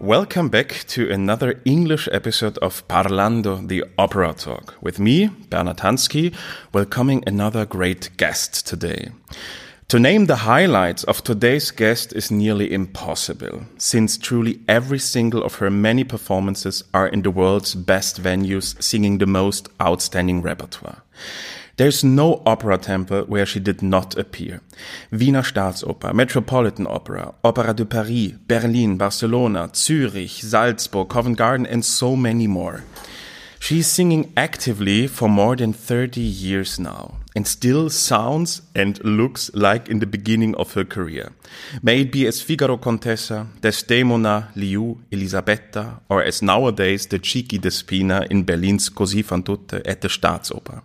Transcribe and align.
Welcome 0.00 0.48
back 0.48 0.84
to 0.88 1.08
another 1.08 1.60
English 1.64 2.08
episode 2.10 2.58
of 2.58 2.82
Parlando, 2.88 3.68
the 3.68 3.84
Opera 3.96 4.34
Talk. 4.34 4.74
With 4.80 4.98
me, 4.98 5.28
Bernard 5.50 5.76
Hansky, 5.76 6.34
welcoming 6.72 7.22
another 7.28 7.64
great 7.64 8.10
guest 8.16 8.66
today. 8.66 9.12
To 9.90 9.98
name 9.98 10.26
the 10.26 10.36
highlights 10.36 11.02
of 11.02 11.24
today's 11.24 11.72
guest 11.72 12.12
is 12.12 12.30
nearly 12.30 12.72
impossible, 12.72 13.62
since 13.76 14.16
truly 14.16 14.60
every 14.68 15.00
single 15.00 15.42
of 15.42 15.56
her 15.56 15.68
many 15.68 16.04
performances 16.04 16.84
are 16.94 17.08
in 17.08 17.22
the 17.22 17.30
world's 17.32 17.74
best 17.74 18.22
venues 18.22 18.80
singing 18.80 19.18
the 19.18 19.26
most 19.26 19.68
outstanding 19.82 20.42
repertoire. 20.42 21.02
There's 21.76 22.04
no 22.04 22.40
opera 22.46 22.78
temple 22.78 23.24
where 23.24 23.44
she 23.44 23.58
did 23.58 23.82
not 23.82 24.16
appear. 24.16 24.60
Wiener 25.10 25.42
Staatsoper, 25.42 26.14
Metropolitan 26.14 26.86
Opera, 26.86 27.34
Opera 27.42 27.74
de 27.74 27.84
Paris, 27.84 28.34
Berlin, 28.46 28.96
Barcelona, 28.96 29.70
Zürich, 29.72 30.40
Salzburg, 30.40 31.08
Covent 31.08 31.36
Garden, 31.36 31.66
and 31.66 31.84
so 31.84 32.14
many 32.14 32.46
more. 32.46 32.84
She's 33.62 33.86
singing 33.86 34.32
actively 34.38 35.06
for 35.06 35.28
more 35.28 35.54
than 35.54 35.74
30 35.74 36.18
years 36.18 36.78
now 36.80 37.16
and 37.36 37.46
still 37.46 37.90
sounds 37.90 38.62
and 38.74 38.98
looks 39.04 39.50
like 39.54 39.88
in 39.88 40.00
the 40.00 40.06
beginning 40.06 40.54
of 40.56 40.72
her 40.72 40.84
career. 40.84 41.32
May 41.82 42.00
it 42.00 42.10
be 42.10 42.26
as 42.26 42.40
Figaro 42.40 42.78
Contessa, 42.78 43.46
Desdemona, 43.60 44.48
Liu, 44.56 44.98
Elisabetta, 45.12 46.00
or 46.08 46.22
as 46.24 46.42
nowadays 46.42 47.06
the 47.06 47.18
cheeky 47.18 47.58
Despina 47.58 48.26
in 48.30 48.44
Berlin's 48.44 48.88
Così 48.88 49.22
fan 49.22 49.42
tutte 49.42 49.86
at 49.86 50.00
the 50.00 50.08
Staatsoper. 50.08 50.82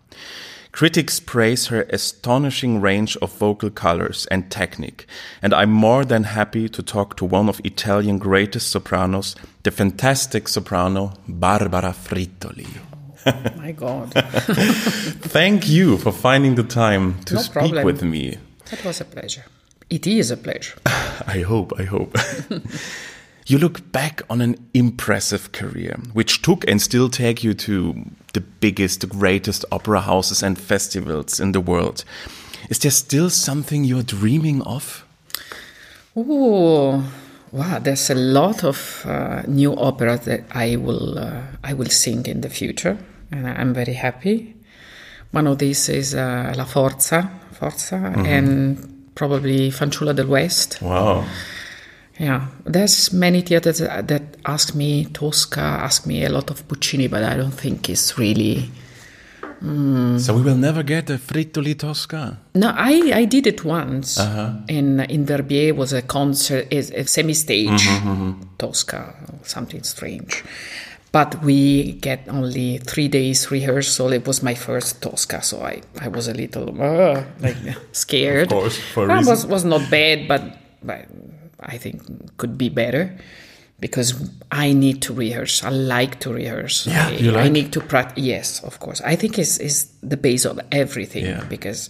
Critics 0.74 1.22
praise 1.22 1.68
her 1.68 1.84
astonishing 1.84 2.82
range 2.82 3.16
of 3.22 3.32
vocal 3.40 3.70
colors 3.70 4.28
and 4.30 4.52
technique, 4.52 5.08
and 5.42 5.54
I'm 5.54 5.72
more 5.72 6.04
than 6.04 6.26
happy 6.26 6.68
to 6.68 6.84
talk 6.84 7.16
to 7.16 7.26
one 7.26 7.48
of 7.48 7.62
Italian 7.64 8.18
greatest 8.18 8.70
sopranos, 8.70 9.38
the 9.66 9.72
fantastic 9.72 10.48
soprano 10.48 11.12
Barbara 11.28 11.92
Frittoli. 11.94 12.68
My 13.58 13.72
God, 13.72 14.14
Thank 15.34 15.68
you 15.68 15.98
for 15.98 16.12
finding 16.12 16.54
the 16.56 16.64
time 16.64 17.16
to 17.26 17.34
No 17.34 17.42
speak 17.42 17.54
problem. 17.54 17.84
with 17.86 18.04
me. 18.04 18.38
that 18.70 18.86
was 18.86 19.02
a 19.02 19.06
pleasure. 19.06 19.44
It 19.90 20.06
is 20.06 20.30
a 20.32 20.38
pleasure. 20.38 20.78
I 21.28 21.40
hope, 21.48 21.74
I 21.80 21.84
hope. 21.86 22.16
you 23.48 23.58
look 23.58 23.92
back 23.92 24.22
on 24.30 24.42
an 24.42 24.56
impressive 24.76 25.52
career, 25.52 25.98
which 26.14 26.44
took 26.44 26.64
and 26.70 26.80
still 26.80 27.10
take 27.10 27.44
you 27.44 27.56
to 27.56 28.06
the 28.34 28.42
biggest, 28.42 29.02
the 29.02 29.08
greatest 29.08 29.66
opera 29.72 30.02
houses 30.02 30.44
and 30.44 30.60
festivals 30.60 31.40
in 31.40 31.52
the 31.54 31.62
world. 31.62 32.04
Is 32.70 32.78
there 32.80 32.92
still 32.92 33.32
something 33.32 33.84
you're 33.84 34.04
dreaming 34.04 34.62
of? 34.62 35.04
Ooh, 36.16 37.04
wow! 37.56 37.80
There's 37.80 38.10
a 38.10 38.16
lot 38.16 38.64
of 38.64 39.06
uh, 39.06 39.44
new 39.48 39.74
opera 39.76 40.18
that 40.26 40.44
I 40.52 40.76
will 40.76 41.18
uh, 41.18 41.42
I 41.64 41.74
will 41.74 41.90
sing 41.90 42.26
in 42.26 42.42
the 42.42 42.50
future, 42.50 42.98
and 43.32 43.48
I'm 43.48 43.74
very 43.74 43.94
happy. 43.94 44.56
One 45.32 45.48
of 45.48 45.58
these 45.58 45.90
is 45.90 46.14
uh, 46.14 46.54
La 46.56 46.66
Forza, 46.66 47.30
Forza, 47.54 48.14
and 48.26 49.12
probably 49.16 49.72
Fanciulla 49.72 50.14
del 50.16 50.28
West. 50.28 50.82
Wow. 50.82 51.26
Yeah, 52.20 52.48
there's 52.64 53.12
many 53.12 53.42
theaters 53.42 53.80
that 53.80 54.08
that 54.08 54.38
ask 54.46 54.76
me 54.76 55.06
Tosca, 55.06 55.62
ask 55.62 56.06
me 56.06 56.24
a 56.24 56.30
lot 56.30 56.50
of 56.52 56.68
Puccini, 56.68 57.08
but 57.08 57.24
I 57.24 57.36
don't 57.36 57.52
think 57.52 57.90
it's 57.90 58.18
really. 58.18 58.70
Mm. 59.62 60.20
So 60.20 60.36
we 60.36 60.42
will 60.42 60.58
never 60.58 60.84
get 60.84 61.10
a 61.10 61.18
Frittoli 61.18 61.78
Tosca. 61.78 62.38
No, 62.54 62.74
I, 62.76 63.12
I 63.14 63.26
did 63.26 63.48
it 63.48 63.64
once 63.64 64.20
uh-huh. 64.20 64.54
in 64.68 65.00
in 65.02 65.26
Verbier 65.26 65.74
was 65.74 65.94
a 65.94 66.02
concert, 66.02 66.68
is 66.72 66.92
a 66.92 67.06
semi-stage 67.06 67.88
mm-hmm, 67.88 68.10
mm-hmm. 68.10 68.42
Tosca, 68.58 69.16
something 69.44 69.84
strange. 69.84 70.44
But 71.12 71.42
we 71.44 71.94
get 71.94 72.28
only 72.28 72.80
three 72.80 73.08
days 73.08 73.50
rehearsal. 73.50 74.12
It 74.12 74.28
was 74.28 74.44
my 74.44 74.54
first 74.54 75.02
Tosca, 75.02 75.42
so 75.42 75.62
I, 75.62 75.82
I 76.02 76.10
was 76.10 76.28
a 76.28 76.34
little 76.34 76.76
uh, 76.82 77.24
like 77.40 77.56
scared. 77.94 78.52
Of 78.52 78.60
course, 78.60 78.78
for 78.78 79.06
a 79.06 79.16
reason. 79.16 79.32
was 79.32 79.46
was 79.46 79.64
not 79.64 79.90
bad, 79.90 80.28
but, 80.28 80.44
but 80.84 81.06
I 81.60 81.78
think 81.78 82.04
could 82.38 82.58
be 82.58 82.68
better 82.68 83.18
because 83.80 84.14
I 84.52 84.74
need 84.74 85.02
to 85.04 85.14
rehearse. 85.14 85.64
I 85.64 85.70
like 85.70 86.20
to 86.22 86.34
rehearse. 86.34 86.88
Yeah, 86.88 87.08
I, 87.08 87.12
you 87.12 87.36
I 87.38 87.50
need 87.50 87.72
to 87.74 87.82
practice. 87.82 88.24
Yes, 88.24 88.64
of 88.64 88.80
course. 88.80 89.02
I 89.02 89.16
think 89.16 89.38
is 89.40 89.58
is 89.60 89.88
the 90.02 90.18
base 90.18 90.46
of 90.46 90.60
everything 90.72 91.26
Yeah. 91.26 91.44
because 91.50 91.90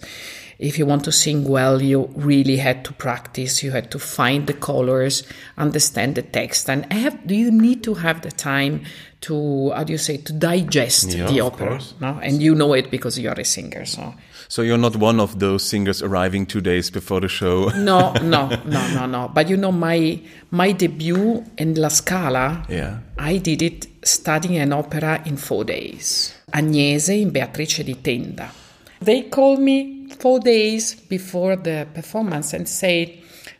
if 0.58 0.78
you 0.78 0.86
want 0.86 1.04
to 1.04 1.12
sing 1.12 1.44
well, 1.44 1.82
you 1.82 2.08
really 2.16 2.56
had 2.56 2.82
to 2.86 2.92
practice. 2.94 3.62
You 3.62 3.72
had 3.72 3.90
to 3.90 3.98
find 3.98 4.46
the 4.46 4.54
colors, 4.54 5.22
understand 5.58 6.14
the 6.14 6.22
text, 6.22 6.68
and 6.70 6.90
have. 6.92 7.14
Do 7.26 7.34
you 7.34 7.50
need 7.50 7.82
to 7.84 7.94
have 7.94 8.22
the 8.22 8.30
time 8.30 8.84
to 9.22 9.70
how 9.70 9.84
do 9.84 9.92
you 9.92 9.98
say 9.98 10.16
to 10.16 10.32
digest 10.32 11.12
Yeah, 11.12 11.26
the 11.26 11.40
of 11.40 11.52
opera? 11.54 11.68
course. 11.68 11.94
No, 12.00 12.18
and 12.22 12.42
you 12.42 12.54
know 12.54 12.72
it 12.74 12.90
because 12.90 13.18
you 13.18 13.28
are 13.28 13.38
a 13.40 13.44
singer. 13.44 13.84
So 13.84 14.14
So 14.48 14.62
you're 14.62 14.78
not 14.78 14.96
one 14.96 15.18
of 15.20 15.38
those 15.38 15.64
singers 15.64 16.02
arriving 16.02 16.46
two 16.46 16.60
days 16.60 16.90
before 16.90 17.20
the 17.20 17.28
show. 17.28 17.68
no, 17.76 18.12
no, 18.22 18.48
no, 18.64 18.94
no, 18.94 19.06
no. 19.06 19.30
But 19.34 19.48
you 19.48 19.56
know, 19.56 19.72
my 19.72 20.20
my 20.50 20.72
debut 20.72 21.44
in 21.58 21.74
La 21.74 21.88
Scala, 21.88 22.64
Yeah. 22.68 22.98
I 23.18 23.38
did 23.38 23.62
it 23.62 23.86
studying 24.04 24.56
an 24.58 24.72
opera 24.72 25.22
in 25.26 25.36
four 25.36 25.64
days. 25.64 26.34
Agnese 26.52 27.20
in 27.22 27.30
Beatrice 27.30 27.82
di 27.82 27.94
Tenda. 27.94 28.48
They 29.00 29.22
called 29.22 29.60
me 29.60 30.08
four 30.18 30.38
days 30.40 30.94
before 30.94 31.56
the 31.56 31.86
performance 31.92 32.52
and 32.54 32.68
said, 32.68 33.12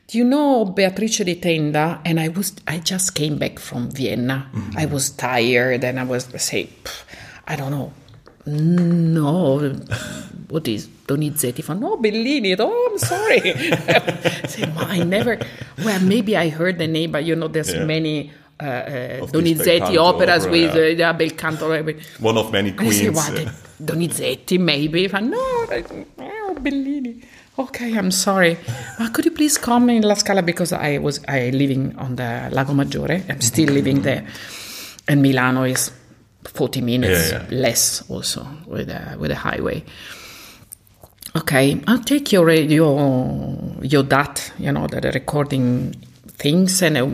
"Do 0.06 0.18
you 0.18 0.24
know 0.24 0.64
Beatrice 0.64 1.24
di 1.24 1.34
Tenda?" 1.36 2.00
And 2.04 2.20
I 2.20 2.28
was, 2.28 2.54
I 2.66 2.78
just 2.78 3.14
came 3.14 3.36
back 3.38 3.58
from 3.58 3.91
Vienna. 3.91 4.48
Mm-hmm. 4.54 4.78
I 4.78 4.86
was 4.86 5.10
tired, 5.10 5.82
and 5.84 5.98
I 5.98 6.04
was 6.04 6.28
say, 6.41 6.68
I 7.47 7.56
don't 7.56 7.70
know. 7.72 7.92
No, 8.46 9.58
what 10.48 10.68
is 10.68 10.86
Donizetti? 11.06 11.62
Fa, 11.64 11.74
no, 11.74 11.96
Bellini. 11.96 12.54
Oh, 12.58 12.88
I'm 12.92 12.98
sorry. 12.98 13.40
Say, 14.48 14.66
"Ma, 14.74 14.82
I 14.88 15.02
never. 15.02 15.38
Well, 15.84 16.00
maybe 16.00 16.36
I 16.36 16.48
heard 16.48 16.78
the 16.78 16.86
name, 16.86 17.10
but 17.12 17.24
you 17.24 17.34
know, 17.34 17.48
there's 17.48 17.74
Yeah. 17.74 17.84
many 17.84 18.30
uh, 18.60 18.64
uh, 18.64 19.26
Donizetti 19.26 19.96
operas 19.98 20.44
opera, 20.46 20.50
with 20.52 20.74
uh, 20.76 20.80
yeah, 20.80 21.12
bel 21.12 21.30
canto. 21.30 21.68
One 22.20 22.38
of 22.38 22.52
many 22.52 22.72
I 22.78 22.90
say, 22.90 23.10
queens. 23.10 23.16
what? 23.16 23.52
Donizetti, 23.84 24.58
maybe. 24.60 25.08
Fa, 25.08 25.20
no, 25.20 25.38
I- 25.70 25.84
oh, 26.20 26.54
Bellini. 26.60 27.22
Okay, 27.58 27.96
I'm 27.98 28.10
sorry. 28.12 28.58
Could 29.12 29.24
you 29.24 29.30
please 29.32 29.58
come 29.58 29.90
in 29.90 30.02
La 30.02 30.14
Scala 30.14 30.42
because 30.42 30.72
I 30.72 30.98
was 30.98 31.20
I 31.26 31.50
living 31.50 31.96
on 31.98 32.14
the 32.16 32.48
Lago 32.52 32.74
Maggiore. 32.74 33.24
I'm 33.28 33.40
still 33.40 33.70
living 33.72 34.02
there, 34.02 34.24
and 35.08 35.20
Milano 35.22 35.64
is 35.64 35.90
40 36.48 36.80
minutes 36.80 37.30
Yeah, 37.32 37.46
yeah. 37.50 37.58
less 37.60 38.02
also 38.08 38.46
with 38.66 38.88
a, 38.88 39.16
with 39.18 39.30
a 39.30 39.36
highway. 39.36 39.84
Okay, 41.36 41.82
I'll 41.86 42.02
take 42.02 42.32
your 42.32 42.50
your 42.50 43.76
your 43.82 44.02
DAT, 44.02 44.52
you 44.58 44.72
know, 44.72 44.86
the, 44.86 45.10
recording 45.12 45.92
things, 46.38 46.80
and 46.82 46.96
uh, 46.96 47.04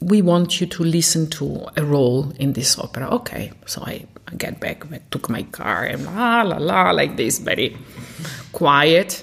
we 0.00 0.22
want 0.22 0.60
you 0.60 0.66
to 0.66 0.84
listen 0.84 1.28
to 1.30 1.66
a 1.76 1.84
role 1.84 2.32
in 2.38 2.54
this 2.54 2.78
opera. 2.78 3.08
Okay, 3.10 3.52
so 3.66 3.82
I, 3.84 4.06
I 4.26 4.34
get 4.36 4.58
back, 4.60 4.90
I 4.90 5.00
took 5.10 5.28
my 5.28 5.42
car, 5.42 5.84
and 5.84 6.06
la 6.06 6.42
la 6.42 6.56
la, 6.56 6.92
like 6.92 7.16
this, 7.16 7.38
very 7.40 7.76
quiet. 8.52 9.22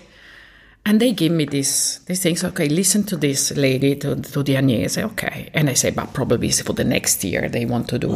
And 0.88 1.02
they 1.02 1.12
give 1.12 1.34
me 1.34 1.44
this 1.44 2.00
these 2.06 2.22
things. 2.24 2.46
Okay, 2.46 2.70
listen 2.70 3.04
to 3.08 3.18
this 3.18 3.52
lady, 3.58 3.98
to, 3.98 4.16
to 4.16 4.42
the 4.42 4.56
Agnese. 4.56 5.04
Okay, 5.04 5.50
and 5.54 5.70
I 5.70 5.74
say, 5.74 5.92
but 5.92 6.14
probably 6.14 6.48
it's 6.48 6.62
for 6.62 6.72
the 6.72 6.86
next 6.86 7.26
year 7.26 7.50
they 7.50 7.66
want 7.66 7.90
to 7.90 8.00
do. 8.00 8.10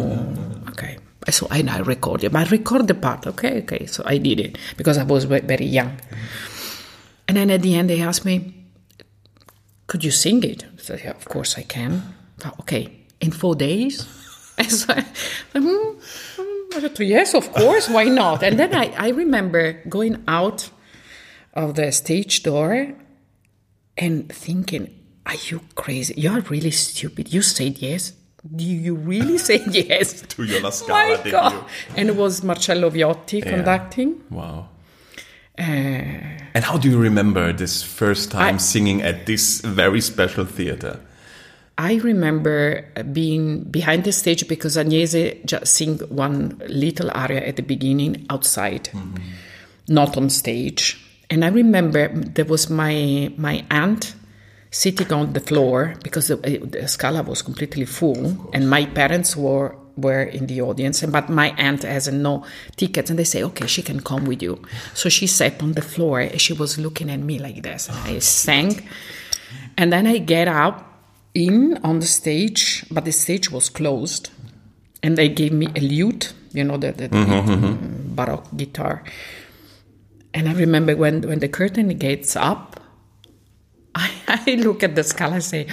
Okay, 0.69 0.98
so 1.30 1.48
I, 1.51 1.66
I 1.68 1.80
record 1.80 2.24
it, 2.24 2.31
but 2.31 2.48
I 2.48 2.50
record 2.50 2.88
the 2.88 2.94
part. 2.94 3.28
Okay, 3.28 3.60
okay. 3.63 3.88
So 3.88 4.04
I 4.06 4.19
did 4.19 4.40
it 4.40 4.57
because 4.78 4.98
I 4.98 5.04
was 5.04 5.25
very 5.25 5.66
young. 5.66 6.00
And 7.28 7.36
then 7.36 7.51
at 7.51 7.62
the 7.62 7.75
end, 7.75 7.90
they 7.90 8.00
asked 8.00 8.24
me, 8.24 8.54
"Could 9.88 10.06
you 10.06 10.12
sing 10.12 10.42
it?" 10.44 10.63
I 10.63 10.81
said, 10.81 11.01
"Yeah, 11.04 11.12
of 11.12 11.28
course 11.28 11.57
I 11.57 11.63
can." 11.63 12.16
"Oh, 12.45 12.54
Okay, 12.62 12.88
in 13.19 13.31
four 13.31 13.56
days. 13.56 14.07
And 14.57 14.72
so 14.72 14.94
I, 14.94 15.01
"Hmm, 15.54 16.00
hmm." 16.38 16.51
I 16.74 16.80
said, 16.80 17.00
yes, 17.00 17.34
of 17.34 17.51
course. 17.51 17.90
Why 17.90 18.06
not? 18.06 18.44
And 18.44 18.57
then 18.57 18.74
I, 18.74 18.94
I 18.98 19.10
remember 19.10 19.74
going 19.90 20.24
out 20.28 20.69
of 21.53 21.75
the 21.75 21.92
stage 21.92 22.44
door 22.44 22.94
and 23.98 24.31
thinking, 24.31 24.89
Are 25.25 25.36
you 25.50 25.62
crazy? 25.75 26.13
You 26.18 26.31
are 26.31 26.42
really 26.42 26.71
stupid. 26.71 27.33
You 27.33 27.42
said 27.42 27.77
yes. 27.80 28.13
Do 28.56 28.63
you 28.63 28.95
really 28.95 29.38
say 29.50 29.63
yes? 29.69 30.21
To 30.21 30.44
your 30.44 30.62
La 30.62 30.71
Scala 30.71 31.19
My. 31.24 31.31
God. 31.31 31.65
And 31.95 32.09
it 32.09 32.15
was 32.15 32.44
Marcello 32.44 32.89
Viotti 32.89 33.44
Yeah. 33.44 33.51
conducting. 33.51 34.21
Wow. 34.30 34.69
Uh, 35.59 35.63
and 36.53 36.63
how 36.63 36.77
do 36.77 36.89
you 36.89 36.98
remember 36.98 37.54
this 37.54 37.83
first 37.83 38.31
time 38.31 38.56
I- 38.56 38.57
singing 38.57 39.01
at 39.01 39.25
this 39.25 39.62
very 39.62 40.01
special 40.01 40.45
theater? 40.45 41.00
I 41.77 41.95
remember 41.95 42.86
being 43.12 43.63
behind 43.63 44.04
the 44.04 44.12
stage 44.12 44.47
because 44.47 44.75
Agnese 44.77 45.44
just 45.45 45.74
sing 45.74 45.97
one 46.09 46.62
little 46.68 47.09
aria 47.13 47.42
at 47.47 47.56
the 47.56 47.63
beginning 47.63 48.25
outside, 48.30 48.86
mm-hmm. 48.92 49.15
not 49.88 50.15
on 50.15 50.30
stage. 50.30 51.00
And 51.31 51.45
I 51.45 51.48
remember 51.48 52.10
there 52.10 52.45
was 52.45 52.69
my 52.69 53.31
my 53.38 53.63
aunt 53.72 54.16
sitting 54.69 55.12
on 55.12 55.33
the 55.33 55.39
floor 55.39 55.95
because 56.04 56.28
the, 56.28 56.36
the 56.36 56.88
Scala 56.88 57.24
was 57.24 57.42
completely 57.42 57.86
full, 57.86 58.50
and 58.54 58.69
my 58.69 58.86
parents 58.86 59.38
were 59.38 59.75
were 59.95 60.24
in 60.24 60.48
the 60.48 60.62
audience. 60.62 61.01
But 61.06 61.30
my 61.30 61.56
aunt 61.57 61.83
has 61.83 62.12
no 62.12 62.45
tickets, 62.75 63.10
and 63.10 63.18
they 63.18 63.24
say, 63.24 63.44
"Okay, 63.44 63.66
she 63.66 63.81
can 63.81 64.01
come 64.01 64.25
with 64.25 64.44
you." 64.44 64.62
So 64.94 65.07
she 65.07 65.25
sat 65.25 65.63
on 65.63 65.72
the 65.72 65.81
floor, 65.81 66.19
and 66.19 66.39
she 66.39 66.51
was 66.51 66.78
looking 66.78 67.10
at 67.10 67.19
me 67.19 67.39
like 67.39 67.63
this. 67.63 67.88
And 67.88 67.98
I 67.98 68.19
sang, 68.19 68.88
and 69.78 69.92
then 69.94 70.07
I 70.07 70.18
get 70.18 70.50
up 70.50 70.83
in 71.33 71.80
on 71.83 72.00
the 72.00 72.07
stage, 72.07 72.86
but 72.92 73.06
the 73.06 73.12
stage 73.12 73.50
was 73.51 73.69
closed, 73.69 74.31
and 75.01 75.18
they 75.18 75.30
gave 75.30 75.54
me 75.54 75.68
a 75.75 75.80
lute, 75.80 76.33
you 76.51 76.66
know, 76.66 76.75
the, 76.75 76.92
the, 76.92 77.07
the 77.07 77.18
um, 77.18 78.12
baroque 78.16 78.48
guitar. 78.57 79.04
And 80.33 80.48
I 80.48 80.54
remember 80.54 80.95
when 80.95 81.22
when 81.22 81.39
the 81.39 81.50
curtain 81.50 81.89
gets 81.98 82.36
up, 82.36 82.80
I, 83.95 84.10
I 84.48 84.56
look 84.56 84.83
at 84.83 84.95
the 84.95 85.04
Scala 85.04 85.36
and 85.36 85.44
say, 85.44 85.68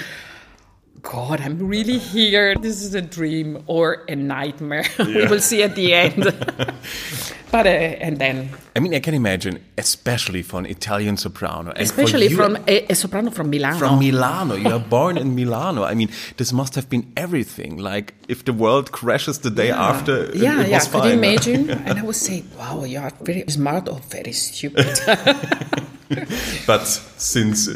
God, 1.03 1.41
I'm 1.41 1.59
really 1.69 1.99
here. 1.99 2.57
This 2.57 2.83
is 2.83 2.95
a 2.95 3.01
dream 3.03 3.63
or 3.67 4.05
a 4.09 4.17
nightmare. 4.17 4.85
we 4.99 5.27
will 5.27 5.41
see 5.41 5.63
at 5.63 5.75
the 5.77 5.95
end. 5.95 6.25
but 7.53 7.67
uh, 7.67 8.03
and 8.03 8.19
then, 8.19 8.51
I 8.75 8.81
mean, 8.81 8.93
I 8.95 9.01
can 9.01 9.15
imagine, 9.15 9.63
especially 9.79 10.43
for 10.43 10.59
an 10.59 10.67
Italian 10.67 11.17
soprano, 11.17 11.73
especially 11.77 12.27
you- 12.27 12.37
from 12.37 12.57
a, 12.67 12.85
a 12.91 12.95
soprano 12.95 13.31
from 13.31 13.49
Milano. 13.49 13.79
from 13.79 13.99
Milano. 14.01 14.55
You 14.57 14.71
are 14.71 14.81
born 14.81 15.17
in 15.17 15.35
Milano. 15.37 15.85
I 15.85 15.95
mean, 15.95 16.11
this 16.37 16.53
must 16.53 16.75
have 16.75 16.91
been 16.91 17.13
everything. 17.17 17.77
Like 17.79 18.15
if 18.29 18.45
the 18.45 18.53
world 18.53 18.93
crashes 18.93 19.39
the 19.41 19.51
day 19.51 19.71
after, 19.71 20.31
yeah, 20.35 20.65
yeah. 20.67 20.77
was 20.77 20.85
Could 20.89 21.01
fine. 21.01 21.09
you 21.09 21.19
imagine? 21.19 21.71
and 21.87 21.99
I 21.99 22.03
would 22.03 22.17
say, 22.17 22.45
"Wow, 22.59 22.85
you 22.85 22.99
are 23.01 23.13
very 23.23 23.45
smart 23.49 23.89
or 23.89 24.01
very 24.11 24.33
stupid." 24.33 24.87
But 26.67 26.87
since 27.19 27.69
uh, 27.69 27.75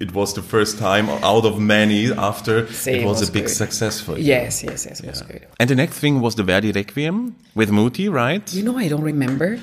it 0.00 0.12
was 0.14 0.32
the 0.34 0.42
first 0.42 0.78
time 0.78 1.08
out 1.08 1.44
of 1.44 1.58
many 1.58 2.12
after, 2.12 2.66
See, 2.72 2.92
it 2.92 3.04
was, 3.04 3.20
was 3.20 3.28
a 3.28 3.32
big 3.32 3.46
good. 3.46 3.50
success 3.54 4.00
for 4.00 4.16
you. 4.16 4.24
yes, 4.24 4.62
yes, 4.62 4.86
yes. 4.86 5.00
It 5.00 5.06
was 5.10 5.22
good. 5.22 5.46
And 5.58 5.68
the 5.68 5.74
next 5.74 5.98
thing 5.98 6.20
was 6.20 6.34
the 6.36 6.44
Verdi 6.44 6.70
Requiem 6.72 7.34
with 7.54 7.70
Muti, 7.70 8.08
right? 8.08 8.52
You 8.54 8.62
know, 8.62 8.78
I 8.78 8.86
don't 8.88 9.02
remember. 9.02 9.58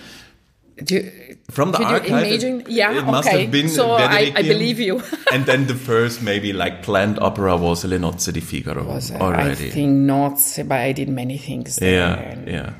You, 0.89 1.11
From 1.51 1.71
the 1.71 1.83
archive, 1.83 2.09
you 2.09 2.15
it- 2.17 2.27
imagine? 2.43 2.63
yeah, 2.69 2.97
it 2.99 3.05
must 3.05 3.27
okay. 3.27 3.41
have 3.43 3.51
been 3.51 3.69
so 3.69 3.91
I, 3.91 4.31
I 4.35 4.41
believe 4.41 4.79
you. 4.79 5.01
and 5.33 5.45
then 5.45 5.67
the 5.67 5.75
first 5.75 6.21
maybe 6.21 6.53
like 6.53 6.81
planned 6.83 7.19
opera 7.19 7.55
was 7.57 7.83
Le 7.85 7.97
Nozze 7.99 8.31
di 8.31 8.39
Figaro 8.39 8.83
was, 8.83 9.11
uh, 9.11 9.23
I 9.23 9.53
think 9.55 9.91
not, 9.91 10.39
but 10.65 10.79
I 10.79 10.91
did 10.93 11.09
many 11.09 11.37
things. 11.37 11.75
There. 11.75 12.43
Yeah, 12.47 12.51
yeah. 12.51 12.73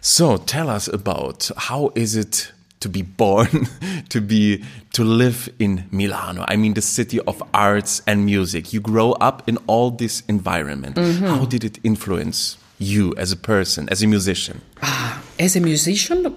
So 0.00 0.36
tell 0.36 0.68
us 0.68 0.88
about 0.88 1.50
how 1.56 1.92
is 1.94 2.14
it 2.16 2.52
to 2.80 2.88
be 2.88 3.02
born, 3.02 3.66
to 4.08 4.20
be 4.20 4.62
to 4.92 5.02
live 5.04 5.48
in 5.58 5.84
Milano? 5.90 6.44
I 6.48 6.56
mean, 6.56 6.74
the 6.74 6.82
city 6.82 7.20
of 7.20 7.42
arts 7.52 8.02
and 8.06 8.24
music. 8.24 8.72
You 8.72 8.80
grow 8.80 9.12
up 9.12 9.48
in 9.48 9.58
all 9.66 9.90
this 9.90 10.22
environment. 10.28 10.96
Mm-hmm. 10.96 11.26
How 11.26 11.44
did 11.46 11.64
it 11.64 11.78
influence 11.82 12.56
you 12.78 13.14
as 13.16 13.32
a 13.32 13.36
person, 13.36 13.88
as 13.90 14.02
a 14.02 14.06
musician? 14.06 14.60
Ah, 14.82 15.20
As 15.40 15.56
a 15.56 15.60
musician, 15.60 16.34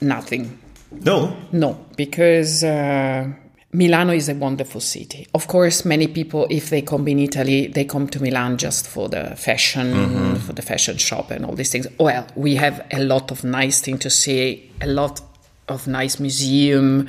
nothing. 0.00 0.58
No. 0.90 1.36
No, 1.52 1.86
because 1.96 2.64
uh, 2.64 3.28
Milano 3.72 4.12
is 4.12 4.28
a 4.28 4.34
wonderful 4.34 4.80
city. 4.80 5.26
Of 5.34 5.46
course, 5.46 5.84
many 5.84 6.08
people, 6.08 6.46
if 6.50 6.70
they 6.70 6.82
come 6.82 7.06
in 7.08 7.18
Italy, 7.18 7.66
they 7.66 7.84
come 7.84 8.08
to 8.08 8.22
Milan 8.22 8.56
just 8.56 8.86
for 8.86 9.08
the 9.08 9.36
fashion, 9.36 10.36
for 10.36 10.54
the 10.54 10.62
fashion 10.62 10.96
shop 10.96 11.30
and 11.30 11.44
all 11.44 11.54
these 11.54 11.70
things. 11.70 11.86
Well, 11.98 12.26
we 12.34 12.54
have 12.56 12.86
a 12.90 13.00
lot 13.00 13.30
of 13.30 13.44
nice 13.44 13.80
things 13.82 14.00
to 14.00 14.10
see, 14.10 14.70
a 14.80 14.86
lot 14.86 15.20
of 15.68 15.86
nice 15.86 16.18
museum. 16.18 17.08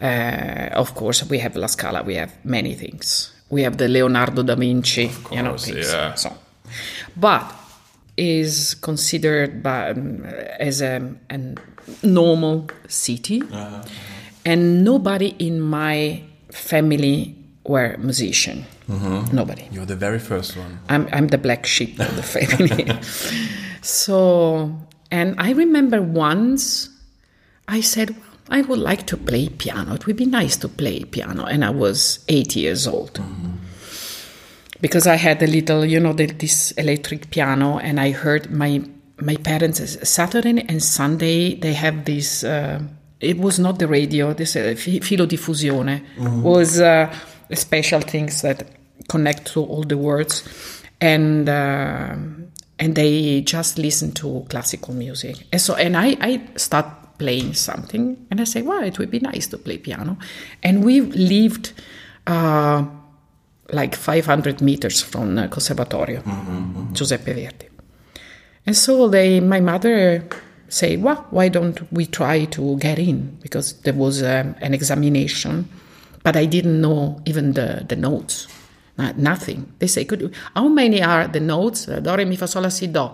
Uh, 0.00 0.70
of 0.72 0.94
course, 0.96 1.24
we 1.24 1.38
have 1.38 1.54
La 1.54 1.68
Scala. 1.68 2.02
We 2.02 2.16
have 2.16 2.32
many 2.44 2.74
things. 2.74 3.32
We 3.50 3.62
have 3.62 3.76
the 3.76 3.86
Leonardo 3.86 4.42
da 4.42 4.56
Vinci, 4.56 5.10
you 5.30 5.42
know, 5.42 5.50
course, 5.50 5.66
things. 5.66 5.92
yeah. 5.92 6.14
So, 6.14 6.32
but 7.16 7.54
is 8.16 8.74
considered 8.74 9.62
by, 9.62 9.90
um, 9.90 10.24
as 10.58 10.82
a, 10.82 11.14
a 11.30 11.54
normal 12.02 12.68
city, 12.88 13.42
uh-huh. 13.42 13.82
and 14.44 14.84
nobody 14.84 15.34
in 15.38 15.60
my 15.60 16.22
family 16.50 17.36
were 17.64 17.96
musician. 17.98 18.64
Mm-hmm. 18.88 19.34
Nobody. 19.34 19.68
You're 19.70 19.86
the 19.86 19.96
very 19.96 20.18
first 20.18 20.56
one. 20.56 20.80
I'm, 20.88 21.08
I'm 21.12 21.28
the 21.28 21.38
black 21.38 21.66
sheep 21.66 21.98
of 22.00 22.14
the 22.16 22.22
family. 22.22 22.86
so, 23.82 24.76
and 25.10 25.34
I 25.38 25.52
remember 25.52 26.02
once 26.02 26.90
I 27.68 27.80
said, 27.80 28.10
well, 28.10 28.28
I 28.50 28.62
would 28.62 28.78
like 28.78 29.06
to 29.06 29.16
play 29.16 29.48
piano. 29.48 29.94
It 29.94 30.06
would 30.06 30.16
be 30.16 30.26
nice 30.26 30.56
to 30.58 30.68
play 30.68 31.04
piano. 31.04 31.44
And 31.44 31.64
I 31.64 31.70
was 31.70 32.24
eight 32.28 32.56
years 32.56 32.86
old. 32.86 33.14
Mm-hmm. 33.14 33.50
Because 34.80 35.06
I 35.06 35.14
had 35.14 35.40
a 35.42 35.46
little, 35.46 35.84
you 35.84 36.00
know, 36.00 36.12
the, 36.12 36.26
this 36.26 36.72
electric 36.72 37.30
piano, 37.30 37.78
and 37.78 38.00
I 38.00 38.10
heard 38.10 38.50
my 38.50 38.82
my 39.24 39.36
parents 39.36 40.08
Saturday 40.08 40.64
and 40.68 40.82
Sunday 40.82 41.54
they 41.54 41.72
have 41.74 42.04
this. 42.04 42.44
Uh, 42.44 42.80
it 43.20 43.38
was 43.38 43.58
not 43.58 43.78
the 43.78 43.86
radio. 43.86 44.32
This 44.34 44.56
uh, 44.56 44.74
fi- 44.76 45.00
filodiffusione 45.00 46.02
was 46.42 46.80
uh, 46.80 47.12
special 47.54 48.00
things 48.00 48.42
that 48.42 48.66
connect 49.08 49.46
to 49.52 49.60
all 49.62 49.84
the 49.84 49.96
words, 49.96 50.42
and 51.00 51.48
uh, 51.48 52.14
and 52.78 52.94
they 52.94 53.42
just 53.42 53.78
listen 53.78 54.12
to 54.12 54.44
classical 54.48 54.94
music. 54.94 55.36
And 55.52 55.60
so, 55.60 55.74
and 55.74 55.96
I 55.96 56.16
I 56.20 56.40
start 56.56 56.86
playing 57.18 57.54
something, 57.54 58.26
and 58.30 58.40
I 58.40 58.44
say, 58.44 58.62
well, 58.62 58.82
it 58.82 58.98
would 58.98 59.10
be 59.10 59.20
nice 59.20 59.46
to 59.48 59.58
play 59.58 59.78
piano, 59.78 60.16
and 60.62 60.84
we 60.84 61.00
lived. 61.00 61.72
Uh, 62.26 62.84
like 63.72 63.96
500 63.96 64.60
meters 64.60 65.00
from 65.00 65.38
uh, 65.38 65.48
Conservatorio, 65.48 66.20
Giuseppe 66.92 67.32
Verdi. 67.32 67.66
And 68.66 68.76
so 68.76 69.08
they, 69.08 69.40
my 69.40 69.60
mother 69.60 70.24
say, 70.68 70.96
well, 70.96 71.26
why 71.30 71.48
don't 71.48 71.80
we 71.92 72.06
try 72.06 72.44
to 72.46 72.76
get 72.78 72.98
in? 72.98 73.38
Because 73.42 73.74
there 73.82 73.94
was 73.94 74.22
um, 74.22 74.54
an 74.60 74.74
examination, 74.74 75.68
but 76.22 76.36
I 76.36 76.46
didn't 76.46 76.80
know 76.80 77.20
even 77.26 77.52
the, 77.52 77.84
the 77.88 77.96
notes. 77.96 78.48
Uh, 78.98 79.12
nothing. 79.16 79.72
They 79.78 79.86
say, 79.86 80.04
Could 80.04 80.20
you, 80.20 80.30
how 80.54 80.68
many 80.68 81.02
are 81.02 81.26
the 81.26 81.40
notes? 81.40 81.86
Do, 81.86 82.14
re, 82.14 82.26
mi, 82.26 82.36
fa, 82.36 82.46
sol, 82.46 82.62
la, 82.62 82.68
si, 82.68 82.88
do. 82.88 83.10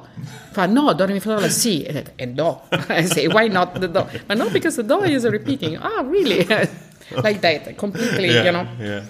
Fa, 0.52 0.66
no, 0.66 0.92
do, 0.92 1.06
re, 1.06 1.14
mi, 1.14 1.20
fa, 1.20 1.30
sol, 1.30 1.40
la, 1.40 1.48
si, 1.48 1.86
and, 1.86 2.10
and 2.18 2.36
do. 2.36 2.56
I 2.72 3.04
say, 3.04 3.28
why 3.28 3.46
not 3.46 3.74
the 3.74 3.86
do? 3.86 4.04
But 4.26 4.38
no, 4.38 4.50
because 4.50 4.74
the 4.76 4.82
do 4.82 5.02
is 5.04 5.24
repeating. 5.24 5.78
Ah, 5.78 6.02
really? 6.04 6.44
like 7.16 7.40
that, 7.42 7.78
completely, 7.78 8.28
you 8.28 8.52
know. 8.52 8.66
Yeah. 8.78 9.04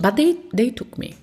But 0.00 0.16
they 0.16 0.36
they 0.52 0.70
took 0.70 0.96
me, 0.98 1.16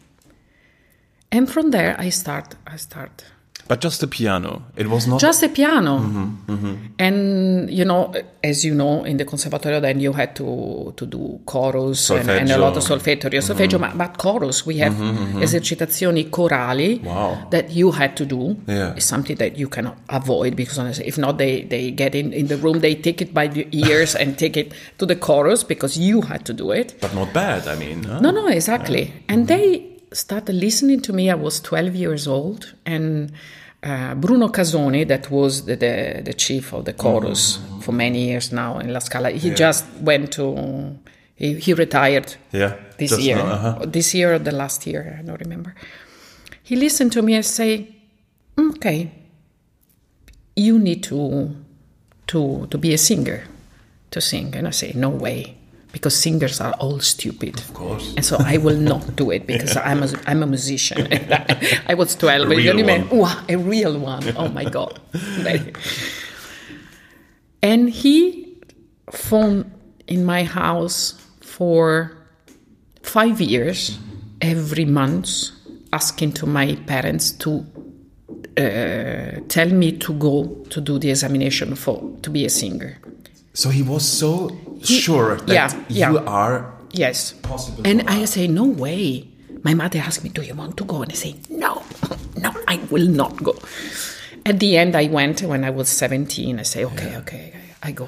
and 1.32 1.50
from 1.50 1.72
there 1.72 1.96
I 2.00 2.10
start 2.10 2.56
I 2.68 2.78
start 2.78 3.26
But 3.70 3.82
just 3.86 4.02
the 4.02 4.08
piano. 4.08 4.64
It 4.76 4.88
was 4.90 5.06
not 5.08 5.22
just 5.22 5.44
a 5.44 5.50
piano, 5.50 6.00
mm-hmm, 6.00 6.52
mm-hmm, 6.52 6.74
and 6.98 7.70
you 7.70 7.86
know 7.86 8.12
as 8.44 8.66
you 8.66 8.74
know 8.74 9.04
in 9.06 9.18
the 9.18 9.26
conservatorio 9.26 9.80
then 9.80 10.00
you 10.02 10.12
had 10.14 10.36
to 10.42 10.92
to 10.98 11.06
do 11.06 11.40
chorus 11.46 12.10
and, 12.10 12.28
and 12.30 12.50
a 12.52 12.58
lot 12.58 12.76
of 12.76 12.82
Solfeggio. 12.84 13.30
Mm-hmm. 13.30 13.40
solfeggio, 13.40 13.42
solfeggio, 13.42 13.80
but, 13.80 13.94
but 13.98 14.18
chorus 14.18 14.66
we 14.66 14.78
have 14.84 14.94
mm-hmm, 14.94 15.44
esercitazioni 15.44 16.24
corali 16.32 17.00
Wow. 17.06 17.48
that 17.52 17.70
you 17.72 17.92
had 17.92 18.16
to 18.18 18.26
do. 18.26 18.58
Yeah. 18.68 18.96
It's 18.98 19.06
something 19.06 19.38
that 19.38 19.56
you 19.58 19.68
cannot 19.70 19.98
avoid 20.10 20.56
because 20.56 20.80
honestly, 20.80 21.06
if 21.08 21.18
not 21.20 21.38
they 21.38 21.62
they 21.70 21.92
get 21.92 22.16
in 22.16 22.34
in 22.34 22.48
the 22.48 22.58
room 22.58 22.80
they 22.80 22.96
take 22.96 23.22
it 23.22 23.34
by 23.34 23.48
the 23.48 23.68
ears 23.72 24.16
and 24.16 24.38
take 24.38 24.58
it 24.58 24.74
to 24.98 25.06
the 25.06 25.16
chorus 25.16 25.64
because 25.64 25.94
you 25.98 26.22
had 26.22 26.44
to 26.46 26.54
do 26.54 26.72
it. 26.72 26.96
but 27.02 27.14
not 27.14 27.34
bad, 27.34 27.68
I 27.68 27.76
mean. 27.76 28.04
huh? 28.04 28.20
No, 28.20 28.32
no, 28.32 28.48
exactly. 28.48 29.14
And 29.30 29.48
they 29.48 29.86
started 30.12 30.56
listening 30.56 31.02
to 31.02 31.14
me. 31.14 31.30
I 31.30 31.36
was 31.36 31.60
12 31.62 31.96
years 31.96 32.28
old, 32.28 32.74
and 32.86 33.32
uh, 33.84 34.16
Bruno 34.16 34.50
Casoni, 34.50 35.08
that 35.08 35.30
was 35.32 35.66
the, 35.66 35.76
the, 35.76 36.22
the 36.24 36.34
chief 36.34 36.74
of 36.74 36.86
the 36.86 36.94
chorus 36.94 37.60
for 37.82 37.92
many 37.94 38.26
years 38.26 38.52
now 38.52 38.80
in 38.80 38.92
La 38.92 39.00
Scala, 39.00 39.30
he 39.32 39.52
just 39.52 39.86
went 40.02 40.34
to, 40.34 40.98
he, 41.36 41.56
he 41.56 41.74
retired 41.74 42.36
Yeah. 42.52 42.76
this 42.98 43.18
year, 43.20 43.38
now, 43.38 43.46
uh-huh. 43.46 43.86
this 43.88 44.14
year 44.14 44.34
or 44.34 44.40
the 44.40 44.52
last 44.52 44.86
year, 44.86 45.18
I 45.20 45.22
don't 45.22 45.40
remember. 45.40 45.76
He 46.64 46.76
listened 46.76 47.12
to 47.14 47.22
me 47.22 47.34
and 47.36 47.46
say, 47.46 47.88
"Okay, 48.58 49.12
you 50.56 50.78
need 50.78 51.02
to 51.04 51.56
to 52.28 52.68
to 52.70 52.78
be 52.78 52.94
a 52.94 52.98
singer, 52.98 53.46
to 54.12 54.22
sing." 54.22 54.54
And 54.56 54.68
I 54.68 54.72
say, 54.72 54.92
"No 54.94 55.10
way." 55.10 55.56
Because 55.92 56.16
singers 56.16 56.62
are 56.62 56.74
all 56.74 57.00
stupid. 57.00 57.58
Of 57.60 57.74
course. 57.74 58.14
And 58.16 58.24
so 58.24 58.38
I 58.40 58.58
will 58.58 58.78
not 58.78 59.16
do 59.16 59.32
it 59.32 59.48
because 59.48 59.76
I'm, 59.90 60.04
a, 60.04 60.10
I'm 60.28 60.44
a 60.44 60.48
musician. 60.48 61.08
I 61.88 61.96
was 61.96 62.16
12. 62.16 62.52
A 62.52 62.54
you 62.54 62.58
real 62.58 62.80
imagine- 62.80 63.10
one. 63.10 63.20
Wow, 63.20 63.44
a 63.50 63.56
real 63.58 63.98
one. 64.00 64.24
Oh 64.38 64.50
my 64.50 64.66
God. 64.66 65.00
and 67.62 67.90
he 67.90 68.56
phoned 69.12 69.72
in 70.08 70.26
my 70.26 70.44
house 70.44 71.14
for 71.42 72.16
five 73.02 73.42
years, 73.42 73.98
every 74.42 74.86
month, 74.86 75.50
asking 75.92 76.34
to 76.34 76.46
my 76.46 76.76
parents 76.88 77.32
to 77.32 77.66
uh, 78.58 79.40
tell 79.48 79.70
me 79.70 79.98
to 79.98 80.14
go 80.14 80.46
to 80.70 80.82
do 80.82 81.00
the 81.00 81.10
examination 81.10 81.76
for 81.76 82.16
to 82.22 82.30
be 82.30 82.46
a 82.46 82.50
singer. 82.50 82.98
So 83.54 83.70
he 83.70 83.82
was 83.82 84.08
so 84.08 84.50
sure 84.84 85.36
that 85.38 85.50
yeah, 85.50 85.74
you 85.90 86.16
yeah. 86.16 86.24
are 86.26 86.74
Yes. 86.92 87.34
Possible 87.34 87.84
And 87.86 88.02
I 88.10 88.26
say, 88.26 88.48
no 88.48 88.66
way. 88.66 89.28
My 89.64 89.74
mother 89.76 90.00
asked 90.00 90.24
me, 90.24 90.30
do 90.32 90.42
you 90.42 90.56
want 90.56 90.76
to 90.78 90.86
go? 90.86 91.02
And 91.04 91.12
I 91.12 91.16
say, 91.16 91.36
no, 91.50 91.84
no, 92.38 92.52
I 92.68 92.78
will 92.90 93.08
not 93.08 93.44
go. 93.44 93.56
At 94.46 94.60
the 94.60 94.78
end, 94.78 94.96
I 94.96 95.08
went 95.08 95.42
when 95.44 95.64
I 95.64 95.70
was 95.70 95.88
17. 95.90 96.60
I 96.60 96.64
say, 96.64 96.86
okay, 96.86 97.18
okay, 97.18 97.54
I 97.84 97.92
go. 97.92 98.08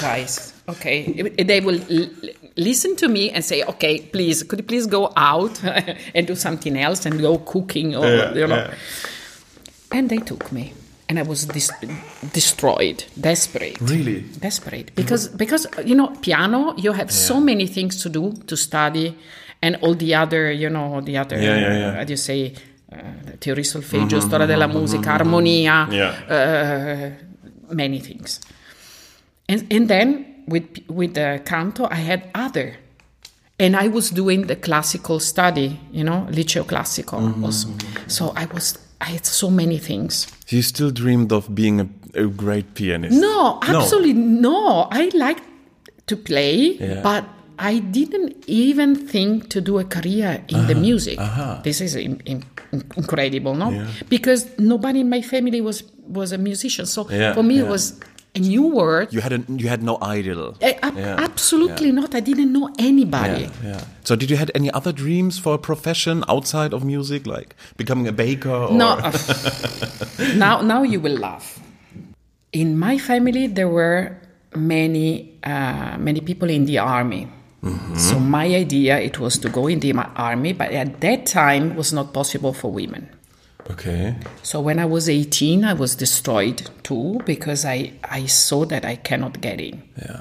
Guys, 0.00 0.54
okay. 0.68 1.12
They 1.44 1.60
will 1.60 1.80
l- 1.88 2.08
listen 2.56 2.96
to 2.96 3.08
me 3.08 3.30
and 3.30 3.44
say, 3.44 3.62
okay, 3.62 4.00
please, 4.00 4.42
could 4.42 4.58
you 4.60 4.64
please 4.64 4.86
go 4.88 5.12
out 5.16 5.62
and 6.14 6.26
do 6.26 6.34
something 6.34 6.76
else 6.76 7.06
and 7.06 7.20
go 7.20 7.38
cooking 7.38 7.94
or, 7.94 8.06
Yeah, 8.06 8.34
you 8.34 8.46
know. 8.48 8.56
yeah. 8.56 8.74
And 9.92 10.08
they 10.10 10.18
took 10.18 10.50
me. 10.50 10.72
And 11.08 11.18
I 11.20 11.22
was 11.22 11.46
dis- 11.46 11.70
destroyed, 12.32 13.04
desperate. 13.20 13.80
Really? 13.80 14.22
Desperate. 14.40 14.90
Because 14.96 15.28
because 15.28 15.68
you 15.84 15.94
know 15.94 16.08
piano 16.20 16.74
you 16.76 16.92
have 16.92 17.12
so 17.12 17.38
many 17.40 17.66
things 17.68 18.02
to 18.02 18.08
do 18.08 18.32
to 18.46 18.56
study 18.56 19.14
and 19.62 19.76
all 19.82 19.94
the 19.94 20.14
other 20.16 20.50
you 20.50 20.68
know 20.68 21.00
the 21.00 21.16
other 21.16 21.36
Yeah, 21.40 21.56
yeah, 21.58 21.78
yeah. 21.78 21.86
Uh, 21.88 21.94
how 21.96 22.04
do 22.04 22.12
you 22.12 22.16
say 22.16 22.52
uh, 22.92 22.96
teoria 23.38 23.64
solfeggio 23.64 24.18
mm-hmm, 24.18 24.26
storia 24.28 24.46
della 24.46 24.66
mm-hmm, 24.66 24.76
mm-hmm, 24.76 24.92
musica 24.92 25.12
armonia 25.14 25.86
Yeah. 25.90 26.14
uh, 26.28 27.74
many 27.74 28.00
things. 28.00 28.40
And 29.48 29.64
and 29.70 29.86
then 29.88 30.42
with 30.48 30.66
with 30.88 31.14
the 31.14 31.40
canto 31.44 31.86
I 31.88 32.02
had 32.02 32.30
other. 32.34 32.76
And 33.58 33.74
I 33.76 33.88
was 33.88 34.10
doing 34.10 34.48
the 34.48 34.56
classical 34.56 35.20
study 35.20 35.78
you 35.92 36.02
know 36.04 36.26
liceo 36.30 36.64
classico 36.64 37.16
also. 37.44 37.68
so 38.08 38.32
I 38.36 38.46
was 38.52 38.76
I 39.00 39.06
had 39.16 39.26
so 39.26 39.50
many 39.50 39.78
things 39.78 40.26
you 40.48 40.62
still 40.62 40.90
dreamed 40.90 41.32
of 41.32 41.54
being 41.54 41.80
a, 41.80 41.88
a 42.14 42.26
great 42.26 42.74
pianist 42.74 43.18
no, 43.20 43.58
absolutely 43.62 44.14
no. 44.14 44.88
I 44.90 45.10
like 45.14 45.40
to 46.06 46.16
play, 46.16 46.78
Yeah. 46.78 47.02
but 47.02 47.24
I 47.58 47.78
didn't 47.78 48.44
even 48.46 48.94
think 48.94 49.48
to 49.50 49.60
do 49.60 49.78
a 49.78 49.84
career 49.84 50.44
in 50.48 50.66
the 50.66 50.72
uh-huh. 50.72 50.80
music. 50.80 51.18
Uh-huh. 51.18 51.60
This 51.64 51.80
is 51.80 51.96
in, 51.96 52.20
in, 52.26 52.44
incredible, 52.96 53.54
no? 53.54 53.70
Yeah. 53.70 53.86
Because 54.08 54.46
nobody 54.58 55.00
in 55.00 55.08
my 55.08 55.22
family 55.22 55.60
was 55.60 55.82
was 56.06 56.32
a 56.32 56.38
musician, 56.38 56.86
so 56.86 57.08
Yeah, 57.10 57.34
for 57.34 57.42
me 57.42 57.58
it 57.58 57.66
was 57.66 57.98
a 58.36 58.40
new 58.40 58.62
word. 58.68 59.12
you 59.12 59.20
had 59.20 59.32
a, 59.32 59.40
you 59.48 59.68
had 59.68 59.82
no 59.82 59.98
idol 60.00 60.54
ab- 60.60 60.96
Yeah, 60.96 61.16
Absolutely 61.18 61.90
not. 61.92 62.14
I 62.14 62.20
didn't 62.20 62.52
know 62.52 62.68
anybody. 62.78 63.48
yeah, 63.64 63.70
yeah. 63.70 63.80
So 64.04 64.14
did 64.16 64.30
you 64.30 64.36
had 64.36 64.50
any 64.54 64.70
other 64.70 64.92
dreams 64.92 65.38
for 65.38 65.54
a 65.54 65.58
profession 65.58 66.22
outside 66.28 66.72
of 66.76 66.84
music, 66.84 67.26
like 67.26 67.56
becoming 67.76 68.06
a 68.08 68.12
baker? 68.12 68.50
Or? 68.50 68.70
No. 68.72 68.96
now, 70.36 70.60
now 70.62 70.82
you 70.82 71.00
will 71.00 71.16
laugh. 71.18 71.58
In 72.52 72.78
my 72.78 72.98
family, 72.98 73.46
there 73.48 73.68
were 73.68 74.16
many, 74.54 75.34
uh, 75.44 75.96
many 75.98 76.20
people 76.20 76.48
in 76.50 76.66
the 76.66 76.78
army. 76.78 77.28
So 77.96 78.20
my 78.20 78.46
idea 78.46 79.00
it 79.00 79.18
was 79.18 79.38
to 79.42 79.48
go 79.48 79.66
in 79.66 79.80
the 79.80 79.90
army, 80.14 80.52
but 80.52 80.70
at 80.70 81.00
that 81.00 81.26
time 81.26 81.74
was 81.74 81.92
not 81.92 82.14
possible 82.14 82.52
for 82.52 82.70
women. 82.70 83.08
Okay. 83.70 84.14
So 84.42 84.60
when 84.60 84.78
I 84.78 84.84
was 84.86 85.08
18, 85.08 85.64
I 85.64 85.72
was 85.74 85.94
destroyed 85.96 86.68
too 86.82 87.20
because 87.26 87.64
I, 87.64 87.92
I 88.04 88.26
saw 88.26 88.64
that 88.66 88.84
I 88.84 88.96
cannot 88.96 89.40
get 89.40 89.60
in. 89.60 89.82
Yeah. 89.98 90.20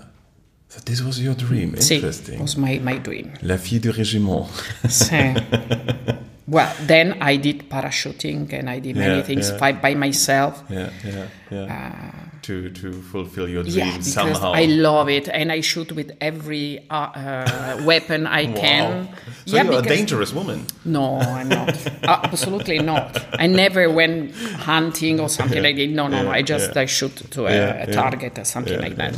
So 0.69 0.79
this 0.85 1.01
was 1.01 1.21
your 1.21 1.35
dream. 1.35 1.75
Interesting. 1.75 2.41
was 2.41 2.57
my, 2.57 2.79
my 2.79 2.97
dream. 2.97 3.33
La 3.41 3.57
fille 3.57 3.79
du 3.79 3.91
régiment. 3.91 4.47
Well, 6.47 6.71
then 6.81 7.17
I 7.21 7.37
did 7.37 7.69
parachuting 7.71 8.53
and 8.53 8.69
I 8.69 8.77
did 8.79 8.95
many 8.95 9.17
Yeah, 9.17 9.23
things 9.23 9.49
yeah. 9.49 9.57
by, 9.57 9.71
by 9.71 9.95
myself. 9.95 10.63
Yeah, 10.69 10.91
yeah, 11.03 11.27
yeah. 11.49 12.13
Uh, 12.13 12.24
to 12.45 12.69
to 12.69 12.91
fulfill 13.11 13.47
your 13.49 13.63
dreams 13.63 13.75
Yeah, 13.75 13.91
because 13.91 14.13
somehow. 14.13 14.51
I 14.53 14.65
love 14.65 15.09
it, 15.09 15.27
and 15.29 15.51
I 15.51 15.61
shoot 15.61 15.91
with 15.91 16.11
every 16.21 16.85
uh, 16.89 16.93
uh, 16.95 17.81
weapon 17.89 18.27
I 18.27 18.45
can. 18.45 19.05
Wow. 19.05 19.13
So 19.45 19.55
yeah, 19.55 19.63
you're 19.63 19.79
a 19.79 19.81
dangerous 19.81 20.31
woman. 20.33 20.65
No, 20.85 21.17
I'm 21.17 21.49
not. 21.49 21.75
Absolutely 22.03 22.79
not. 22.79 23.09
I 23.39 23.47
never 23.47 23.89
went 23.89 24.35
hunting 24.35 25.19
or 25.19 25.29
something 25.29 25.61
like 25.61 25.75
that. 25.77 25.89
No, 25.89 26.07
no, 26.07 26.23
no. 26.23 26.31
I 26.31 26.41
just 26.43 26.75
yeah. 26.75 26.81
I 26.81 26.85
shoot 26.85 27.15
to 27.31 27.47
a, 27.47 27.51
Yeah, 27.51 27.83
a 27.83 27.91
target 27.91 28.37
or 28.37 28.45
something 28.45 28.73
Yeah, 28.73 28.87
like 28.87 28.95
that. 28.97 29.13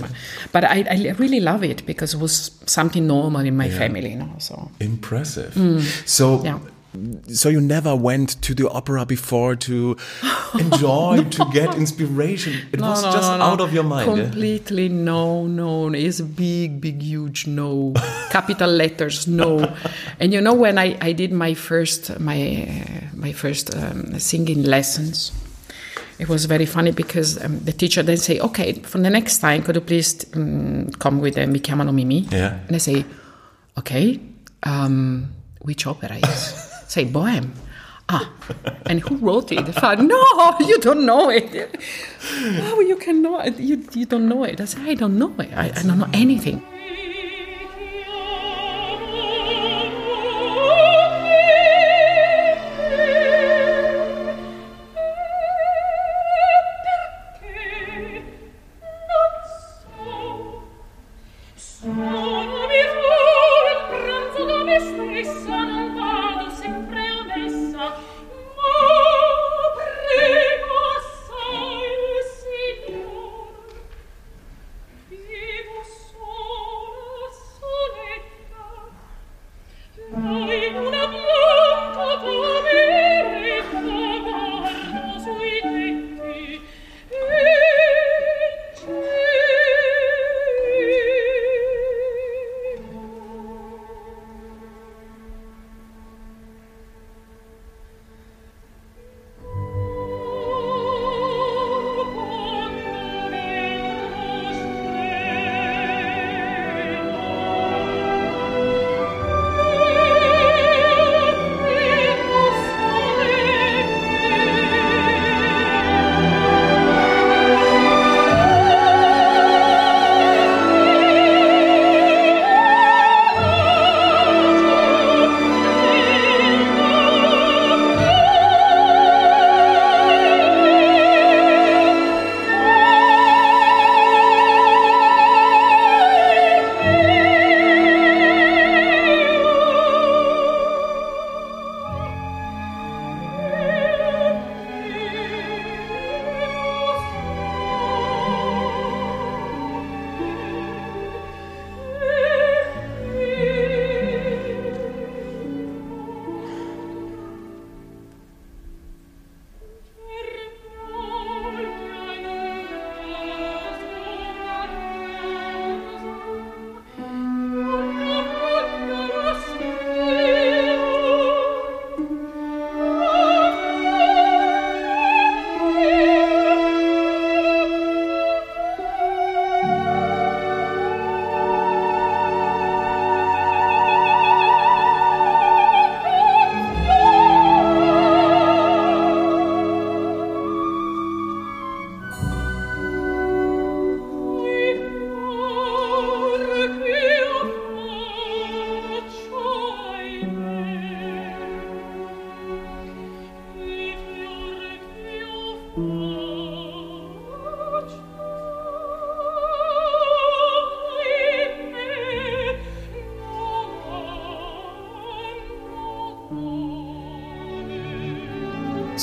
But 0.54 0.64
I, 0.64 0.86
I 0.90 1.16
really 1.18 1.40
love 1.40 1.64
it 1.64 1.86
because 1.86 2.14
it 2.14 2.20
was 2.20 2.52
something 2.66 3.06
normal 3.08 3.42
in 3.46 3.56
my 3.58 3.70
family. 3.70 4.12
You 4.12 4.20
know, 4.20 4.36
so 4.40 4.72
Impressive. 4.80 5.54
So. 6.06 6.40
Mm. 6.40 6.46
yeah. 6.46 6.60
So 7.34 7.50
you 7.50 7.62
never 7.62 7.96
went 7.96 8.42
to 8.44 8.54
the 8.54 8.70
opera 8.70 9.06
before 9.06 9.56
to 9.56 9.96
enjoy, 10.60 11.24
to 11.32 11.46
get 11.52 11.76
inspiration. 11.76 12.54
It 12.72 12.82
was 12.82 13.04
No, 13.04 13.10
no, 13.12 13.16
just 13.18 13.32
no, 13.32 13.38
no. 13.38 13.44
out 13.44 13.62
of 13.62 13.74
your 13.74 13.84
mind. 13.84 14.18
yeah? 14.18 14.24
Completely 14.24 14.90
no, 14.90 15.46
no. 15.48 15.94
It's 15.94 16.22
big, 16.22 16.80
big, 16.82 17.02
huge 17.02 17.48
no. 17.48 17.94
Capital 18.32 18.70
letters 18.70 19.28
no. 19.28 19.74
And 20.20 20.34
you 20.34 20.42
know 20.42 20.54
when 20.54 20.78
I, 20.78 20.98
I 21.02 21.12
did 21.14 21.32
my 21.32 21.54
first 21.54 22.20
my 22.20 22.68
uh, 22.70 23.02
my 23.16 23.32
first 23.34 23.76
um, 23.76 24.18
singing 24.20 24.64
lessons, 24.64 25.32
it 26.20 26.28
was 26.30 26.46
very 26.46 26.66
funny 26.66 26.92
because 26.92 27.44
um, 27.44 27.60
the 27.60 27.72
teacher 27.72 28.02
then 28.04 28.18
say, 28.18 28.40
okay, 28.40 28.74
for 28.74 28.98
the 29.00 29.10
next 29.10 29.40
time, 29.40 29.62
could 29.64 29.76
you 29.76 29.82
please 29.82 30.26
um, 30.36 30.90
come 31.00 31.20
with 31.20 31.38
uh, 31.38 31.46
Mi 31.48 31.60
chiamano 31.60 31.94
Mimi? 31.94 32.22
Yeah. 32.32 32.60
And 32.68 32.76
I 32.76 32.80
say, 32.80 33.06
okay, 33.78 34.20
um, 34.64 35.30
which 35.62 35.86
opera 35.86 36.16
is? 36.18 36.67
Say 36.88 37.06
Bohème. 37.06 37.52
Ah, 38.10 38.32
and 38.86 39.02
who 39.02 39.18
wrote 39.18 39.52
it? 39.52 39.66
Thought, 39.76 40.00
no, 40.00 40.24
you 40.62 40.80
don't 40.80 41.06
know 41.06 41.30
it. 41.30 41.52
How 42.62 42.80
you 42.80 42.96
can 42.96 43.22
know 43.22 43.40
it? 43.40 43.60
You, 43.60 43.84
you 43.92 44.06
don't 44.06 44.30
know 44.30 44.46
it. 44.46 44.62
I 44.62 44.66
said, 44.66 44.84
I 44.88 44.94
don't 44.94 45.20
know 45.20 45.34
it. 45.40 45.52
I, 45.54 45.66
I 45.76 45.84
don't 45.84 46.00
know 46.00 46.08
anything. 46.14 46.64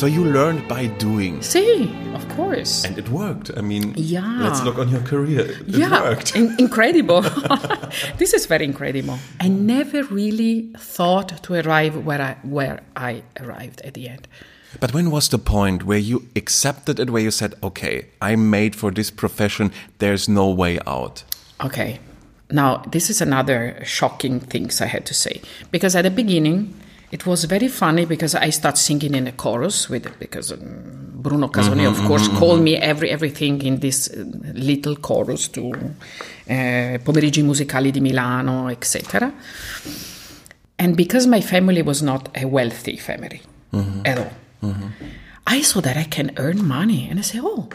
So 0.04 0.08
you 0.08 0.22
learned 0.22 0.68
by 0.68 0.88
doing. 0.98 1.40
See, 1.40 1.90
of 2.12 2.28
course. 2.36 2.84
And 2.84 2.98
it 2.98 3.08
worked. 3.08 3.50
I 3.56 3.62
mean, 3.62 3.94
Yeah. 3.96 4.38
let's 4.42 4.62
look 4.62 4.76
on 4.76 4.90
your 4.90 5.00
career. 5.00 5.40
It 5.40 5.66
yeah, 5.66 6.02
worked. 6.02 6.36
in- 6.36 6.54
incredible. 6.58 7.22
this 8.18 8.34
is 8.34 8.44
very 8.44 8.66
incredible. 8.66 9.18
I 9.40 9.48
never 9.48 10.02
really 10.02 10.68
thought 10.76 11.42
to 11.44 11.54
arrive 11.54 12.04
where 12.04 12.20
I 12.20 12.36
where 12.42 12.80
I 12.94 13.22
arrived 13.40 13.80
at 13.80 13.94
the 13.94 14.10
end. 14.10 14.28
But 14.78 14.92
when 14.92 15.10
was 15.10 15.30
the 15.30 15.38
point 15.38 15.84
where 15.86 16.02
you 16.10 16.28
accepted 16.36 17.00
it, 17.00 17.08
where 17.08 17.22
you 17.22 17.30
said, 17.30 17.54
okay, 17.62 18.04
I'm 18.20 18.50
made 18.50 18.76
for 18.76 18.90
this 18.92 19.10
profession, 19.10 19.72
there's 20.00 20.28
no 20.28 20.50
way 20.50 20.78
out? 20.86 21.24
Okay. 21.64 21.98
Now, 22.50 22.82
this 22.92 23.08
is 23.08 23.22
another 23.22 23.80
shocking 23.84 24.38
things 24.40 24.82
I 24.82 24.86
had 24.86 25.06
to 25.06 25.14
say 25.14 25.40
because 25.70 25.96
at 25.96 26.02
the 26.02 26.10
beginning 26.10 26.74
it 27.14 27.24
was 27.26 27.44
very 27.44 27.68
funny 27.68 28.06
because 28.06 28.34
I 28.34 28.50
start 28.50 28.76
singing 28.76 29.14
in 29.14 29.28
a 29.28 29.32
chorus 29.32 29.88
with 29.88 30.18
because 30.18 30.50
um, 30.50 31.12
Bruno 31.14 31.46
Casoni, 31.46 31.86
of 31.86 31.98
course, 32.08 32.26
called 32.40 32.60
me 32.60 32.76
every 32.76 33.08
everything 33.08 33.62
in 33.62 33.78
this 33.78 34.08
uh, 34.08 34.24
little 34.70 34.96
chorus 34.96 35.46
to 35.48 35.62
uh, 35.70 36.98
Pomeriggi 37.04 37.42
Musicali 37.44 37.92
di 37.92 38.00
Milano, 38.00 38.66
etc. 38.68 39.32
And 40.76 40.96
because 40.96 41.28
my 41.28 41.40
family 41.40 41.82
was 41.82 42.02
not 42.02 42.22
a 42.34 42.46
wealthy 42.46 42.96
family 42.96 43.40
at 44.04 44.18
all, 44.18 44.32
I 45.46 45.62
saw 45.62 45.80
that 45.82 45.96
I 45.96 46.04
can 46.16 46.32
earn 46.36 46.66
money, 46.66 47.06
and 47.08 47.20
I 47.20 47.22
say, 47.22 47.38
"Oh, 47.40 47.68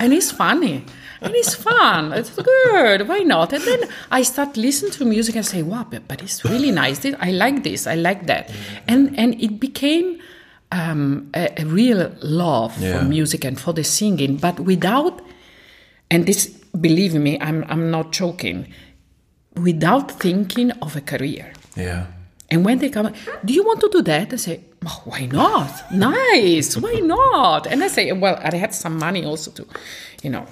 and 0.00 0.14
it's 0.14 0.30
funny, 0.32 0.84
and 1.20 1.34
it's 1.34 1.54
fun. 1.54 2.12
It's 2.12 2.30
good. 2.30 3.08
Why 3.08 3.18
not?" 3.20 3.52
And 3.52 3.62
then 3.64 3.80
I 4.10 4.22
start 4.24 4.56
listening 4.56 4.92
to 4.92 5.04
music 5.04 5.36
and 5.36 5.44
say, 5.46 5.62
"Wow, 5.62 5.86
but, 5.90 6.06
but 6.08 6.22
it's 6.22 6.44
really 6.44 6.70
nice. 6.70 6.98
This- 7.00 7.16
I 7.20 7.30
like 7.32 7.62
this. 7.62 7.86
I 7.86 7.94
like 7.96 8.26
that," 8.26 8.50
and 8.88 9.18
and 9.18 9.34
it 9.40 9.58
became 9.60 10.18
um, 10.72 11.30
a, 11.34 11.48
a 11.62 11.64
real 11.64 12.10
love 12.22 12.72
Yeah. 12.80 12.98
for 12.98 13.04
music 13.04 13.44
and 13.44 13.58
for 13.60 13.72
the 13.74 13.84
singing, 13.84 14.36
but 14.36 14.60
without. 14.60 15.20
And 16.10 16.24
this, 16.26 16.46
believe 16.80 17.14
me, 17.14 17.38
I'm 17.40 17.64
I'm 17.68 17.90
not 17.90 18.12
joking. 18.12 18.66
Without 19.54 20.12
thinking 20.20 20.70
of 20.82 20.96
a 20.96 21.00
career. 21.00 21.52
Yeah. 21.76 22.06
And 22.50 22.64
when 22.64 22.78
they 22.78 22.90
come, 22.90 23.12
do 23.44 23.52
you 23.54 23.64
want 23.64 23.80
to 23.80 23.88
do 23.90 24.02
that? 24.02 24.32
I 24.32 24.36
say, 24.36 24.60
oh, 24.86 25.02
why 25.06 25.26
not? 25.26 25.72
Nice, 25.92 26.76
why 26.76 27.00
not? 27.00 27.66
And 27.66 27.82
I 27.82 27.88
say, 27.88 28.12
well, 28.12 28.38
I 28.40 28.54
had 28.56 28.72
some 28.74 28.98
money 28.98 29.24
also 29.24 29.50
to, 29.52 29.66
you 30.22 30.30
know, 30.30 30.46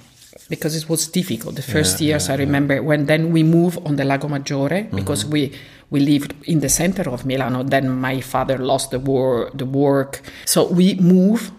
because 0.49 0.75
it 0.75 0.89
was 0.89 1.07
difficult. 1.07 1.55
The 1.55 1.61
first 1.61 1.99
years, 2.01 2.29
I 2.29 2.35
remember 2.35 2.81
when 2.83 3.05
then 3.05 3.31
we 3.31 3.43
moved 3.43 3.79
on 3.85 3.95
the 3.95 4.05
Lago 4.05 4.27
Maggiore 4.27 4.89
because 4.93 5.25
we 5.25 5.51
we 5.89 5.99
lived 5.99 6.33
in 6.45 6.59
the 6.59 6.69
center 6.69 7.09
of 7.09 7.25
Milano. 7.25 7.63
Then 7.63 7.89
my 7.89 8.21
father 8.21 8.57
lost 8.57 8.91
the 8.91 8.99
war, 8.99 9.51
the 9.53 9.65
work, 9.65 10.21
so 10.45 10.67
we 10.67 10.95
moved, 10.95 11.51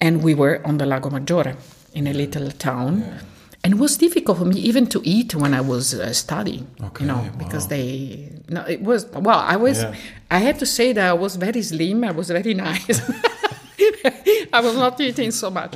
and 0.00 0.22
we 0.22 0.34
were 0.34 0.60
on 0.64 0.78
the 0.78 0.86
Lago 0.86 1.10
Maggiore 1.10 1.56
in 1.94 2.06
a 2.06 2.12
little 2.12 2.50
town. 2.50 3.02
And 3.64 3.74
it 3.74 3.78
was 3.80 3.96
difficult 3.96 4.38
for 4.38 4.44
me 4.44 4.56
even 4.60 4.86
to 4.86 5.00
eat 5.04 5.34
when 5.34 5.52
I 5.52 5.60
was 5.60 5.92
uh, 5.92 6.12
studying, 6.12 6.68
Okay, 6.80 7.02
you 7.04 7.08
know, 7.08 7.16
wow. 7.16 7.30
because 7.38 7.66
they 7.66 8.30
no, 8.48 8.62
it 8.62 8.80
was 8.82 9.06
well. 9.12 9.40
I 9.40 9.56
was. 9.56 9.82
Yeah. 9.82 9.94
I 10.30 10.38
have 10.38 10.58
to 10.58 10.66
say 10.66 10.92
that 10.92 11.06
I 11.10 11.12
was 11.12 11.36
very 11.36 11.62
slim. 11.62 12.04
I 12.04 12.12
was 12.12 12.28
very 12.30 12.54
nice. 12.68 13.00
I 14.58 14.60
was 14.66 14.76
not 14.84 15.00
eating 15.00 15.30
so 15.42 15.48
much, 15.50 15.72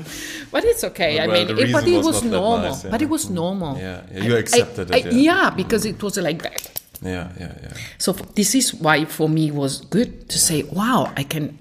but 0.52 0.62
it's 0.70 0.82
okay. 0.90 1.12
I 1.24 1.26
mean, 1.34 1.46
it, 1.62 1.72
but 1.76 1.86
it 1.86 1.96
was 1.96 2.06
was 2.06 2.22
normal. 2.24 2.58
nice, 2.70 2.84
yeah. 2.84 2.90
But 2.92 3.00
it 3.02 3.08
was 3.16 3.24
normal. 3.30 3.72
Yeah, 3.78 4.02
yeah, 4.14 4.24
you 4.26 4.32
I- 4.36 4.38
accepted 4.44 4.86
I- 4.92 4.98
it, 4.98 5.06
I- 5.06 5.10
yeah. 5.10 5.22
yeah, 5.28 5.44
mm-hmm. 5.46 5.56
because 5.62 5.82
it 5.92 6.02
was 6.02 6.16
like 6.28 6.40
that. 6.42 6.62
Yeah, 7.02 7.28
yeah, 7.42 7.54
yeah. 7.64 7.72
So 7.98 8.08
f- 8.12 8.34
this 8.38 8.54
is 8.54 8.66
why 8.84 9.04
for 9.06 9.28
me 9.28 9.42
it 9.48 9.54
was 9.54 9.72
good 9.96 10.28
to 10.32 10.38
say, 10.38 10.62
wow, 10.78 11.00
I 11.16 11.24
can 11.24 11.58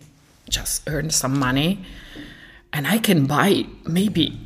just 0.57 0.83
earn 0.93 1.09
some 1.09 1.35
money, 1.47 1.71
and 2.73 2.85
I 2.95 2.97
can 3.07 3.25
buy 3.25 3.65
maybe 3.85 4.37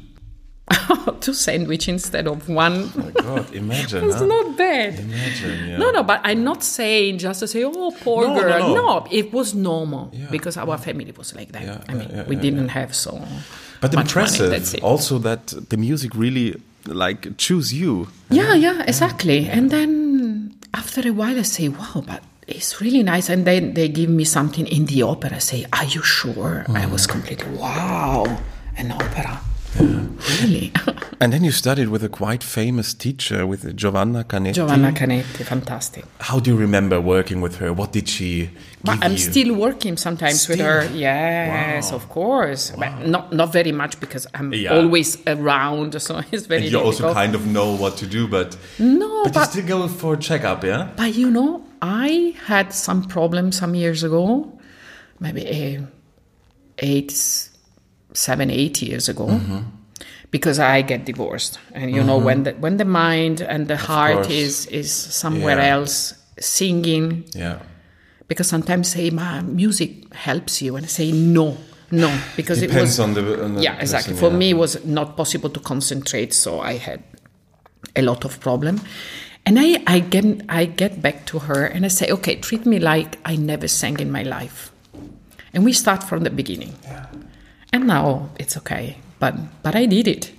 two 1.22 1.34
sandwich 1.34 1.88
instead 1.88 2.28
of 2.28 2.50
one. 2.50 2.92
Oh 2.96 3.00
my 3.00 3.12
God, 3.12 3.54
imagine. 3.54 4.06
It's 4.06 4.16
huh? 4.16 4.26
not 4.26 4.58
bad. 4.58 5.00
Imagine, 5.00 5.70
yeah. 5.70 5.78
No, 5.78 5.92
no, 5.92 6.04
but 6.04 6.22
I'm 6.24 6.44
not 6.44 6.64
saying 6.64 7.20
just 7.20 7.40
to 7.42 7.48
say, 7.48 7.64
oh, 7.64 7.92
poor 8.02 8.28
No, 8.28 8.34
no, 8.34 8.42
girl. 8.42 8.76
no. 8.76 9.08
it 9.12 9.32
was 9.32 9.54
normal 9.54 10.10
Yeah, 10.12 10.28
because 10.32 10.58
our 10.58 10.78
family 10.78 11.12
was 11.16 11.36
like 11.36 11.52
that. 11.52 11.64
Yeah, 11.64 11.84
I 11.88 11.94
mean, 11.94 12.26
we 12.28 12.36
didn't 12.36 12.70
have 12.70 12.96
so 12.96 13.22
But 13.82 13.94
much 13.94 14.08
impressive. 14.08 14.50
money. 14.52 14.82
Also, 14.82 15.20
that 15.20 15.48
the 15.70 15.78
music 15.78 16.16
really 16.16 16.60
like 16.88 17.38
choose 17.38 17.72
you. 17.74 18.08
Yeah, 18.30 18.54
yeah, 18.56 18.84
exactly. 18.88 19.48
And 19.48 19.70
then 19.70 20.56
after 20.74 21.08
a 21.08 21.12
while, 21.12 21.38
I 21.38 21.44
say, 21.44 21.70
wow, 21.70 22.04
but 22.08 22.24
it's 22.48 22.82
really 22.82 23.04
nice. 23.04 23.30
And 23.30 23.46
then 23.46 23.76
they 23.76 23.88
give 23.88 24.10
me 24.10 24.24
something 24.24 24.66
in 24.68 24.86
the 24.88 25.04
opera. 25.04 25.36
I 25.36 25.40
say, 25.40 25.66
are 25.74 25.86
you 25.86 26.02
sure? 26.02 26.66
I 26.70 26.86
was 26.88 27.06
mm. 27.06 27.12
completely, 27.12 27.52
wow, 27.58 28.26
an 28.78 28.92
opera. 28.92 29.42
Really? 29.80 30.72
And 31.22 31.32
then 31.32 31.46
you 31.46 31.52
studied 31.52 31.88
with 31.88 32.04
a 32.04 32.10
quite 32.10 32.44
famous 32.44 32.94
teacher, 32.94 33.48
with 33.48 33.74
Giovanna 33.78 34.26
Canetti. 34.26 34.56
Giovanna 34.56 34.92
Canetti, 34.92 35.46
fantastic. 35.46 36.04
How 36.20 36.40
do 36.42 36.52
you 36.52 36.58
remember 36.58 37.00
working 37.00 37.40
with 37.40 37.56
her? 37.60 37.72
What 37.72 37.94
did 37.94 38.10
she 38.10 38.50
But 38.84 38.96
give 38.96 39.04
I'm 39.04 39.12
you? 39.14 39.18
still 39.18 39.56
working 39.56 39.96
sometimes 39.96 40.46
with 40.50 40.60
her. 40.60 40.84
Yes, 40.94 41.90
Wow. 41.92 41.96
of 41.96 42.10
course. 42.10 42.74
But 42.78 43.08
not 43.08 43.32
not 43.32 43.54
very 43.54 43.72
much 43.72 43.98
because 44.02 44.28
I'm 44.34 44.54
Yeah. 44.54 44.76
always 44.76 45.18
around, 45.26 46.00
so 46.08 46.22
it's 46.34 46.48
very 46.48 46.64
and 46.64 46.72
you 46.72 46.82
also 46.82 47.14
kind 47.14 47.34
of 47.34 47.46
know 47.46 47.78
what 47.78 47.96
to 47.98 48.06
do, 48.06 48.28
but 48.28 48.58
no, 48.78 49.24
but, 49.24 49.34
but, 49.34 49.56
you 49.56 49.62
still 49.64 49.80
go 49.80 49.88
for 49.88 50.14
a 50.16 50.18
checkup, 50.18 50.64
yeah? 50.66 50.90
but 50.98 51.16
you 51.16 51.30
know, 51.32 51.62
I 51.82 52.36
had 52.46 52.74
some 52.74 53.04
problems 53.08 53.58
some 53.58 53.74
years 53.74 54.04
ago, 54.04 54.52
maybe 55.20 55.42
eh, 55.48 55.80
eight, 56.80 57.14
seven, 58.16 58.50
eight 58.50 58.82
years 58.82 59.08
ago. 59.10 59.28
Mm-hmm. 59.28 59.60
Because 60.32 60.60
I 60.60 60.82
get 60.82 61.06
divorced, 61.06 61.60
and 61.74 61.92
you 61.96 62.04
know 62.04 62.18
when 62.18 62.44
the 62.44 62.52
when 62.60 62.76
the 62.78 62.84
mind 62.86 63.40
and 63.42 63.68
the 63.68 63.78
heart 63.78 64.16
course. 64.26 64.30
is 64.30 64.66
is 64.68 64.92
somewhere 64.92 65.58
Yeah. 65.58 65.76
else, 65.80 66.14
singing, 66.40 67.24
Yeah. 67.34 67.60
because 68.28 68.48
sometimes 68.50 68.90
say 68.92 69.12
my 69.12 69.42
music 69.42 69.92
helps 70.14 70.62
you 70.62 70.76
and 70.76 70.86
I 70.86 70.90
say 70.90 71.12
no 71.14 71.56
no 71.92 72.10
because 72.36 72.60
Depends 72.60 72.76
it 72.76 72.82
was 72.82 73.00
on 73.00 73.14
the 73.14 73.24
on 73.46 73.56
the 73.56 73.62
yeah 73.62 73.78
exactly 73.80 74.14
person, 74.14 74.20
for 74.20 74.32
yeah. 74.34 74.38
me 74.40 74.50
it 74.50 74.58
was 74.58 74.84
not 74.84 75.16
possible 75.16 75.50
to 75.52 75.60
concentrate 75.60 76.34
so 76.34 76.60
i 76.60 76.74
had 76.82 77.00
a 77.96 78.02
lot 78.02 78.26
of 78.26 78.40
problem 78.40 78.82
and 79.46 79.60
i 79.60 79.78
i 79.86 80.00
get 80.02 80.26
i 80.50 80.66
get 80.66 81.00
back 81.06 81.26
to 81.28 81.38
her 81.48 81.64
and 81.74 81.86
i 81.86 81.88
say 81.88 82.10
okay 82.12 82.36
treat 82.48 82.66
me 82.66 82.80
like 82.80 83.20
i 83.24 83.36
never 83.38 83.68
sang 83.68 84.00
in 84.00 84.12
my 84.12 84.24
life 84.24 84.72
and 85.54 85.64
we 85.64 85.72
start 85.72 86.02
from 86.04 86.24
the 86.24 86.32
beginning 86.32 86.74
and 87.76 87.88
now 87.88 88.06
oh, 88.08 88.30
it's 88.40 88.56
okay 88.58 88.98
but 89.20 89.36
but 89.64 89.76
i 89.76 89.86
did 89.86 90.08
it 90.08 90.32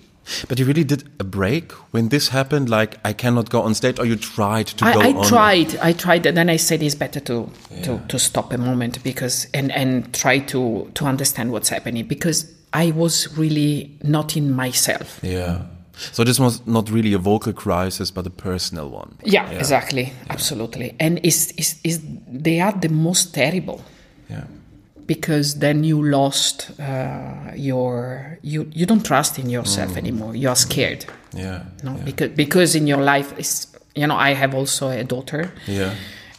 But 0.48 0.58
you 0.58 0.66
really 0.66 0.82
did 0.84 1.04
a 1.20 1.24
break 1.24 1.70
when 1.92 2.08
this 2.08 2.30
happened. 2.30 2.68
Like 2.68 2.98
I 3.04 3.12
cannot 3.12 3.48
go 3.48 3.62
on 3.62 3.74
stage, 3.74 4.00
or 4.00 4.06
you 4.06 4.16
tried 4.16 4.66
to 4.66 4.84
go 4.84 5.00
I, 5.00 5.10
I 5.10 5.12
on. 5.14 5.24
tried. 5.24 5.76
I 5.78 5.92
tried, 5.92 6.26
and 6.26 6.36
then 6.36 6.50
I 6.50 6.56
said 6.58 6.82
it's 6.82 6.96
better 6.96 7.20
to, 7.20 7.48
to, 7.84 8.00
to 8.08 8.18
stop 8.18 8.52
a 8.52 8.58
moment 8.58 8.98
because 9.04 9.46
and 9.54 9.70
and 9.70 10.12
try 10.12 10.40
to 10.40 10.90
to 10.94 11.04
understand 11.04 11.52
what's 11.52 11.68
happening 11.68 12.08
because 12.08 12.52
I 12.72 12.90
was 12.90 13.38
really 13.38 13.96
not 14.02 14.36
in 14.36 14.50
myself. 14.50 15.20
Yeah. 15.22 15.62
So 16.12 16.24
this 16.24 16.40
was 16.40 16.60
not 16.66 16.90
really 16.90 17.14
a 17.14 17.18
vocal 17.18 17.52
crisis, 17.52 18.10
but 18.10 18.26
a 18.26 18.30
personal 18.30 18.90
one. 18.90 19.16
Yeah, 19.24 19.48
exactly, 19.50 20.12
absolutely. 20.28 20.94
And 20.98 21.20
is 21.22 21.52
is 21.56 21.78
is 21.84 22.00
they 22.26 22.58
are 22.60 22.72
the 22.72 22.88
most 22.90 23.32
terrible 23.32 23.80
Yeah. 24.28 24.44
Because 25.06 25.58
then 25.60 25.84
you 25.84 26.02
lost 26.02 26.70
uh, 26.80 27.52
your 27.54 28.38
you 28.42 28.68
you 28.72 28.86
don't 28.86 29.04
trust 29.04 29.38
in 29.38 29.48
yourself 29.50 29.96
anymore. 29.96 30.34
You 30.36 30.48
are 30.48 30.56
scared. 30.56 31.04
Yeah. 31.32 31.62
No, 31.82 31.96
yeah. 31.96 32.04
because 32.04 32.30
because 32.30 32.74
in 32.74 32.86
your 32.86 33.02
life 33.02 33.38
is 33.38 33.66
you 33.94 34.06
know 34.06 34.16
I 34.16 34.34
have 34.34 34.54
also 34.54 34.88
a 34.88 35.04
daughter. 35.04 35.52
Yeah. 35.66 35.94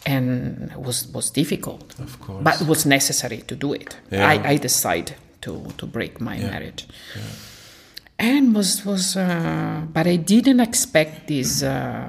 and 0.05 0.71
it 0.71 0.79
was 0.79 1.07
was 1.13 1.29
difficult. 1.31 1.99
Of 1.99 2.19
course. 2.21 2.43
but 2.43 2.61
it 2.61 2.67
was 2.67 2.85
necessary 2.85 3.43
to 3.47 3.55
do 3.55 3.73
it. 3.73 3.97
Yeah. 4.11 4.29
I, 4.29 4.53
I 4.53 4.57
decided 4.57 5.15
to 5.41 5.67
to 5.77 5.85
break 5.85 6.21
my 6.21 6.37
marriage, 6.39 6.87
Yeah. 7.15 8.27
and 8.29 8.55
was 8.55 8.85
was. 8.85 9.15
Uh, 9.17 9.81
but 9.93 10.07
I 10.07 10.15
didn't 10.17 10.59
expect 10.61 11.27
this. 11.27 11.61
Uh, 11.63 12.07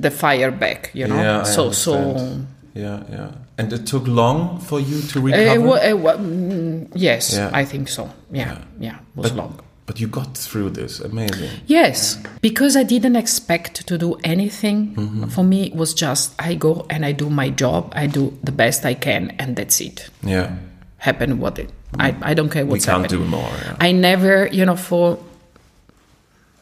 the 0.00 0.10
fire 0.10 0.50
back, 0.50 0.90
you 0.94 1.06
know. 1.06 1.16
Yeah, 1.20 1.40
I 1.40 1.44
so 1.44 1.70
so. 1.72 1.94
understand. 1.94 2.46
Yeah, 2.74 3.02
yeah. 3.10 3.30
And 3.58 3.72
it 3.72 3.86
took 3.86 4.06
long 4.06 4.60
for 4.60 4.78
you 4.80 5.00
to 5.12 5.18
Uh, 5.18 5.22
recover. 5.22 5.78
uh, 5.80 5.96
wa- 5.96 6.16
mm, 6.16 6.88
yes, 6.94 7.32
Yeah. 7.34 7.50
I 7.60 7.64
think 7.64 7.88
so. 7.88 8.10
Yeah, 8.30 8.58
yeah, 8.78 8.96
it 8.96 9.16
was 9.16 9.30
but, 9.30 9.36
long. 9.38 9.60
but 9.86 9.98
you 10.00 10.08
got 10.08 10.36
through 10.36 10.70
this. 10.70 11.00
Amazing. 11.00 11.50
Yes, 11.66 12.18
because 12.42 12.76
I 12.76 12.82
didn't 12.84 13.16
expect 13.16 13.86
to 13.86 13.96
do 13.96 14.18
anything. 14.24 14.94
Mm-hmm. 14.94 15.24
For 15.28 15.42
me, 15.44 15.64
it 15.68 15.74
was 15.74 15.94
just 15.94 16.32
I 16.38 16.54
go 16.54 16.84
and 16.90 17.04
I 17.06 17.12
do 17.12 17.30
my 17.30 17.48
job. 17.48 17.92
I 17.96 18.06
do 18.06 18.32
the 18.44 18.52
best 18.52 18.84
I 18.84 18.94
can, 18.94 19.32
and 19.38 19.56
that's 19.56 19.80
it. 19.80 20.10
Yeah. 20.22 20.50
happen 20.98 21.38
what 21.38 21.58
it 21.58 21.70
I, 22.00 22.14
I 22.22 22.34
don't 22.34 22.50
care 22.50 22.64
what. 22.66 22.72
We 22.72 22.80
can't 22.80 23.02
happening. 23.02 23.24
do 23.24 23.30
more. 23.30 23.50
Yeah. 23.64 23.76
I 23.88 23.92
never, 23.92 24.48
you 24.52 24.64
know, 24.66 24.76
for 24.76 25.18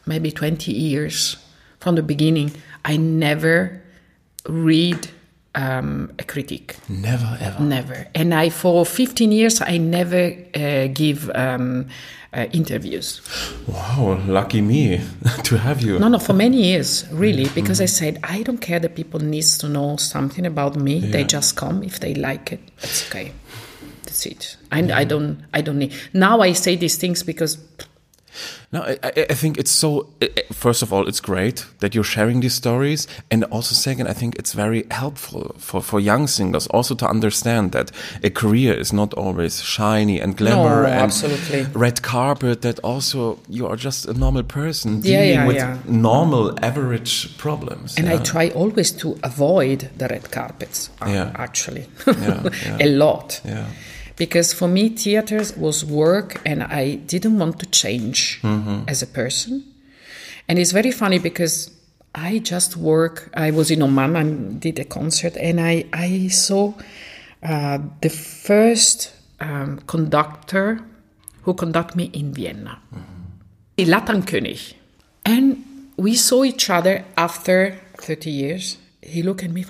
maybe 0.07 0.31
20 0.31 0.71
years 0.73 1.37
from 1.81 1.95
the 1.97 2.03
beginning, 2.03 2.51
I 2.85 2.97
never 2.99 3.81
read 4.49 5.09
um, 5.55 6.13
a 6.19 6.25
critique. 6.25 6.77
Never 6.89 7.39
ever. 7.41 7.63
Never. 7.63 8.07
And 8.15 8.35
I, 8.35 8.51
for 8.51 8.85
15 8.85 9.33
years, 9.33 9.61
I 9.61 9.79
never 9.79 10.35
uh, 10.55 10.89
give 10.93 11.31
um, 11.35 11.87
uh, 12.33 12.47
interviews. 12.53 13.21
Wow, 13.67 14.21
lucky 14.27 14.61
me 14.61 15.01
to 15.45 15.57
have 15.59 15.83
you. 15.83 15.99
No, 15.99 16.09
no, 16.09 16.19
for 16.19 16.33
many 16.33 16.63
years, 16.63 17.07
really, 17.13 17.49
because 17.55 17.81
I 17.81 17.87
said 17.87 18.19
I 18.25 18.43
don't 18.43 18.61
care 18.61 18.81
that 18.81 18.95
people 18.95 19.21
needs 19.21 19.59
to 19.59 19.69
know 19.69 19.97
something 19.97 20.45
about 20.45 20.77
me. 20.77 21.01
They 21.01 21.25
just 21.25 21.57
come 21.57 21.83
if 21.83 22.01
they 22.01 22.15
like 22.15 22.53
it. 22.53 22.61
It's 22.83 23.09
okay. 23.09 23.33
That's 24.03 24.27
it. 24.27 24.57
And 24.71 24.91
I 24.91 25.05
don't, 25.05 25.45
I 25.55 25.61
don't 25.61 25.79
need. 25.79 25.93
Now 26.13 26.41
I 26.41 26.53
say 26.53 26.77
these 26.77 26.97
things 26.97 27.23
because 27.23 27.59
No, 28.73 28.83
I, 28.83 28.99
I- 29.31 29.35
think 29.35 29.59
it's 29.59 29.71
so. 29.71 30.07
First 30.53 30.83
of 30.83 30.93
all, 30.93 31.09
it's 31.09 31.21
great 31.21 31.67
that 31.79 31.95
you're 31.95 32.05
sharing 32.05 32.41
these 32.41 32.55
stories, 32.55 33.07
and 33.31 33.45
also 33.45 33.75
second, 33.75 34.09
I 34.09 34.15
think 34.15 34.35
it's 34.39 34.53
very 34.55 34.85
helpful 34.91 35.55
for 35.59 35.83
for 35.83 36.01
young 36.01 36.27
singers 36.29 36.67
also 36.69 36.95
to 36.95 37.07
understand 37.11 37.71
that 37.73 37.91
a 38.25 38.31
career 38.31 38.75
is 38.81 38.93
not 38.93 39.15
always 39.15 39.63
shiny 39.63 40.21
and 40.23 40.37
glamour 40.37 40.83
No, 40.83 40.89
and 40.89 41.03
absolutely. 41.03 41.67
red 41.75 42.03
carpet. 42.03 42.61
That 42.63 42.79
also 42.85 43.39
you 43.49 43.67
are 43.69 43.77
just 43.77 44.07
a 44.07 44.13
normal 44.13 44.43
person 44.43 45.01
dealing 45.01 45.29
yeah, 45.35 45.47
with 45.47 45.57
yeah. 45.57 45.77
normal, 45.87 46.53
average 46.65 47.37
problems. 47.39 47.97
And. 47.99 48.09
I 48.09 48.19
try 48.23 48.51
always 48.55 48.93
to 48.93 49.17
avoid 49.23 49.91
the 49.99 50.07
red 50.09 50.31
carpets, 50.31 50.91
Yeah. 51.07 51.31
actually, 51.35 51.87
Yeah, 52.07 52.43
yeah. 52.67 52.87
a 52.87 52.89
lot. 52.89 53.41
Yeah. 53.45 53.67
Because 54.17 54.53
for 54.55 54.69
me, 54.69 54.89
theater 54.91 55.43
was 55.57 55.85
work, 55.85 56.41
and 56.47 56.63
I 56.63 56.97
didn't 57.07 57.39
want 57.39 57.59
to 57.59 57.67
change 57.67 58.41
Mm-hmm. 58.43 58.89
as 58.89 59.03
a 59.03 59.07
person. 59.07 59.65
And 60.49 60.59
it's 60.59 60.73
very 60.73 60.93
funny 60.93 61.19
because 61.19 61.71
I 62.15 62.39
just 62.39 62.77
work. 62.77 63.31
I 63.35 63.51
was 63.51 63.71
in 63.71 63.83
Oman 63.83 64.17
and 64.17 64.61
did 64.61 64.79
a 64.79 64.85
concert, 64.85 65.37
and 65.37 65.59
I 65.61 65.85
I 65.93 66.29
saw 66.29 66.75
uh, 67.43 67.79
the 68.03 68.11
first 68.11 69.11
um, 69.41 69.79
conductor 69.87 70.79
who 71.43 71.55
conducted 71.55 71.97
me 71.97 72.05
in 72.13 72.33
Vienna, 72.35 72.79
Mm-hmm. 72.95 73.91
Lattenkönig. 73.91 74.75
And 75.25 75.57
we 75.97 76.15
saw 76.15 76.45
each 76.45 76.71
other 76.71 77.05
after 77.17 77.75
30 77.99 78.31
years. 78.31 78.77
He 79.03 79.23
looked 79.23 79.43
at 79.45 79.51
me, 79.51 79.65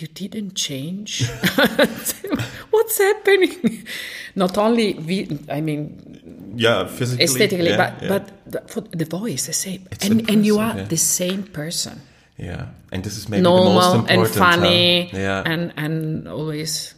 you 0.00 0.08
didn't 0.08 0.54
change? 0.54 1.28
What's 2.70 2.98
happening? 2.98 3.86
Not 4.34 4.56
only, 4.58 4.94
we, 4.94 5.38
I 5.48 5.60
mean, 5.60 6.54
Yeah, 6.56 6.86
physically. 6.86 7.24
aesthetically, 7.24 7.70
yeah, 7.70 7.76
but, 7.76 8.02
yeah. 8.02 8.08
but 8.08 8.52
the, 8.52 8.60
for 8.72 8.80
the 8.82 9.04
voice, 9.04 9.46
the 9.46 9.52
same. 9.52 9.86
It's 9.90 10.06
And, 10.06 10.28
and 10.30 10.44
you 10.46 10.58
are 10.58 10.76
yeah. 10.76 10.84
the 10.84 10.96
same 10.96 11.42
person. 11.44 12.00
yeah, 12.36 12.66
and 12.92 13.02
this 13.04 13.16
is 13.18 13.28
maybe 13.28 13.42
the 13.42 13.50
most 13.50 13.64
Normal 13.64 13.94
important. 13.94 14.26
and 14.26 14.34
funny 14.34 15.08
huh? 15.10 15.18
Yeah, 15.18 15.42
and, 15.52 15.72
and 15.76 16.28
always 16.28 16.94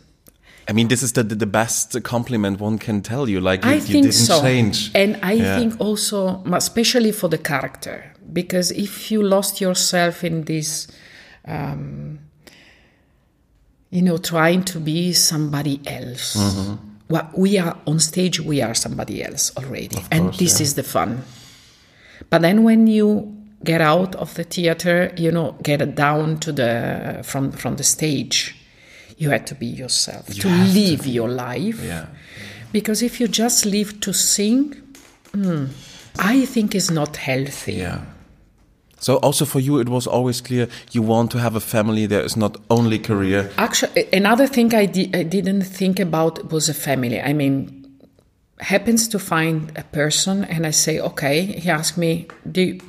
I 0.68 0.72
mean, 0.72 0.86
this 0.88 1.02
is 1.02 1.12
the, 1.14 1.24
the 1.24 1.46
best 1.46 2.00
compliment 2.04 2.60
one 2.60 2.78
can 2.78 3.00
tell 3.02 3.28
you. 3.28 3.40
Like 3.40 3.64
you, 3.64 3.70
I 3.70 3.74
you 3.74 3.80
think 3.80 4.02
didn't 4.04 4.12
so. 4.14 4.40
change. 4.40 4.90
And 4.94 5.18
I 5.22 5.38
think 5.58 5.80
also, 5.80 6.44
especially 6.52 7.10
for 7.10 7.28
the 7.28 7.38
character, 7.38 8.12
because 8.32 8.70
if 8.70 9.10
you 9.10 9.20
lost 9.22 9.60
yourself 9.60 10.22
in 10.22 10.44
this, 10.44 10.86
um, 11.44 12.20
you 13.90 14.02
know, 14.02 14.16
trying 14.18 14.64
to 14.64 14.80
be 14.80 15.12
somebody 15.12 15.80
else. 15.86 16.36
Mm-hmm. 16.36 16.74
Well, 17.08 17.28
we 17.36 17.58
are 17.58 17.76
on 17.86 17.98
stage, 17.98 18.40
we 18.40 18.62
are 18.62 18.74
somebody 18.74 19.22
else 19.24 19.52
already. 19.56 19.98
and 20.10 20.32
this 20.34 20.60
yeah. 20.60 20.64
is 20.64 20.74
the 20.74 20.84
fun. 20.84 21.24
But 22.30 22.42
then 22.42 22.62
when 22.62 22.86
you 22.86 23.36
get 23.64 23.80
out 23.80 24.14
of 24.14 24.34
the 24.34 24.44
theater, 24.44 25.12
you 25.16 25.32
know, 25.32 25.56
get 25.62 25.94
down 25.96 26.38
to 26.40 26.52
the 26.52 27.20
from 27.24 27.50
from 27.50 27.76
the 27.76 27.82
stage, 27.82 28.54
you 29.18 29.30
have 29.30 29.44
to 29.46 29.54
be 29.54 29.66
yourself, 29.66 30.26
to 30.26 30.48
have 30.48 30.72
to 30.72 30.80
live 30.80 31.06
your 31.06 31.28
life. 31.28 31.82
yeah. 31.82 32.06
Because 32.72 33.02
if 33.02 33.18
you 33.18 33.26
just 33.26 33.66
live 33.66 33.98
to 34.00 34.12
sing, 34.12 34.74
hmm, 35.34 35.66
I 36.20 36.46
think 36.46 36.76
is 36.76 36.90
not 36.90 37.16
healthy. 37.16 37.74
Yeah. 37.74 38.04
So 39.00 39.16
also 39.16 39.44
for 39.44 39.60
you, 39.60 39.80
it 39.80 39.88
was 39.88 40.06
always 40.06 40.40
clear 40.40 40.68
you 40.92 41.02
want 41.02 41.30
to 41.32 41.38
have 41.38 41.56
a 41.56 41.60
family. 41.60 42.06
There 42.06 42.24
is 42.24 42.36
not 42.36 42.56
only 42.68 42.98
career. 42.98 43.50
Actually, 43.56 44.06
another 44.12 44.46
thing 44.46 44.74
I, 44.74 44.86
di- 44.86 45.10
I 45.14 45.24
didn't 45.24 45.62
think 45.62 45.98
about 45.98 46.52
was 46.52 46.68
a 46.68 46.74
family. 46.74 47.20
I 47.20 47.32
mean, 47.32 47.80
happens 48.58 49.08
to 49.08 49.18
find 49.18 49.72
a 49.76 49.84
person, 49.84 50.44
and 50.44 50.66
I 50.66 50.70
say, 50.70 51.00
okay. 51.00 51.42
He 51.44 51.70
asked 51.70 51.96
me, 51.98 52.28
do. 52.50 52.62
You, 52.62 52.80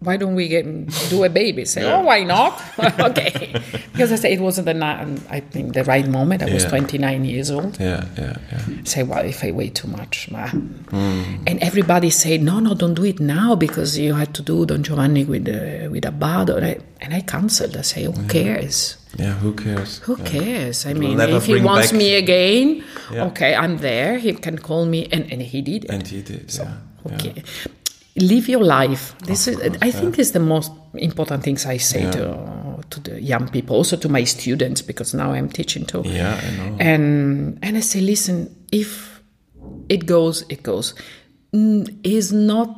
why 0.00 0.16
don't 0.16 0.34
we 0.34 0.48
get 0.48 0.64
do 1.10 1.24
a 1.24 1.28
baby? 1.28 1.66
Say, 1.66 1.84
oh, 1.84 2.00
why 2.02 2.24
not? 2.24 2.60
okay, 3.00 3.52
because 3.92 4.10
I 4.10 4.16
say 4.16 4.32
it 4.32 4.40
wasn't 4.40 4.64
the 4.66 5.20
I 5.28 5.40
think 5.40 5.74
the 5.74 5.84
right 5.84 6.08
moment. 6.08 6.42
I 6.42 6.52
was 6.52 6.64
29 6.64 7.24
years 7.26 7.50
old. 7.50 7.78
Yeah, 7.78 8.06
yeah, 8.16 8.36
yeah. 8.50 8.82
say, 8.84 9.02
well, 9.02 9.24
if 9.24 9.44
I 9.44 9.50
wait 9.50 9.74
too 9.74 9.88
much, 9.88 10.28
bah. 10.32 10.50
and 10.90 11.58
everybody 11.62 12.08
say, 12.08 12.38
no, 12.38 12.60
no, 12.60 12.74
don't 12.74 12.94
do 12.94 13.04
it 13.04 13.20
now 13.20 13.54
because 13.54 13.98
you 13.98 14.14
had 14.14 14.32
to 14.34 14.42
do 14.42 14.64
Don 14.64 14.82
Giovanni 14.82 15.24
with 15.24 15.46
uh, 15.46 15.90
with 15.90 16.04
Abbado, 16.04 16.56
and 16.56 16.64
I, 16.64 16.78
and 17.02 17.12
I 17.12 17.20
cancelled. 17.20 17.76
I 17.76 17.82
say, 17.82 18.04
who 18.04 18.26
cares? 18.26 18.96
Yeah, 19.18 19.34
who 19.34 19.52
cares? 19.52 19.98
Who 19.98 20.16
cares? 20.16 20.86
I 20.86 20.94
mean, 20.94 21.20
if 21.20 21.44
he 21.44 21.60
wants 21.60 21.90
back- 21.90 21.98
me 21.98 22.14
again, 22.14 22.84
Yeah. 23.12 23.26
okay, 23.26 23.54
I'm 23.54 23.78
there. 23.78 24.18
He 24.18 24.32
can 24.32 24.56
call 24.56 24.86
me, 24.86 25.08
and, 25.12 25.30
and 25.30 25.42
he 25.42 25.60
did. 25.60 25.84
it. 25.84 25.90
And 25.90 26.06
he 26.06 26.22
did. 26.22 26.54
yeah. 26.54 26.76
Okay. 27.14 27.42
Live 28.20 28.48
your 28.48 28.62
life. 28.64 29.14
This 29.24 29.48
is, 29.48 29.58
I 29.82 29.90
think, 29.90 30.18
is 30.18 30.32
the 30.32 30.40
most 30.40 30.70
important 30.94 31.42
things 31.42 31.64
I 31.66 31.78
say 31.78 32.02
Yeah. 32.02 32.10
to 32.12 32.84
to 32.90 33.00
the 33.00 33.20
young 33.22 33.48
people, 33.48 33.76
also 33.76 33.96
to 33.96 34.08
my 34.08 34.24
students, 34.24 34.82
because 34.82 35.14
now 35.16 35.32
I'm 35.32 35.48
teaching 35.48 35.86
too. 35.86 36.02
Yeah, 36.04 36.38
I 36.42 36.50
know. 36.56 36.76
And 36.80 37.58
and 37.62 37.76
I 37.76 37.80
say, 37.80 38.00
listen, 38.00 38.48
if 38.72 39.20
it 39.88 40.06
goes, 40.06 40.44
it 40.48 40.62
goes. 40.62 40.94
Is 42.04 42.32
not 42.32 42.68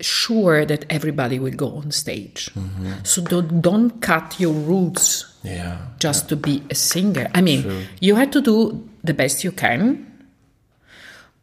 sure 0.00 0.64
that 0.66 0.84
everybody 0.90 1.38
will 1.38 1.54
go 1.56 1.76
on 1.76 1.90
stage. 1.90 2.50
Mm-hmm. 2.54 2.92
So 3.04 3.22
don't, 3.22 3.60
don't 3.60 4.00
cut 4.00 4.40
your 4.40 4.52
roots 4.54 5.26
Yeah. 5.44 5.76
just 5.98 6.28
to 6.30 6.36
be 6.36 6.62
a 6.70 6.74
singer. 6.74 7.28
I 7.34 7.42
mean, 7.42 7.86
you 8.00 8.14
have 8.16 8.30
to 8.30 8.40
do 8.40 8.88
the 9.04 9.12
best 9.14 9.44
you 9.44 9.52
can. 9.52 10.09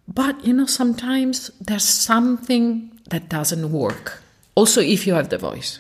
But 0.08 0.46
you 0.46 0.54
know, 0.54 0.66
sometimes 0.66 1.52
there's 1.60 1.84
something 1.84 2.92
that 3.10 3.30
doesn't 3.30 3.72
work. 3.72 4.22
Also, 4.56 4.82
if 4.82 5.06
you 5.06 5.14
have 5.14 5.30
the 5.30 5.38
voice. 5.38 5.80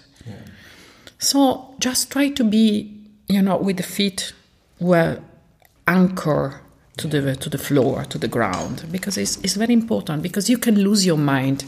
So 1.19 1.73
just 1.79 2.11
try 2.11 2.29
to 2.29 2.43
be, 2.43 2.93
you 3.27 3.41
know, 3.41 3.57
with 3.57 3.77
the 3.77 3.83
feet 3.83 4.33
well 4.79 5.17
anchor 5.87 6.61
to 6.97 7.07
the 7.07 7.35
to 7.35 7.49
the 7.49 7.57
floor, 7.57 8.05
to 8.05 8.17
the 8.17 8.27
ground, 8.27 8.85
because 8.91 9.17
it's 9.17 9.37
it's 9.37 9.55
very 9.55 9.73
important. 9.73 10.21
Because 10.21 10.49
you 10.49 10.57
can 10.57 10.75
lose 10.75 11.05
your 11.05 11.17
mind. 11.17 11.63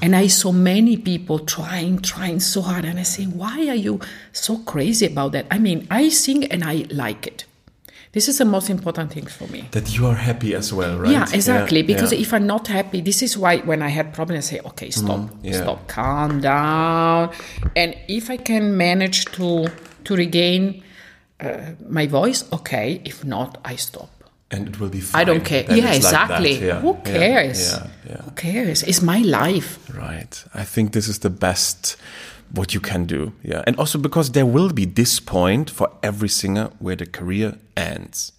And 0.00 0.14
I 0.14 0.28
saw 0.28 0.52
many 0.52 0.96
people 0.96 1.40
trying, 1.40 1.98
trying 1.98 2.38
so 2.38 2.60
hard, 2.60 2.84
and 2.84 3.00
I 3.00 3.02
say, 3.02 3.24
why 3.24 3.66
are 3.68 3.74
you 3.74 3.98
so 4.32 4.58
crazy 4.58 5.06
about 5.06 5.32
that? 5.32 5.46
I 5.50 5.58
mean, 5.58 5.88
I 5.90 6.10
sing 6.10 6.44
and 6.44 6.62
I 6.62 6.84
like 6.90 7.26
it. 7.26 7.45
This 8.16 8.28
is 8.28 8.38
the 8.38 8.46
most 8.46 8.70
important 8.70 9.12
thing 9.12 9.26
for 9.26 9.46
me. 9.48 9.68
That 9.72 9.94
you 9.94 10.06
are 10.06 10.14
happy 10.14 10.54
as 10.54 10.72
well, 10.72 10.96
right? 10.96 11.12
Yeah, 11.12 11.26
exactly. 11.34 11.82
because 11.82 12.14
yeah. 12.14 12.24
if 12.24 12.32
I'm 12.32 12.46
not 12.46 12.66
happy, 12.66 13.02
this 13.02 13.20
is 13.20 13.36
why 13.36 13.58
when 13.58 13.82
I 13.82 13.88
had 13.88 14.14
problems, 14.14 14.46
I 14.46 14.56
say, 14.56 14.60
okay, 14.70 14.88
stop, 14.88 15.28
yeah. 15.42 15.60
stop, 15.60 15.86
calm 15.86 16.40
down. 16.40 17.32
And 17.76 17.94
if 18.08 18.30
I 18.30 18.38
can 18.38 18.74
manage 18.74 19.26
to 19.36 19.68
to 20.04 20.16
regain 20.16 20.82
uh, 21.40 21.72
my 21.90 22.06
voice, 22.06 22.40
okay. 22.52 23.02
If 23.04 23.22
not, 23.22 23.58
I 23.72 23.76
stop. 23.76 24.08
and 24.50 24.68
it 24.68 24.80
will 24.80 24.88
be 24.88 25.00
fine. 25.00 25.20
I 25.20 25.24
don't 25.24 25.44
care. 25.44 25.64
Yeah, 25.68 25.84
like 25.84 25.96
exactly. 25.96 26.54
yeah, 26.54 26.80
Who 26.80 26.92
yeah, 26.94 27.12
cares? 27.12 27.72
Yeah, 27.72 27.86
yeah. 28.08 28.22
Who 28.22 28.30
cares? 28.30 28.82
It's 28.82 29.02
my 29.02 29.18
life. 29.18 29.78
Right. 29.94 30.44
I 30.54 30.64
think 30.64 30.92
this 30.92 31.08
is 31.08 31.18
the 31.18 31.30
best 31.30 31.96
what 32.52 32.74
you 32.74 32.80
can 32.80 33.06
do. 33.06 33.32
Yeah. 33.42 33.62
And 33.66 33.76
also 33.76 33.98
because 33.98 34.32
there 34.32 34.46
will 34.46 34.72
be 34.72 34.84
this 34.84 35.20
point 35.20 35.70
for 35.70 35.90
every 36.02 36.28
singer 36.28 36.70
where 36.78 36.96
the 36.96 37.06
career 37.06 37.58
ends. 37.76 38.32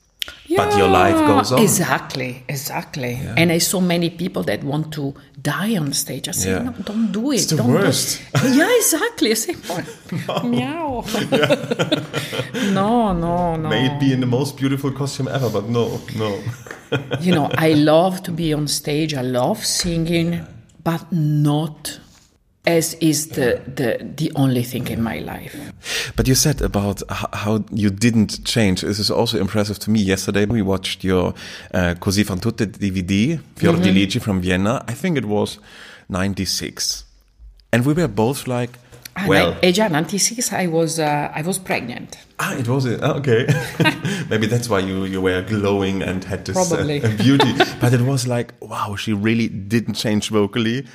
But 0.55 0.77
your 0.77 0.89
life 0.89 1.15
goes 1.15 1.51
on. 1.51 1.61
Exactly, 1.61 2.43
exactly. 2.49 3.19
And 3.37 3.51
I 3.51 3.59
saw 3.59 3.79
many 3.79 4.09
people 4.09 4.43
that 4.43 4.63
want 4.63 4.91
to 4.93 5.13
die 5.41 5.77
on 5.77 5.93
stage. 5.93 6.27
I 6.27 6.31
say, 6.31 6.49
Yeah. 6.51 6.63
no, 6.63 6.71
don't 6.83 7.11
do 7.11 7.31
it. 7.31 7.35
It's 7.35 7.45
the 7.45 7.57
don't 7.57 7.67
do 7.67 7.77
it." 7.77 7.83
worst. 7.83 8.21
yeah, 8.43 8.69
exactly. 8.75 9.31
I 9.31 9.35
say, 9.35 9.55
oh, 9.69 10.43
meow. 10.47 11.03
no, 12.73 13.13
no, 13.13 13.55
no. 13.55 13.69
May 13.69 13.85
it 13.85 13.99
be 13.99 14.11
in 14.11 14.19
the 14.19 14.25
most 14.25 14.57
beautiful 14.57 14.91
costume 14.91 15.27
ever, 15.27 15.49
but 15.49 15.69
no, 15.69 15.99
no. 16.17 16.39
you 17.21 17.33
know, 17.33 17.49
I 17.57 17.73
love 17.73 18.23
to 18.23 18.31
be 18.31 18.53
on 18.53 18.67
stage. 18.67 19.13
I 19.13 19.21
love 19.21 19.65
singing, 19.65 20.45
but 20.83 21.11
not 21.11 21.99
as 22.67 22.95
is 22.99 23.27
the, 23.29 23.61
the, 23.75 23.97
the 24.17 24.29
only 24.35 24.61
thing 24.63 24.87
in 24.89 25.01
my 25.01 25.19
life. 25.19 25.55
But 26.17 26.27
you 26.27 26.35
said 26.35 26.61
about 26.61 27.01
how 27.09 27.63
you 27.71 27.89
didn't 27.89 28.43
change. 28.43 28.81
This 28.81 28.99
is 28.99 29.09
also 29.09 29.39
impressive 29.39 29.79
to 29.79 29.89
me. 29.89 29.99
Yesterday 30.01 30.45
we 30.45 30.61
watched 30.61 31.03
your 31.03 31.33
uh, 31.73 31.95
Così 31.99 32.23
fan 32.25 32.39
tutte 32.39 32.65
DVD, 32.67 33.39
Fior 33.55 33.73
Mm-hmm. 33.73 33.81
di 33.83 33.91
Lici 33.91 34.19
from 34.19 34.41
Vienna. 34.41 34.83
I 34.87 34.93
think 34.93 35.17
it 35.17 35.25
was 35.25 35.59
96. 36.09 37.05
And 37.71 37.85
we 37.85 37.93
were 37.93 38.07
both 38.09 38.47
like, 38.47 38.77
Well, 39.27 39.49
like, 39.51 39.63
age 39.63 39.79
96, 39.79 40.53
I 40.53 40.67
was 40.67 40.99
uh, 40.99 41.31
I 41.33 41.41
was 41.41 41.57
pregnant. 41.57 42.17
ah, 42.39 42.53
it 42.55 42.67
was 42.67 42.85
it. 42.85 42.99
Ah, 43.01 43.15
okay. 43.17 43.47
Maybe 44.29 44.45
that's 44.45 44.69
why 44.69 44.77
you 44.79 45.05
you 45.05 45.21
were 45.21 45.41
glowing 45.41 46.03
and 46.03 46.23
had 46.23 46.45
this 46.45 46.55
uh, 46.55 46.85
beauty. 47.17 47.51
but 47.81 47.93
it 47.93 48.01
was 48.01 48.27
like, 48.27 48.53
wow, 48.61 48.95
she 48.95 49.13
really 49.13 49.47
didn't 49.49 49.95
change 49.95 50.29
vocally, 50.29 50.85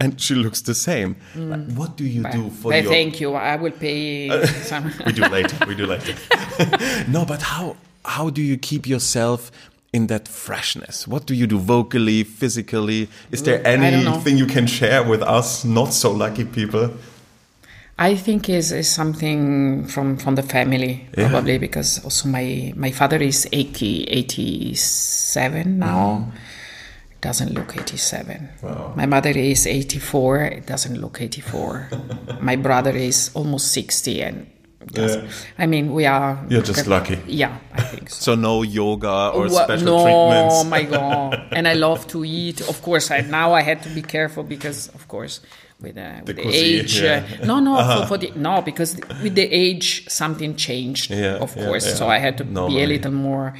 and 0.00 0.20
she 0.20 0.34
looks 0.34 0.62
the 0.62 0.74
same. 0.74 1.16
Like, 1.34 1.66
what 1.72 1.96
do 1.96 2.04
you 2.04 2.22
do 2.30 2.50
for 2.50 2.72
your? 2.74 2.82
thank 2.84 3.20
you. 3.20 3.34
I 3.34 3.56
will 3.56 3.72
pay 3.72 4.30
uh, 4.30 4.46
some. 4.46 4.92
we 5.06 5.12
do 5.12 5.22
later. 5.28 5.56
We 5.66 5.74
do 5.74 5.86
later. 5.86 6.14
no, 7.08 7.24
but 7.24 7.42
how 7.42 7.76
how 8.04 8.30
do 8.30 8.42
you 8.42 8.56
keep 8.56 8.86
yourself 8.86 9.50
in 9.92 10.06
that 10.06 10.28
freshness? 10.28 11.06
What 11.06 11.26
do 11.26 11.34
you 11.34 11.46
do 11.46 11.58
vocally, 11.58 12.24
physically? 12.24 13.08
Is 13.30 13.42
there 13.42 13.60
I 13.60 13.76
don't 13.76 14.04
know. 14.04 14.12
anything 14.12 14.38
you 14.38 14.46
can 14.46 14.66
share 14.66 15.02
with 15.04 15.22
us, 15.22 15.64
not 15.64 15.92
so 15.92 16.10
lucky 16.10 16.44
people? 16.44 16.90
I 17.98 18.16
think 18.16 18.48
is 18.48 18.72
is 18.72 18.88
something 18.90 19.84
from 19.86 20.16
from 20.16 20.34
the 20.34 20.42
family 20.42 21.06
Yeah. 21.16 21.28
probably 21.28 21.58
because 21.58 22.02
also 22.02 22.28
my 22.28 22.72
my 22.74 22.90
father 22.90 23.18
is 23.18 23.46
80 23.52 24.04
87 24.04 25.78
now. 25.78 26.26
Uh-huh. 26.28 26.38
Doesn't 27.22 27.54
look 27.54 27.76
87. 27.76 28.48
Wow. 28.62 28.92
My 28.96 29.06
mother 29.06 29.30
is 29.30 29.66
84. 29.66 30.42
It 30.42 30.66
doesn't 30.66 31.00
look 31.00 31.20
84. 31.22 31.88
my 32.40 32.56
brother 32.56 32.90
is 32.90 33.30
almost 33.34 33.72
60 33.72 34.22
and 34.22 34.46
doesn't. 34.86 35.30
I 35.56 35.66
mean, 35.66 35.92
we 35.94 36.04
are. 36.06 36.44
You're 36.48 36.62
just 36.62 36.88
lucky. 36.88 37.16
Yeah, 37.28 37.56
I 37.72 37.82
think 37.82 38.10
so. 38.10 38.16
So 38.32 38.34
no 38.34 38.62
yoga 38.62 39.30
or 39.32 39.46
Wha- 39.48 39.64
special 39.64 39.86
no, 39.86 40.02
treatments. 40.02 40.64
my 40.68 40.82
god! 40.82 41.48
And 41.52 41.68
I 41.68 41.74
love 41.74 42.06
to 42.08 42.24
eat. 42.24 42.60
Of 42.68 42.82
course, 42.82 43.10
I 43.12 43.20
now 43.20 43.52
I 43.54 43.62
had 43.62 43.82
to 43.84 43.88
be 43.90 44.02
careful 44.02 44.42
because, 44.42 44.88
of 44.88 45.06
course, 45.06 45.40
with, 45.80 45.96
uh, 45.96 46.22
with 46.26 46.34
the, 46.36 46.42
cuisine, 46.42 46.80
age. 46.80 47.00
yeah. 47.00 47.22
Uh-huh. 47.24 47.42
Uh, 47.42 47.46
no, 47.46 47.60
no, 47.60 48.00
for, 48.00 48.06
for 48.08 48.18
the 48.18 48.32
no 48.34 48.60
because 48.62 48.96
with 49.22 49.36
the 49.36 49.46
age 49.46 50.08
something 50.08 50.56
changed. 50.56 51.10
Yeah, 51.12 51.36
of 51.38 51.54
course. 51.54 51.86
yeah. 51.86 51.94
So 51.94 52.08
I 52.08 52.18
had 52.18 52.36
to 52.38 52.44
be 52.44 52.82
a 52.82 52.86
little 52.86 53.12
more 53.12 53.54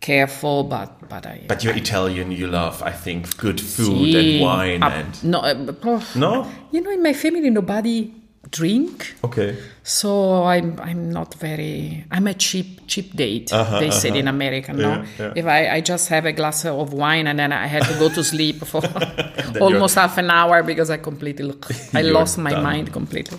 careful. 0.00 0.64
But 0.64 1.08
but 1.08 1.26
I. 1.26 1.44
But 1.48 1.64
you're 1.64 1.76
Italian. 1.76 2.32
You 2.32 2.46
love, 2.46 2.82
I 2.82 2.92
think, 2.92 3.36
good 3.36 3.60
food 3.60 3.86
See, 4.12 4.38
and 4.38 4.42
wine 4.42 4.82
uh, 4.82 4.88
and 4.90 5.24
no, 5.24 5.38
uh, 5.40 5.72
oh, 5.84 6.02
no. 6.16 6.50
You 6.72 6.80
know, 6.82 6.90
in 6.90 7.02
my 7.02 7.12
family, 7.12 7.50
nobody 7.50 8.12
drink. 8.50 9.14
Okay. 9.24 9.56
So 9.82 10.44
I'm 10.44 10.78
I'm 10.80 11.10
not 11.12 11.34
very 11.34 12.04
I'm 12.10 12.26
a 12.26 12.34
cheap 12.34 12.86
cheap 12.86 13.14
date 13.14 13.50
they 13.80 13.90
said 13.90 14.16
in 14.16 14.26
America 14.28 14.72
no 14.72 14.90
Uh-huh, 14.92 15.04
Yeah, 15.18 15.26
yeah. 15.26 15.32
if 15.36 15.44
I, 15.46 15.68
I 15.76 15.80
just 15.82 16.08
have 16.08 16.24
a 16.24 16.32
glass 16.32 16.64
of 16.64 16.92
wine 16.94 17.26
and 17.26 17.38
then 17.38 17.52
I 17.52 17.66
had 17.66 17.82
to 17.84 17.94
go 17.98 18.08
to 18.08 18.24
sleep 18.24 18.64
for 18.64 18.80
almost 19.60 19.96
half 19.96 20.16
an 20.16 20.30
hour 20.30 20.62
because 20.62 20.88
I 20.88 20.96
completely 20.96 21.52
I 21.94 22.00
lost 22.02 22.38
my 22.38 22.50
done. 22.52 22.62
mind 22.62 22.92
completely 22.92 23.38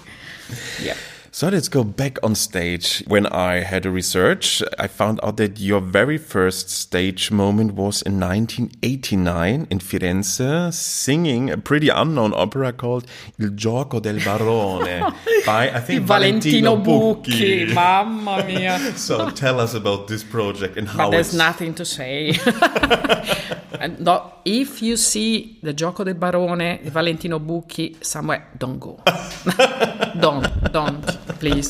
yeah 0.83 0.95
So 1.31 1.47
let's 1.47 1.69
go 1.69 1.83
back 1.83 2.17
on 2.23 2.33
stage. 2.33 3.03
When 3.07 3.27
I 3.27 3.59
had 3.59 3.85
a 3.85 3.91
research, 3.91 4.63
I 4.79 4.87
found 4.87 5.19
out 5.21 5.37
that 5.37 5.59
your 5.59 5.79
very 5.79 6.17
first 6.17 6.69
stage 6.71 7.29
moment 7.31 7.73
was 7.75 8.01
in 8.01 8.19
1989 8.19 9.67
in 9.69 9.79
Firenze, 9.79 10.73
singing 10.73 11.51
a 11.51 11.57
pretty 11.57 11.89
unknown 11.89 12.33
opera 12.33 12.73
called 12.73 13.05
Il 13.37 13.51
gioco 13.51 14.01
del 14.01 14.19
barone 14.19 15.13
by, 15.45 15.69
I 15.69 15.79
think, 15.79 16.01
Valentino 16.01 16.75
Bucchi. 16.77 17.67
Bucchi 17.67 17.73
mamma 17.75 18.43
mia 18.45 18.79
So 18.97 19.29
tell 19.29 19.59
us 19.59 19.75
about 19.75 20.07
this 20.07 20.23
project 20.23 20.77
and 20.77 20.87
how 20.87 21.05
but 21.05 21.11
there's 21.11 21.33
nothing 21.35 21.75
to 21.75 21.85
say 21.85 22.31
no, 23.99 24.33
if 24.45 24.81
you 24.81 24.95
see 24.97 25.57
the 25.61 25.73
Gioco 25.73 26.03
del 26.03 26.15
Barone 26.15 26.79
di 26.81 26.89
Valentino 26.89 27.39
Bucchi 27.39 27.95
somewhere 28.01 28.47
don't 28.57 28.77
go 28.79 28.99
don't 30.19 30.47
don't 30.71 31.05
please 31.39 31.69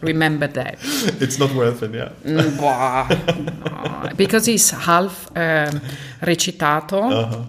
remember 0.00 0.46
that 0.48 0.78
it's 1.20 1.38
not 1.38 1.52
worth 1.54 1.82
it. 1.82 1.94
Yeah. 1.94 2.10
Mm, 2.24 2.56
no, 2.60 4.10
because 4.16 4.48
it's 4.48 4.70
half 4.70 5.28
um, 5.36 5.80
recitato 6.22 7.10
Uh-huh. 7.10 7.44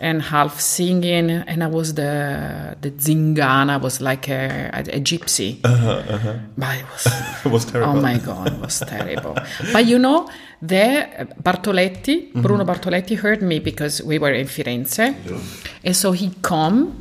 And 0.00 0.22
half 0.22 0.60
singing, 0.60 1.30
and 1.30 1.62
I 1.62 1.66
was 1.68 1.94
the 1.94 2.76
the 2.80 2.90
zingana, 2.90 3.70
I 3.74 3.76
was 3.76 4.00
like 4.00 4.28
a, 4.28 4.70
a, 4.72 4.80
a 4.96 5.00
gypsy. 5.00 5.60
But 5.62 6.76
it 6.78 6.84
was, 6.92 7.06
It 7.46 7.50
was 7.52 7.64
terrible. 7.64 7.98
oh 7.98 8.00
my 8.00 8.18
god, 8.18 8.52
it 8.52 8.60
was 8.60 8.80
terrible. 8.80 9.34
but 9.72 9.86
you 9.86 9.98
know, 9.98 10.28
there 10.60 11.26
Bartoletti, 11.42 12.30
Mm-hmm. 12.30 12.42
Bruno 12.42 12.64
Bartoletti, 12.64 13.16
heard 13.16 13.42
me 13.42 13.58
because 13.60 14.02
we 14.02 14.18
were 14.18 14.32
in 14.32 14.46
Firenze, 14.46 15.14
and 15.84 15.96
so 15.96 16.12
he 16.12 16.30
come 16.42 16.98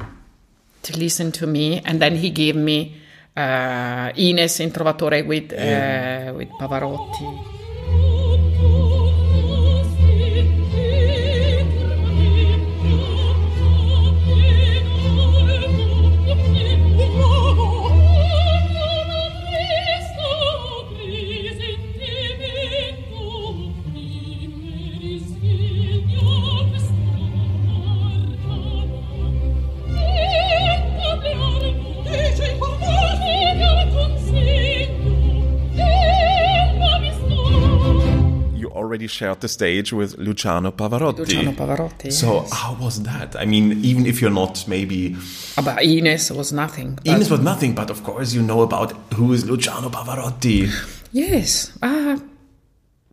to 0.83 0.97
listen 0.99 1.31
to 1.31 1.47
me, 1.47 1.81
and 1.85 1.99
then 2.01 2.15
he 2.15 2.29
gave 2.29 2.55
me 2.55 2.95
uh, 3.35 4.11
Ines 4.15 4.59
in 4.59 4.71
Trovatore 4.71 5.25
with 5.25 5.51
uh, 5.53 6.33
with 6.37 6.49
Pavarotti. 6.59 7.52
Already 38.93 39.07
shared 39.07 39.41
the 39.41 39.47
stage 39.47 39.91
with 39.91 40.15
Luciano 40.19 40.71
Pavarotti. 40.71 41.17
Luciano 41.19 41.51
Pavarotti. 41.53 42.11
So 42.11 42.41
yes. 42.41 42.53
how 42.53 42.75
was 42.75 43.01
that? 43.01 43.35
I 43.35 43.45
mean, 43.45 43.83
even 43.83 44.05
if 44.05 44.21
you're 44.21 44.37
not 44.43 44.67
maybe 44.67 45.15
but 45.55 45.83
Ines 45.83 46.31
was 46.31 46.53
nothing. 46.53 46.95
but- 46.95 47.07
Ines 47.07 47.31
was 47.31 47.39
nothing, 47.39 47.73
but 47.73 47.89
of 47.89 48.03
course 48.03 48.33
you 48.33 48.43
know 48.43 48.61
about 48.61 48.91
who 49.15 49.33
is 49.33 49.49
Luciano 49.49 49.89
Pavarotti. 49.89 50.69
Yes. 51.11 51.75
Uh, 51.81 52.19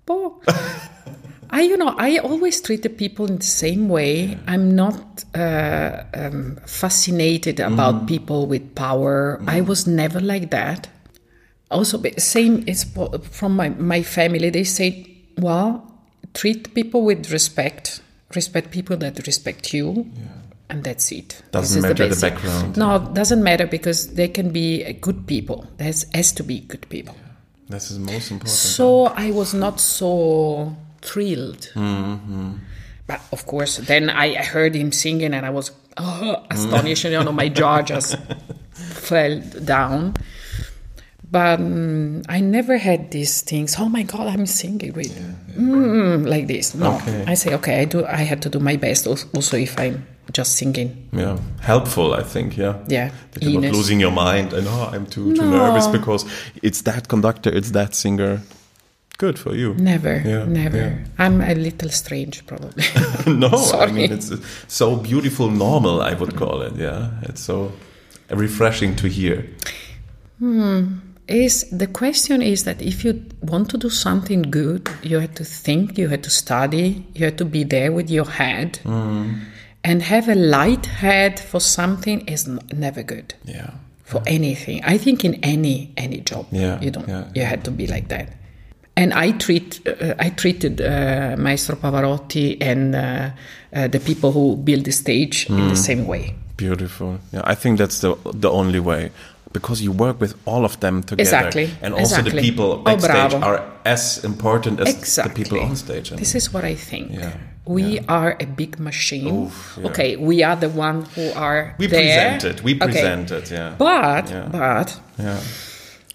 oh. 0.09 0.43
I, 1.53 1.62
you 1.62 1.77
know, 1.77 1.95
I 1.99 2.19
always 2.19 2.61
treat 2.61 2.83
the 2.83 2.90
people 2.90 3.27
in 3.27 3.38
the 3.38 3.53
same 3.64 3.88
way. 3.88 4.38
I'm 4.47 4.77
not 4.77 5.25
uh, 5.35 6.05
um, 6.14 6.59
fascinated 6.64 7.59
about 7.59 8.07
people 8.07 8.47
with 8.47 8.77
power. 8.77 9.43
I 9.49 9.61
was 9.62 9.85
never 9.85 10.21
like 10.21 10.51
that. 10.53 10.88
Also, 11.73 12.01
same 12.19 12.62
is 12.69 12.85
from 13.23 13.57
my, 13.57 13.71
my 13.71 14.03
family. 14.05 14.51
They 14.51 14.62
say, 14.62 15.11
well, 15.38 15.93
treat 16.35 16.75
people 16.75 17.03
with 17.03 17.31
respect. 17.31 18.01
Respect 18.35 18.71
people 18.71 18.97
that 18.99 19.27
respect 19.27 19.75
you. 19.75 20.11
And 20.69 20.85
that's 20.85 21.11
it. 21.11 21.43
Doesn't 21.51 21.62
This 21.62 21.77
is 21.77 21.83
matter 21.83 22.05
the 22.05 22.14
basic. 22.14 22.35
background. 22.35 22.77
No, 22.77 22.97
it 22.97 23.14
doesn't 23.14 23.43
matter 23.43 23.66
because 23.66 24.14
they 24.14 24.29
can 24.29 24.51
be 24.51 24.93
good 25.01 25.27
people. 25.27 25.66
There 25.79 25.93
has 26.14 26.33
to 26.33 26.45
be 26.45 26.61
good 26.61 26.88
people. 26.88 27.16
This 27.69 27.90
is 27.90 27.99
most 27.99 28.31
important. 28.31 28.51
So 28.51 29.07
I 29.07 29.33
was 29.33 29.53
not 29.53 29.81
so 29.81 30.77
thrilled. 31.03 31.71
Mm-hmm. 31.75 32.53
But 33.07 33.21
of 33.33 33.47
course, 33.47 33.79
then 33.79 34.11
I 34.11 34.37
I 34.37 34.45
heard 34.45 34.75
him 34.77 34.93
singing 34.93 35.35
and 35.35 35.45
I 35.45 35.51
was 35.51 35.73
oh, 35.97 36.47
astonished. 36.51 37.03
you 37.05 37.11
know, 37.11 37.33
my 37.33 37.49
jaw 37.49 37.83
just 37.83 38.16
fell 38.71 39.40
down. 39.64 40.14
But 41.33 41.61
mm, 41.61 42.25
I 42.29 42.40
never 42.40 42.77
had 42.79 43.11
these 43.12 43.43
things. 43.43 43.77
Oh 43.79 43.88
my 43.88 44.03
God, 44.03 44.27
I'm 44.27 44.47
singing 44.47 44.93
with 44.95 45.12
mm, 45.57 46.27
like 46.29 46.47
this. 46.49 46.75
No, 46.75 46.95
Okay. 46.97 47.25
I 47.27 47.35
say 47.35 47.55
okay. 47.55 47.81
I 47.83 47.85
do. 47.85 48.05
I 48.05 48.25
had 48.25 48.43
to 48.43 48.49
do 48.49 48.59
my 48.59 48.77
best. 48.77 49.07
Also, 49.07 49.57
if 49.57 49.79
I'm 49.79 50.05
just 50.33 50.57
singing. 50.57 51.09
yeah, 51.12 51.38
helpful, 51.61 52.14
I 52.14 52.23
think. 52.23 52.57
Yeah, 52.57 52.75
Yeah, 52.88 53.11
That 53.33 53.43
you're 53.43 53.61
not 53.62 53.73
losing 53.73 54.01
your 54.01 54.11
mind 54.12 54.53
and 54.53 54.66
oh, 54.69 54.90
I'm 54.93 55.07
too 55.07 55.35
too 55.37 55.43
No. 55.43 55.51
nervous 55.51 55.87
because 55.88 56.25
it's 56.62 56.83
that 56.83 57.07
conductor, 57.09 57.51
it's 57.57 57.71
that 57.73 57.95
singer. 57.95 58.40
Good 59.19 59.38
for 59.38 59.55
you. 59.55 59.75
Never, 59.75 60.23
Yeah, 60.25 60.47
never. 60.47 60.77
yeah. 60.79 60.95
I'm 61.19 61.40
a 61.43 61.55
little 61.55 61.90
strange, 61.90 62.45
probably. 62.47 62.85
no, 63.27 63.51
I 63.75 63.87
mean 63.93 64.11
it's 64.12 64.33
so 64.66 64.97
beautiful, 64.97 65.49
normal. 65.51 66.01
I 66.01 66.14
would 66.14 66.35
call 66.37 66.62
it. 66.62 66.73
Yeah, 66.77 67.11
it's 67.23 67.40
so 67.43 67.73
refreshing 68.31 68.97
to 68.97 69.09
hear. 69.09 69.45
Is 71.31 71.64
the 71.71 71.87
question 71.87 72.43
is 72.43 72.64
that 72.64 72.81
if 72.83 73.05
you 73.05 73.23
want 73.43 73.69
to 73.71 73.79
do 73.79 73.88
something 73.90 74.43
good 74.51 74.88
you 75.03 75.19
have 75.21 75.35
to 75.35 75.45
think 75.45 75.97
you 75.99 76.09
have 76.09 76.23
to 76.23 76.31
study 76.31 77.05
you 77.14 77.25
have 77.27 77.37
to 77.37 77.45
be 77.45 77.64
there 77.64 77.93
with 77.93 78.11
your 78.11 78.27
head. 78.29 78.79
And 79.83 80.03
have 80.03 80.29
a 80.29 80.35
light 80.35 80.85
head 80.87 81.40
for 81.40 81.59
something 81.59 82.21
is 82.29 82.47
n- 82.47 82.59
never 82.75 83.03
good. 83.03 83.33
Yeah. 83.45 83.71
for 84.05 84.21
anything. 84.27 84.83
I 84.85 84.99
think 84.99 85.25
in 85.25 85.35
any 85.43 85.93
any 85.97 86.21
job 86.21 86.47
Yeah, 86.53 86.79
you 86.83 86.90
don't 86.90 87.09
yeah, 87.09 87.25
you 87.35 87.45
had 87.45 87.62
to 87.64 87.71
be 87.71 87.87
like 87.87 88.09
that. 88.09 88.29
And 88.97 89.12
i 89.14 89.31
treat 89.38 89.81
uh, 89.87 90.14
i 90.27 90.31
treated 90.31 90.81
uh, 90.81 91.37
maestro 91.38 91.77
pavarotti 91.77 92.57
and 92.61 92.95
uh, 92.95 93.31
uh, 93.73 93.88
the 93.88 94.01
people 94.01 94.33
who 94.33 94.57
build 94.57 94.85
the 94.85 94.93
stage 94.93 95.47
in 95.49 95.57
Mm. 95.57 95.69
the 95.71 95.77
same 95.77 96.07
way. 96.07 96.35
Beautiful. 96.57 97.19
Yeah, 97.33 97.53
I 97.53 97.55
think 97.55 97.79
that's 97.79 98.01
the 98.01 98.16
the 98.40 98.51
only 98.51 98.81
way 98.81 99.11
because 99.53 99.83
you 99.83 99.93
work 99.93 100.21
with 100.21 100.35
all 100.47 100.65
of 100.65 100.79
them 100.81 101.03
together, 101.03 101.23
Exactly, 101.23 101.71
and 101.83 101.95
also 101.95 102.23
the 102.23 102.31
people 102.41 102.65
Oh, 102.73 102.83
backstage 102.85 103.31
bravo. 103.31 103.39
are 103.47 103.63
as 103.85 104.25
important 104.25 104.81
as 104.81 104.89
exactly. 104.95 105.43
the 105.45 105.51
people 105.51 105.61
on 105.61 105.77
stage. 105.77 106.11
This 106.11 106.35
is 106.35 106.53
what 106.53 106.65
I 106.65 106.75
think. 106.75 107.13
Yeah, 107.13 107.33
We 107.67 108.01
are 108.09 108.37
a 108.41 108.47
big 108.47 108.79
machine. 108.81 109.29
Oof, 109.45 109.79
yeah. 109.79 109.89
Okay, 109.89 110.17
we 110.17 110.43
are 110.43 110.57
the 110.57 110.69
one 110.69 111.05
who 111.15 111.31
are 111.37 111.75
we 111.79 111.87
there. 111.87 112.03
present 112.39 112.45
it. 112.45 112.63
We 112.65 112.73
Okay. 112.75 112.87
present 112.87 113.31
it. 113.31 113.51
Yeah. 113.51 113.75
But 113.79 114.31
Yeah. 114.31 114.49
but 114.51 114.89
yeah. 115.19 115.41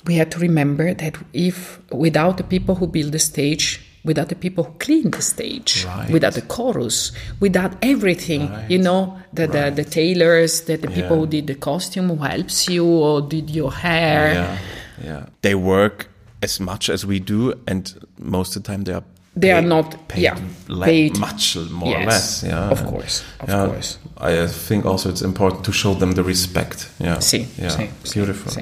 we 0.05 0.15
have 0.15 0.29
to 0.31 0.39
remember 0.39 0.93
that 0.93 1.15
if 1.33 1.79
without 1.91 2.37
the 2.37 2.43
people 2.43 2.75
who 2.75 2.87
build 2.87 3.11
the 3.11 3.19
stage, 3.19 3.79
without 4.05 4.29
the 4.29 4.35
people 4.35 4.63
who 4.63 4.71
clean 4.79 5.11
the 5.11 5.21
stage, 5.21 5.83
Right. 5.85 6.09
without 6.11 6.33
the 6.33 6.41
chorus, 6.43 7.11
without 7.39 7.73
everything, 7.81 8.49
you 8.69 8.77
know, 8.77 9.17
the, 9.33 9.47
the, 9.47 9.71
the 9.75 9.83
tailors, 9.83 10.61
the, 10.61 10.77
the 10.77 10.87
people 10.87 11.17
who 11.17 11.27
did 11.27 11.47
the 11.47 11.55
costume, 11.55 12.09
who 12.09 12.17
helps 12.23 12.69
you 12.69 12.85
or 12.85 13.21
did 13.21 13.49
your 13.49 13.71
hair. 13.73 14.33
Yeah, 14.33 14.57
yeah. 15.03 15.25
They 15.41 15.55
work 15.55 16.07
as 16.41 16.59
much 16.59 16.89
as 16.89 17.05
we 17.05 17.19
do, 17.19 17.53
and 17.67 17.83
most 18.19 18.55
of 18.55 18.63
the 18.63 18.71
time 18.71 18.83
they 18.83 18.93
are. 18.93 19.03
They 19.37 19.51
are 19.51 19.61
not- 19.61 20.07
paid, 20.07 20.21
yeah, 20.23 20.37
le- 20.69 20.85
paid. 20.85 21.17
much 21.19 21.57
more 21.69 21.97
or 21.97 22.05
less. 22.05 22.41
Yeah, 22.43 22.69
of 22.71 22.85
course, 22.85 23.21
of 23.41 23.49
yeah, 23.49 23.65
course. 23.67 23.97
I 24.17 24.47
think 24.47 24.85
also 24.85 25.09
it's 25.09 25.21
important 25.21 25.65
to 25.65 25.71
show 25.73 25.93
them 25.93 26.13
the 26.13 26.23
respect. 26.23 26.89
Yeah, 26.99 27.19
Si, 27.19 27.45
yeah, 27.57 27.67
si, 27.69 27.89
si, 28.05 28.13
beautiful. 28.19 28.51
si. 28.51 28.61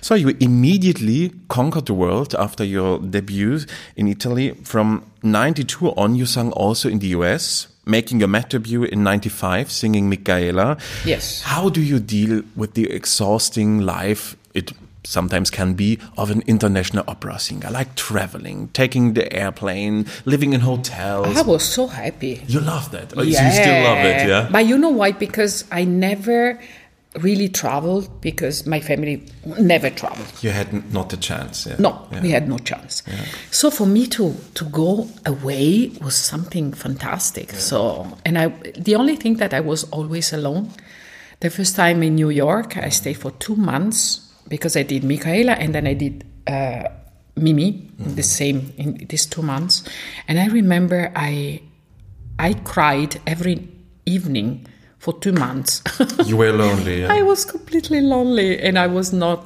So 0.00 0.14
you 0.14 0.36
immediately 0.40 1.32
conquered 1.48 1.86
the 1.86 1.94
world 1.94 2.34
after 2.34 2.64
your 2.64 2.98
debut 2.98 3.60
in 3.96 4.08
Italy. 4.08 4.52
From 4.64 5.04
'92 5.22 5.90
on, 5.96 6.14
you 6.14 6.26
sang 6.26 6.52
also 6.52 6.88
in 6.88 6.98
the 6.98 7.08
US, 7.08 7.68
making 7.86 8.18
your 8.20 8.28
Met 8.28 8.50
debut 8.50 8.84
in 8.84 9.02
'95, 9.02 9.70
singing 9.70 10.08
Michaela. 10.08 10.76
Yes. 11.04 11.42
How 11.42 11.68
do 11.68 11.80
you 11.80 11.98
deal 12.00 12.42
with 12.56 12.74
the 12.74 12.90
exhausting 12.90 13.80
life 13.80 14.36
it 14.54 14.72
sometimes 15.06 15.50
can 15.50 15.74
be 15.74 15.98
of 16.16 16.30
an 16.30 16.42
international 16.46 17.04
opera 17.06 17.38
singer, 17.38 17.70
like 17.70 17.94
traveling, 17.94 18.68
taking 18.72 19.12
the 19.12 19.30
airplane, 19.32 20.06
living 20.24 20.52
in 20.54 20.60
hotels? 20.60 21.36
I 21.36 21.42
was 21.42 21.62
so 21.62 21.86
happy. 21.86 22.42
you 22.46 22.60
love 22.60 22.90
that. 22.92 23.12
Oh, 23.16 23.20
so 23.20 23.22
you 23.22 23.34
still 23.34 23.84
love 23.84 23.98
it, 23.98 24.28
yeah? 24.28 24.48
But 24.50 24.66
you 24.66 24.78
know 24.78 24.88
why? 24.90 25.12
Because 25.12 25.64
I 25.70 25.84
never 25.84 26.58
really 27.20 27.48
traveled 27.48 28.08
because 28.20 28.66
my 28.66 28.80
family 28.80 29.22
never 29.58 29.88
traveled. 29.90 30.26
You 30.42 30.50
had 30.50 30.92
not 30.92 31.10
the 31.10 31.16
chance. 31.16 31.66
Yeah. 31.66 31.76
No, 31.78 32.08
Yeah. 32.12 32.22
we 32.22 32.30
had 32.30 32.48
no 32.48 32.58
chance. 32.58 33.02
So 33.50 33.70
for 33.70 33.86
me 33.86 34.06
to 34.08 34.34
to 34.54 34.64
go 34.64 35.08
away 35.24 35.92
was 36.00 36.14
something 36.16 36.72
fantastic. 36.74 37.52
So 37.52 38.06
and 38.26 38.36
I 38.38 38.48
the 38.82 38.96
only 38.96 39.16
thing 39.16 39.36
that 39.38 39.52
I 39.54 39.60
was 39.60 39.84
always 39.92 40.32
alone. 40.32 40.70
The 41.40 41.50
first 41.50 41.76
time 41.76 42.02
in 42.02 42.14
New 42.14 42.30
York, 42.30 42.76
I 42.76 42.88
stayed 42.90 43.18
for 43.18 43.30
two 43.32 43.54
months 43.56 44.20
because 44.48 44.76
I 44.80 44.82
did 44.82 45.04
Michaela 45.04 45.52
and 45.52 45.74
then 45.74 45.86
I 45.86 45.94
did 45.94 46.24
uh, 46.46 46.84
Mimi 47.36 47.90
the 47.98 48.22
same 48.22 48.72
in 48.76 49.06
these 49.08 49.26
two 49.26 49.42
months. 49.42 49.84
And 50.28 50.38
I 50.38 50.46
remember 50.48 51.12
I 51.14 51.60
I 52.38 52.54
cried 52.54 53.20
every 53.26 53.68
evening 54.06 54.66
for 55.04 55.12
two 55.20 55.32
months. 55.32 55.82
You 56.30 56.36
were 56.38 56.52
lonely. 56.52 57.00
Yeah. 57.02 57.12
I 57.18 57.22
was 57.22 57.44
completely 57.44 58.00
lonely, 58.00 58.58
and 58.66 58.78
I 58.78 58.86
was 58.98 59.12
not. 59.12 59.38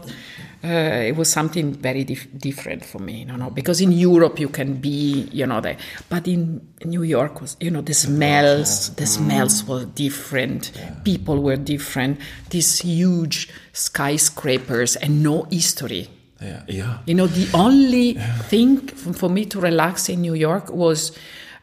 Uh, 0.64 1.11
it 1.11 1.16
was 1.16 1.29
something 1.31 1.73
very 1.88 2.03
dif- 2.05 2.27
different 2.37 2.85
for 2.85 2.99
me, 3.01 3.25
you 3.31 3.37
know, 3.37 3.51
because 3.51 3.81
in 3.81 3.92
Europe 3.92 4.40
you 4.40 4.49
can 4.49 4.75
be, 4.81 5.29
you 5.33 5.47
know, 5.47 5.61
the, 5.61 5.77
but 6.09 6.27
in 6.27 6.61
New 6.85 7.05
York 7.05 7.40
was, 7.40 7.57
you 7.61 7.71
know, 7.71 7.81
the 7.81 7.94
smells, 7.94 8.90
the 8.97 9.07
smells 9.07 9.64
were 9.68 9.85
different, 9.85 10.73
people 11.05 11.37
were 11.42 11.57
different, 11.75 12.18
these 12.51 12.81
huge 12.81 13.49
skyscrapers 13.73 14.97
and 14.97 15.23
no 15.23 15.42
history. 15.51 16.09
yeah. 16.42 16.62
Yeah. 16.68 16.99
You 17.07 17.14
know, 17.14 17.29
the 17.29 17.49
only 17.55 18.14
thing 18.51 18.88
f- 18.92 19.16
for 19.16 19.29
me 19.31 19.44
to 19.47 19.61
relax 19.61 20.09
in 20.09 20.21
New 20.23 20.35
York 20.35 20.71
was 20.73 21.12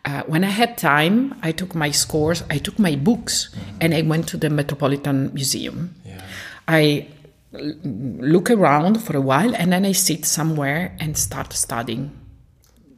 uh, 0.06 0.24
when 0.28 0.44
I 0.44 0.50
had 0.50 0.78
time, 0.78 1.34
I 1.42 1.52
took 1.52 1.74
my 1.76 1.92
scores, 1.92 2.44
I 2.50 2.58
took 2.60 2.78
my 2.80 2.96
books, 2.96 3.50
and 3.82 3.94
I 3.94 4.02
went 4.04 4.28
to 4.30 4.38
the 4.38 4.50
Metropolitan 4.50 5.32
Museum. 5.34 5.96
I 6.68 7.08
l- 7.54 7.74
look 7.84 8.50
around 8.50 9.02
for 9.02 9.16
a 9.18 9.22
while, 9.22 9.56
and 9.56 9.72
then 9.72 9.86
I 9.86 9.94
sit 9.94 10.26
somewhere 10.26 10.96
and 11.00 11.18
start 11.18 11.54
studying. 11.54 12.12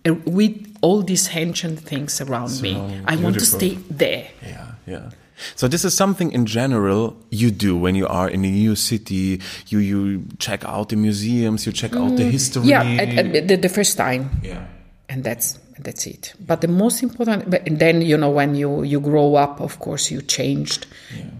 Uh, 0.07 0.15
With 0.25 0.55
all 0.81 1.03
these 1.03 1.29
ancient 1.35 1.79
things 1.79 2.21
around 2.21 2.61
me, 2.61 2.75
I 3.05 3.15
want 3.17 3.35
to 3.39 3.45
stay 3.45 3.77
there. 3.89 4.27
Yeah, 4.43 4.71
yeah. 4.85 5.09
So 5.55 5.67
this 5.67 5.85
is 5.85 5.93
something 5.93 6.31
in 6.31 6.45
general 6.47 7.15
you 7.29 7.51
do 7.51 7.77
when 7.77 7.93
you 7.95 8.07
are 8.07 8.27
in 8.27 8.43
a 8.45 8.49
new 8.49 8.75
city. 8.75 9.39
You 9.67 9.79
you 9.79 10.23
check 10.39 10.63
out 10.65 10.89
the 10.89 10.95
museums, 10.95 11.65
you 11.65 11.71
check 11.73 11.95
out 11.95 12.15
the 12.17 12.23
history. 12.23 12.63
Mm, 12.63 12.69
Yeah, 12.69 12.83
at, 13.03 13.35
at 13.35 13.47
the, 13.47 13.55
the 13.57 13.69
first 13.69 13.97
time. 13.97 14.29
yeah. 14.43 14.65
and 15.09 15.23
that's 15.23 15.59
that's 15.79 16.07
it 16.07 16.33
but 16.39 16.61
the 16.61 16.67
most 16.67 17.03
important 17.03 17.49
but 17.49 17.65
and 17.67 17.79
then 17.79 18.01
you 18.01 18.17
know 18.17 18.29
when 18.29 18.55
you 18.55 18.83
you 18.83 18.99
grow 18.99 19.35
up 19.35 19.59
of 19.61 19.79
course 19.79 20.09
you 20.11 20.21
changed 20.21 20.85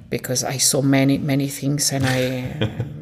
because 0.09 0.43
i 0.43 0.57
saw 0.57 0.81
many 0.81 1.17
many 1.17 1.47
things 1.47 1.91
and 1.91 2.05
i 2.05 2.45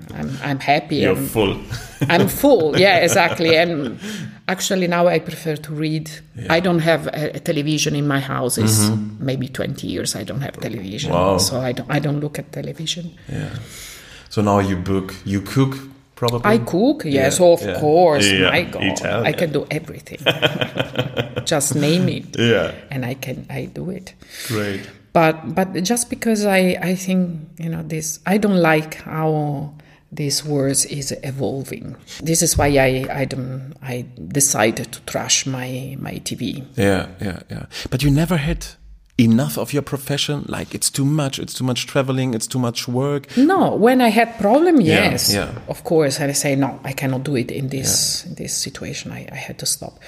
i'm, 0.16 0.38
I'm 0.44 0.60
happy 0.60 0.98
You're 0.98 1.16
I'm, 1.18 1.28
full. 1.28 1.58
I'm 2.10 2.28
full 2.28 2.78
yeah 2.80 2.98
exactly 3.04 3.58
and 3.58 4.00
actually 4.48 4.88
now 4.88 5.08
i 5.08 5.20
prefer 5.20 5.56
to 5.58 5.74
read 5.74 6.10
i 6.50 6.60
don't 6.60 6.80
have 6.80 7.08
a, 7.08 7.36
a 7.36 7.40
television 7.40 7.96
in 7.96 8.08
my 8.08 8.20
house 8.20 8.58
it's 8.58 8.88
maybe 9.20 9.48
20 9.48 9.88
years 9.88 10.16
i 10.16 10.24
don't 10.24 10.42
have 10.42 10.58
television 10.60 11.12
Mm-hmm. 11.12 11.32
Wow. 11.32 11.38
so 11.38 11.60
i 11.60 11.72
don't 11.74 11.90
i 11.92 12.00
don't 12.00 12.20
look 12.22 12.40
at 12.40 12.52
television 12.52 13.12
yeah. 13.28 13.50
So 14.30 14.42
now 14.42 14.60
you 14.60 14.76
book, 14.76 15.16
you 15.24 15.40
cook 15.40 15.78
probably. 16.16 16.52
I 16.54 16.58
cook, 16.60 17.04
yes, 17.06 17.40
Yeah, 17.40 17.46
of 17.54 17.62
yeah. 17.62 17.80
course. 17.80 18.28
Yeah, 18.32 18.50
My 18.50 18.64
God, 18.64 18.84
Italian. 18.84 19.26
I 19.28 19.32
can 19.34 19.52
do 19.52 19.66
everything. 19.72 20.20
Just 21.46 21.76
name 21.76 22.10
it, 22.10 22.36
Yeah. 22.38 22.72
and 22.90 23.06
I 23.06 23.14
can 23.16 23.46
I 23.50 23.66
do 23.66 23.90
it. 23.92 24.14
Great. 24.48 24.82
But 25.14 25.56
but 25.56 25.74
just 25.84 26.10
because 26.10 26.46
I 26.46 26.76
I 26.82 26.96
think 26.96 27.40
you 27.60 27.70
know 27.70 27.84
this, 27.84 28.20
I 28.26 28.38
don't 28.38 28.58
like 28.62 28.96
how 29.06 29.74
this 30.12 30.44
words 30.46 30.86
is 30.86 31.14
evolving. 31.24 31.96
This 32.24 32.42
is 32.42 32.58
why 32.58 32.68
I 32.68 33.06
I 33.22 33.26
don't 33.26 33.74
I 33.82 34.06
decided 34.28 34.92
to 34.94 35.00
trash 35.06 35.46
my 35.46 35.96
my 36.00 36.20
TV. 36.24 36.64
Yeah, 36.76 37.08
yeah, 37.22 37.40
yeah. 37.50 37.66
But 37.90 38.02
you 38.04 38.12
never 38.12 38.38
had 38.38 38.66
enough 39.18 39.58
of 39.58 39.72
your 39.74 39.82
profession. 39.84 40.44
Like 40.48 40.76
it's 40.76 40.90
too 40.90 41.06
much. 41.06 41.40
It's 41.40 41.54
too 41.54 41.64
much 41.64 41.88
traveling. 41.88 42.34
It's 42.34 42.48
too 42.48 42.60
much 42.60 42.88
work. 42.88 43.28
No, 43.38 43.76
when 43.76 44.02
I 44.02 44.10
had 44.10 44.38
problem, 44.40 44.82
yes, 44.82 45.34
yeah. 45.34 45.50
of 45.68 45.84
course, 45.84 46.20
and 46.20 46.30
I 46.30 46.34
say 46.34 46.56
no, 46.56 46.80
I 46.84 46.94
cannot 46.94 47.24
do 47.24 47.36
it 47.36 47.52
in 47.52 47.70
this 47.70 48.26
in 48.26 48.36
this 48.36 48.54
situation. 48.56 49.12
I, 49.12 49.28
I 49.32 49.36
had 49.36 49.58
to 49.60 49.66
stop. 49.66 50.00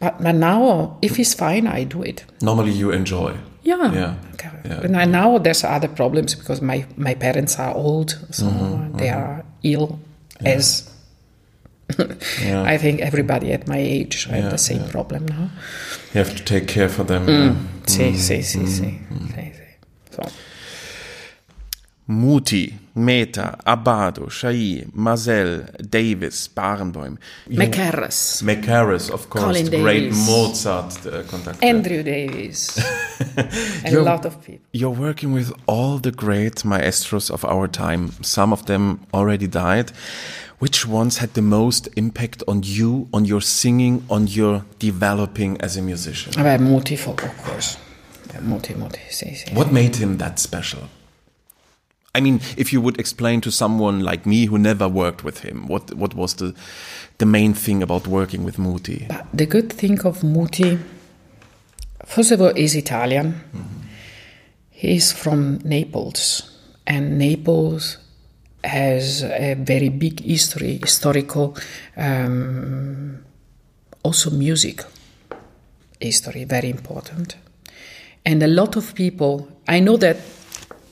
But, 0.00 0.22
but 0.22 0.32
now, 0.34 0.96
if 1.02 1.18
it's 1.18 1.34
fine, 1.34 1.66
I 1.66 1.84
do 1.84 2.02
it. 2.02 2.24
Normally 2.40 2.72
you 2.72 2.90
enjoy. 2.92 3.34
Yeah. 3.62 3.92
Yeah. 3.92 4.14
Okay. 4.34 4.50
Yeah. 4.64 4.78
But 4.80 4.90
now- 4.90 5.04
now 5.04 5.38
there's 5.38 5.64
other 5.64 5.88
problems 5.88 6.34
because 6.34 6.62
my 6.62 6.86
my 6.96 7.14
parents 7.14 7.58
are 7.58 7.74
old, 7.74 8.10
so 8.30 8.46
Mm-hmm, 8.46 8.96
they 8.98 9.10
are 9.10 9.44
ill. 9.62 9.98
As 10.44 10.90
I 11.98 12.78
think 12.78 13.00
everybody 13.00 13.52
at 13.52 13.68
my 13.68 13.78
age 13.78 14.24
have 14.24 14.44
Yeah, 14.44 14.50
the 14.50 14.58
same 14.58 14.82
yeah. 14.82 14.90
problem 14.90 15.26
now. 15.26 15.50
You 16.12 16.24
have 16.24 16.34
to 16.36 16.44
take 16.44 16.66
care 16.66 16.88
for 16.88 17.04
them. 17.04 17.26
Mm. 17.26 17.56
yeah. 19.36 19.52
So. 20.10 20.22
Muti, 22.08 22.72
Mehta, 22.94 23.58
Abbado, 23.66 24.30
Chailly, 24.30 24.84
Maazel, 24.94 25.66
Davis, 25.90 26.48
Barenboim. 26.48 27.18
Mackerras, 27.48 28.42
Mackerras, 28.42 29.10
of 29.10 29.28
course, 29.28 29.44
Colin 29.44 29.66
great 29.82 30.00
Davis. 30.10 30.26
Mozart 30.28 31.06
uh, 31.06 31.22
conductor. 31.24 31.64
Andrew 31.66 32.02
Davis, 32.04 32.78
a 33.84 33.90
lot 34.00 34.24
of 34.24 34.40
people. 34.44 34.64
You're 34.72 34.90
working 34.90 35.32
with 35.32 35.52
all 35.66 35.98
the 35.98 36.12
great 36.12 36.64
maestros 36.64 37.28
of 37.28 37.44
our 37.44 37.66
time. 37.66 38.12
Some 38.22 38.52
of 38.52 38.66
them 38.66 39.00
already 39.12 39.48
died. 39.48 39.90
Which 40.58 40.86
ones 40.86 41.18
had 41.18 41.34
the 41.34 41.42
most 41.42 41.88
impact 41.96 42.42
on 42.48 42.62
you, 42.64 43.08
on 43.12 43.26
your 43.26 43.42
singing, 43.42 44.04
on 44.08 44.26
your 44.26 44.64
developing 44.78 45.60
as 45.60 45.76
a 45.76 45.82
musician? 45.82 46.32
Muti, 46.64 46.96
for, 46.96 47.10
of 47.10 47.42
course. 47.44 47.76
Muti, 48.40 48.74
Muti, 48.74 49.00
sì, 49.10 49.34
sì. 49.34 49.54
What 49.54 49.70
made 49.70 49.96
him 49.96 50.16
that 50.18 50.38
special? 50.38 50.88
I 52.14 52.20
mean, 52.20 52.40
if 52.56 52.72
you 52.72 52.80
would 52.80 52.98
explain 52.98 53.42
to 53.42 53.50
someone 53.50 54.00
like 54.00 54.24
me 54.24 54.46
who 54.46 54.56
never 54.58 54.88
worked 54.88 55.22
with 55.22 55.40
him, 55.40 55.66
what 55.68 55.92
what 55.94 56.14
was 56.14 56.34
the 56.34 56.54
the 57.18 57.26
main 57.26 57.52
thing 57.52 57.82
about 57.82 58.06
working 58.06 58.42
with 58.42 58.58
Muti? 58.58 59.04
But 59.08 59.26
the 59.34 59.46
good 59.46 59.70
thing 59.70 60.00
of 60.00 60.22
Muti, 60.22 60.78
first 62.06 62.32
of 62.32 62.40
all, 62.40 62.52
is 62.56 62.74
Italian. 62.74 63.32
Mm-hmm. 63.32 63.82
He's 64.70 65.12
from 65.12 65.58
Naples, 65.62 66.42
and 66.86 67.18
Naples 67.18 67.98
has 68.66 69.22
a 69.22 69.54
very 69.54 69.88
big 69.88 70.20
history, 70.20 70.78
historical, 70.82 71.56
um, 71.96 73.24
also 74.02 74.30
music 74.30 74.82
history, 76.00 76.44
very 76.44 76.70
important. 76.70 77.36
And 78.24 78.42
a 78.42 78.48
lot 78.48 78.76
of 78.76 78.94
people, 78.94 79.48
I 79.68 79.80
know 79.80 79.96
that 79.98 80.16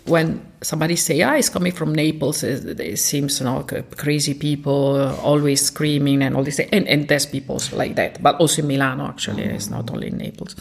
when 0.06 0.40
somebody 0.60 0.96
say, 0.96 1.22
"Ah, 1.22 1.34
it's 1.34 1.48
coming 1.48 1.72
from 1.72 1.94
Naples," 1.94 2.42
it, 2.42 2.78
it 2.78 2.98
seems 2.98 3.40
you 3.40 3.46
know 3.46 3.64
crazy 3.96 4.34
people 4.34 4.96
uh, 4.96 5.16
always 5.22 5.64
screaming 5.66 6.22
and 6.22 6.36
all 6.36 6.44
this, 6.44 6.60
and 6.60 6.86
and 6.88 7.08
there's 7.08 7.26
people 7.26 7.60
like 7.72 7.96
that, 7.96 8.22
but 8.22 8.36
also 8.40 8.62
in 8.62 8.68
Milano 8.68 9.06
actually, 9.06 9.44
it's 9.44 9.70
not 9.70 9.90
only 9.90 10.08
in 10.08 10.18
Naples. 10.18 10.54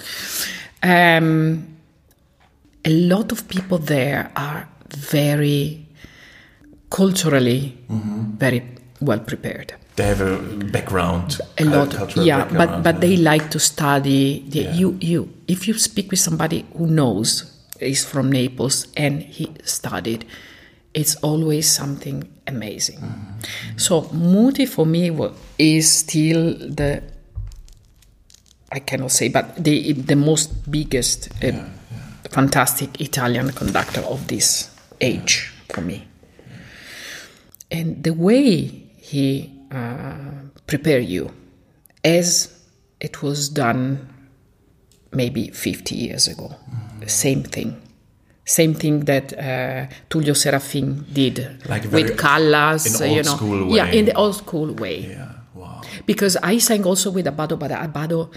Um, 0.82 1.68
a 2.86 2.90
lot 2.90 3.32
of 3.32 3.48
people 3.48 3.78
there 3.78 4.32
are 4.36 4.68
very 4.90 5.83
culturally 6.98 7.62
very 8.44 8.62
well 9.02 9.20
prepared 9.32 9.70
They 9.98 10.06
have 10.14 10.22
a 10.22 10.38
background. 10.76 11.28
a 11.58 11.66
lot 11.66 11.90
cultural 11.92 12.26
yeah 12.26 12.44
but 12.46 12.54
background, 12.58 12.84
but 12.88 12.96
yeah. 12.96 13.02
they 13.06 13.16
like 13.32 13.46
to 13.56 13.60
study 13.60 14.24
the, 14.54 14.60
Yeah. 14.60 14.74
you 14.80 14.88
you 15.12 15.20
if 15.48 15.68
you 15.68 15.74
speak 15.90 16.08
with 16.12 16.20
somebody 16.28 16.60
who 16.78 16.86
knows 17.00 17.30
is 17.80 18.02
from 18.12 18.26
naples 18.32 18.88
and 19.04 19.22
he 19.38 19.46
studied 19.78 20.22
it's 21.00 21.16
always 21.30 21.66
something 21.82 22.18
amazing 22.54 23.00
Mm-hmm. 23.02 23.78
so 23.86 23.94
muti 24.14 24.66
for 24.76 24.86
me 24.96 25.04
is 25.58 25.86
still 26.04 26.42
the 26.80 26.92
i 28.72 28.80
cannot 28.90 29.12
say 29.12 29.28
but 29.38 29.46
the 29.68 29.76
the 30.12 30.16
most 30.30 30.50
biggest 30.78 31.20
uh, 31.44 31.52
fantastic 32.38 32.90
italian 33.02 33.48
conductor 33.62 34.02
of 34.14 34.20
this 34.34 34.48
age 35.02 35.34
for 35.74 35.82
me 35.82 35.98
and 37.74 38.04
the 38.04 38.14
way 38.14 38.50
he 38.98 39.52
uh, 39.72 40.14
prepare 40.68 41.00
you 41.00 41.30
as 42.06 42.30
it 43.00 43.22
was 43.24 43.50
done 43.50 44.08
maybe 45.12 45.50
50 45.50 45.96
years 45.96 46.28
ago 46.28 46.56
same 47.08 47.44
thing 47.44 47.76
same 48.46 48.74
thing 48.74 49.06
that 49.06 49.32
uh, 49.34 49.88
Tullio 50.10 50.34
Serafin 50.36 51.06
did 51.14 51.40
Like 51.70 51.84
very- 51.84 52.04
with 52.04 52.18
Callas, 52.18 52.86
in 53.02 53.12
you 53.12 53.24
know, 53.24 53.36
school 53.36 53.76
yeah, 53.76 53.88
in 53.88 54.06
the 54.06 54.14
old 54.16 54.36
school 54.36 54.74
way 54.74 54.98
Yeah, 55.16 55.32
wow. 55.56 55.82
because 56.06 56.36
I 56.44 56.58
sang 56.60 56.84
also 56.86 57.10
with 57.12 57.26
Abbado, 57.26 57.58
but 57.58 57.72
Abbado, 57.72 58.34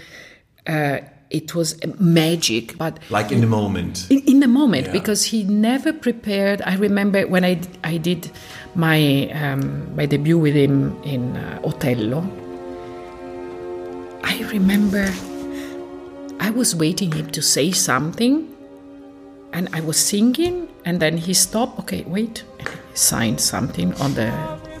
uh, 0.65 0.99
it 1.29 1.53
was 1.53 1.75
magic, 1.99 2.77
but 2.77 2.99
Like 3.09 3.33
in 3.33 3.41
the 3.41 3.47
moment. 3.47 4.07
in, 4.09 4.19
in 4.31 4.39
the 4.39 4.47
moment 4.47 4.85
Yeah. 4.87 4.93
because 4.93 5.25
he 5.25 5.43
never 5.43 5.91
prepared. 5.91 6.61
I 6.61 6.75
remember 6.75 7.27
when 7.27 7.43
I 7.43 7.59
I 7.83 7.97
did 7.97 8.31
my 8.77 9.27
um, 9.33 9.93
my 9.95 10.05
debut 10.05 10.37
with 10.37 10.55
him 10.55 10.95
in 11.03 11.35
uh, 11.35 11.59
Otello. 11.63 12.21
I 14.23 14.43
remember 14.53 15.11
I 16.39 16.51
was 16.51 16.75
waiting 16.75 17.11
him 17.11 17.31
to 17.31 17.41
say 17.41 17.71
something, 17.71 18.47
and 19.51 19.67
I 19.73 19.81
was 19.81 19.97
singing, 19.97 20.69
and 20.85 20.99
then 20.99 21.17
he 21.17 21.33
stopped. 21.33 21.79
Okay, 21.79 22.03
wait, 22.07 22.43
and 22.59 22.69
he 22.69 22.95
signed 22.95 23.41
something 23.41 23.93
on 23.95 24.13
the 24.13 24.31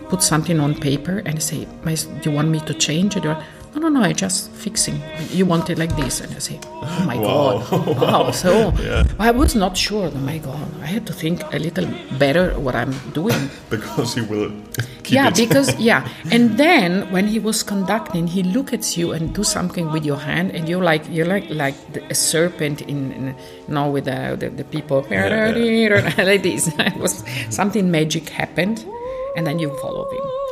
put 0.09 0.21
something 0.23 0.59
on 0.59 0.75
paper 0.75 1.21
and 1.25 1.41
say, 1.41 1.67
"My- 1.83 1.95
"Do 1.95 2.29
you 2.29 2.35
want 2.35 2.49
me 2.49 2.59
to 2.61 2.73
change 2.73 3.17
it?" 3.17 3.25
No, 3.73 3.81
no, 3.81 3.89
no. 3.89 4.01
I 4.01 4.13
just 4.13 4.49
fixing. 4.51 5.01
You 5.29 5.45
want 5.45 5.69
it 5.69 5.77
like 5.77 5.95
this, 5.95 6.21
and 6.21 6.33
I 6.33 6.39
say, 6.39 6.59
"Oh 6.65 7.03
my 7.05 7.15
god, 7.15 7.71
wow!" 8.01 8.31
So 8.43 8.73
I 9.19 9.31
was 9.31 9.55
not 9.55 9.77
sure. 9.77 10.09
Oh 10.13 10.19
my 10.19 10.37
god, 10.39 10.67
I 10.81 10.85
had 10.85 11.05
to 11.07 11.13
think 11.13 11.41
a 11.53 11.59
little 11.59 11.87
better 12.17 12.57
what 12.59 12.75
I'm 12.75 12.93
doing. 13.13 13.49
Because 13.69 14.15
he 14.15 14.21
will 14.21 14.51
keep 15.03 15.15
yeah, 15.15 15.29
because 15.43 15.75
yeah, 15.79 16.07
and 16.31 16.57
then 16.57 17.11
when 17.11 17.27
he 17.27 17.39
was 17.39 17.63
conducting, 17.63 18.27
he 18.27 18.43
look 18.43 18.73
at 18.73 18.97
you 18.97 19.11
and 19.11 19.33
do 19.35 19.43
something 19.43 19.91
with 19.91 20.05
your 20.05 20.17
hand, 20.17 20.51
and 20.51 20.69
you're 20.69 20.83
like 20.83 21.03
you're 21.09 21.27
like 21.27 21.49
like 21.49 21.75
the, 21.93 22.01
a 22.09 22.15
serpent 22.15 22.81
in, 22.81 23.11
in 23.11 23.23
you 23.67 23.73
know 23.73 23.89
with 23.89 24.05
the 24.05 24.35
the, 24.39 24.49
the 24.49 24.63
people 24.63 25.05
like 25.09 26.43
this. 26.43 26.67
it 26.79 26.97
was 26.97 27.23
something 27.49 27.91
magic 27.91 28.29
happened, 28.29 28.85
and 29.35 29.45
then 29.45 29.59
you 29.59 29.69
follow 29.77 30.09
him. 30.09 30.46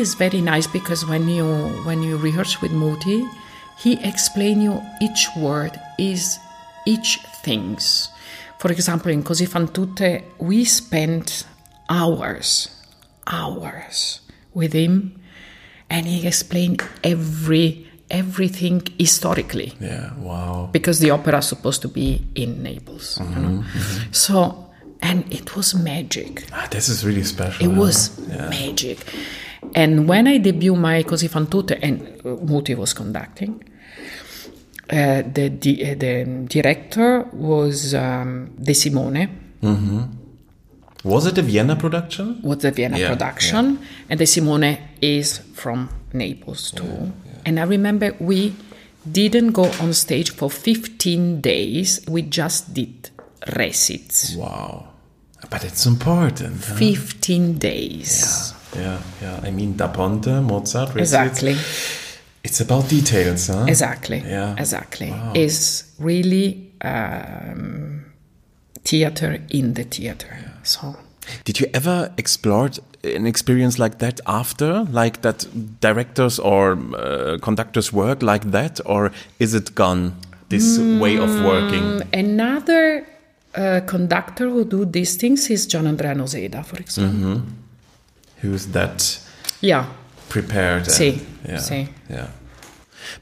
Is 0.00 0.14
very 0.14 0.40
nice 0.40 0.66
because 0.66 1.04
when 1.04 1.28
you 1.28 1.44
when 1.84 2.02
you 2.02 2.16
rehearse 2.16 2.62
with 2.62 2.72
Muti, 2.72 3.22
he 3.76 3.98
explain 4.02 4.62
you 4.62 4.80
each 4.98 5.28
word 5.36 5.78
is 5.98 6.38
each 6.86 7.20
things. 7.44 8.08
For 8.58 8.72
example, 8.72 9.12
in 9.12 9.22
Così 9.22 9.46
fan 9.46 9.68
tutte, 9.68 10.24
we 10.38 10.64
spent 10.64 11.44
hours, 11.90 12.70
hours 13.26 14.20
with 14.54 14.72
him, 14.72 15.20
and 15.90 16.06
he 16.06 16.26
explained 16.26 16.80
every 17.04 17.86
everything 18.10 18.80
historically 18.98 19.74
Yeah. 19.80 20.14
Wow. 20.16 20.70
because 20.72 20.98
the 21.00 21.10
opera 21.10 21.38
is 21.38 21.46
supposed 21.46 21.82
to 21.82 21.88
be 21.88 22.24
in 22.34 22.62
Naples. 22.62 23.20
You 23.20 23.36
know? 23.36 23.64
So, 24.12 24.66
and 25.02 25.30
it 25.30 25.54
was 25.54 25.74
magic. 25.74 26.44
Ah, 26.52 26.68
this 26.70 26.88
is 26.88 27.04
really 27.04 27.22
special. 27.22 27.66
It 27.66 27.72
yeah. 27.72 27.78
was 27.78 28.18
magic. 28.48 29.04
And 29.74 30.08
when 30.08 30.26
I 30.26 30.38
debut 30.38 30.74
my 30.74 31.02
Così 31.04 31.28
fan 31.28 31.46
tutte, 31.48 31.78
and 31.80 32.00
Muti 32.46 32.74
was 32.74 32.92
conducting, 32.92 33.62
uh, 34.90 35.22
the, 35.32 35.48
di- 35.50 35.92
uh, 35.92 35.94
the 35.96 36.24
director 36.48 37.24
was 37.32 37.94
um, 37.94 38.50
De 38.60 38.74
Simone, 38.74 39.28
Was 41.04 41.26
it 41.26 41.38
a 41.38 41.42
Vienna 41.42 41.76
production? 41.76 42.40
was 42.42 42.64
a 42.64 42.70
Vienna 42.72 42.98
Yeah, 42.98 43.08
production, 43.08 43.78
and 44.08 44.18
De 44.18 44.26
Simone 44.26 44.76
is 45.00 45.38
from 45.54 45.88
Naples 46.12 46.72
too. 46.72 47.12
And 47.46 47.58
I 47.58 47.62
remember 47.62 48.14
we 48.20 48.52
didn't 49.10 49.52
go 49.52 49.64
on 49.80 49.94
stage 49.94 50.30
for 50.32 50.50
15 50.50 51.40
days, 51.40 52.00
we 52.08 52.22
just 52.22 52.74
did 52.74 53.10
recits. 53.56 54.34
Wow. 54.36 54.88
But 55.48 55.64
it's 55.64 55.86
important. 55.86 56.62
huh? 56.64 56.74
15 56.74 57.58
days. 57.58 58.52
Yeah, 58.76 58.98
yeah. 59.20 59.40
I 59.42 59.50
mean, 59.50 59.76
Da 59.76 59.88
Ponte, 59.88 60.40
Mozart. 60.42 60.94
recits. 60.94 61.12
Exactly. 61.12 61.56
It's 62.42 62.60
about 62.60 62.88
details, 62.88 63.48
huh? 63.48 63.66
Exactly. 63.68 64.22
Yeah. 64.26 64.54
Exactly. 64.56 65.12
Is 65.34 65.92
really 65.98 66.72
um, 66.82 68.04
theater 68.84 69.38
in 69.50 69.74
the 69.74 69.84
theater. 69.84 70.38
So 70.62 70.96
Did 71.44 71.60
you 71.60 71.66
ever 71.74 72.12
explore 72.16 72.70
an 73.04 73.26
experience 73.26 73.78
like 73.78 73.98
that 73.98 74.20
after, 74.26 74.84
like 74.84 75.22
that 75.22 75.46
directors 75.80 76.38
or 76.38 76.78
uh, 76.94 77.38
conductors 77.42 77.92
work 77.92 78.22
like 78.22 78.50
that, 78.52 78.80
or 78.86 79.12
is 79.38 79.54
it 79.54 79.74
gone? 79.74 80.14
This 80.48 80.78
way 80.78 81.16
of 81.16 81.30
working. 81.44 82.02
another 82.12 83.06
uh, 83.54 83.80
conductor 83.86 84.48
who 84.50 84.64
do 84.64 84.84
these 84.84 85.14
things 85.16 85.48
is 85.48 85.64
Gianandrea 85.64 86.16
Noseda, 86.16 86.64
for 86.64 86.76
example. 86.76 87.42
Who's 88.42 88.66
that 88.72 89.18
Yeah. 89.60 89.84
prepared? 90.28 90.86
and- 90.86 90.92
Sì, 90.96 91.20
yeah, 91.46 91.58
sì. 91.58 91.88
yeah. 92.08 92.28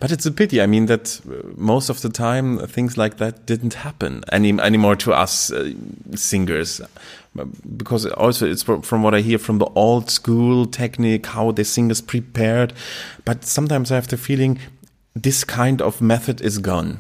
But 0.01 0.11
it's 0.13 0.27
a 0.27 0.31
pity. 0.31 0.61
I 0.61 0.67
mean, 0.67 0.87
that 0.87 1.21
uh, 1.27 1.33
most 1.57 1.89
of 1.89 2.01
the 2.03 2.09
time 2.11 2.59
things 2.67 2.97
like 2.97 3.17
that 3.19 3.47
didn't 3.47 3.75
happen 3.75 4.23
any 4.31 4.51
anymore 4.61 4.97
to 4.97 5.13
us 5.13 5.51
uh, 5.51 5.73
singers, 6.15 6.81
because 7.77 8.05
also 8.07 8.47
it's 8.47 8.63
from, 8.63 9.03
what 9.03 9.15
I 9.15 9.21
hear 9.21 9.39
from 9.39 9.59
the 9.59 9.67
old 9.75 10.11
school 10.11 10.67
technique 10.67 11.27
how 11.29 11.53
the 11.53 11.65
singers 11.65 12.01
prepared. 12.03 12.73
But 13.25 13.45
sometimes 13.45 13.91
I 13.91 13.95
have 13.95 14.09
the 14.09 14.17
feeling 14.17 14.59
this 15.15 15.45
kind 15.45 15.81
of 15.81 16.01
method 16.01 16.41
is 16.41 16.59
gone. 16.59 16.99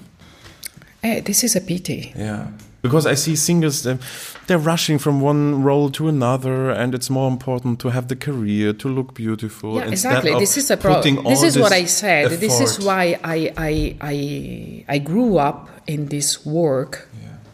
Eh, 1.02 1.20
this 1.20 1.42
is 1.44 1.56
a 1.56 1.60
pity. 1.60 2.12
Yeah. 2.16 2.46
Because 2.88 3.06
I 3.06 3.14
see 3.14 3.36
singers, 3.36 3.82
they're, 3.82 3.98
they're 4.46 4.58
rushing 4.58 4.98
from 4.98 5.20
one 5.20 5.62
role 5.62 5.90
to 5.90 6.08
another, 6.08 6.70
and 6.70 6.94
it's 6.94 7.10
more 7.10 7.28
important 7.28 7.80
to 7.80 7.90
have 7.90 8.08
the 8.08 8.16
career, 8.16 8.72
to 8.72 8.88
look 8.88 9.14
beautiful. 9.14 9.76
Yeah, 9.76 9.88
exactly. 9.88 10.34
This 10.38 10.56
is 10.56 10.70
a 10.70 10.76
problem. 10.76 11.24
This 11.24 11.42
is 11.42 11.58
what 11.58 11.72
I 11.72 11.84
said. 11.86 12.30
This 12.30 12.60
is 12.60 12.78
why 12.84 13.18
I 13.22 13.52
I 13.56 13.96
I 14.00 14.84
I 14.88 14.98
grew 14.98 15.38
up 15.38 15.68
in 15.86 16.06
this 16.06 16.44
work, 16.44 17.08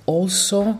also 0.06 0.78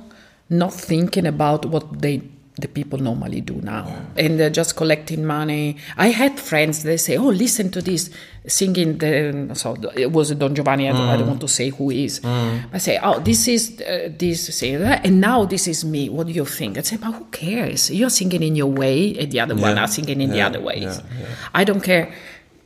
not 0.50 0.72
thinking 0.72 1.26
about 1.26 1.66
what 1.66 2.00
they 2.02 2.22
the 2.56 2.68
people 2.68 3.00
normally 3.00 3.40
do 3.40 3.54
now, 3.62 3.84
and 4.16 4.38
they're 4.38 4.48
just 4.48 4.76
collecting 4.76 5.24
money. 5.24 5.76
I 5.96 6.08
had 6.10 6.38
friends. 6.38 6.82
They 6.84 6.96
say, 6.96 7.16
"Oh, 7.16 7.28
listen 7.28 7.70
to 7.70 7.82
this." 7.82 8.10
Singing 8.46 8.98
the 8.98 9.50
so 9.54 9.74
it 9.96 10.12
was 10.12 10.30
a 10.30 10.34
Don 10.34 10.54
Giovanni. 10.54 10.86
I 10.88 10.92
don't, 10.92 11.08
I 11.08 11.16
don't 11.16 11.26
want 11.28 11.40
to 11.40 11.48
say 11.48 11.70
who 11.70 11.90
is. 11.90 12.20
I 12.24 12.78
say, 12.78 12.98
"Oh, 13.02 13.18
this 13.18 13.48
is 13.48 13.80
uh, 13.80 14.10
this 14.18 14.54
singer, 14.54 15.00
and 15.02 15.20
now 15.20 15.46
this 15.46 15.66
is 15.66 15.84
me." 15.84 16.08
What 16.10 16.26
do 16.26 16.32
you 16.32 16.44
think? 16.44 16.76
I 16.78 16.82
say, 16.82 16.96
"But 16.96 17.12
who 17.12 17.24
cares? 17.32 17.90
You're 17.90 18.10
singing 18.10 18.42
in 18.42 18.54
your 18.54 18.70
way, 18.70 19.16
and 19.18 19.32
the 19.32 19.40
other 19.40 19.54
one 19.56 19.74
Yeah. 19.76 19.84
are 19.84 19.88
singing 19.88 20.20
in 20.20 20.30
the 20.30 20.42
other 20.42 20.60
ways." 20.60 20.82
yeah, 21.00 21.00
yeah. 21.20 21.26
I 21.54 21.64
don't 21.64 21.80
care. 21.80 22.12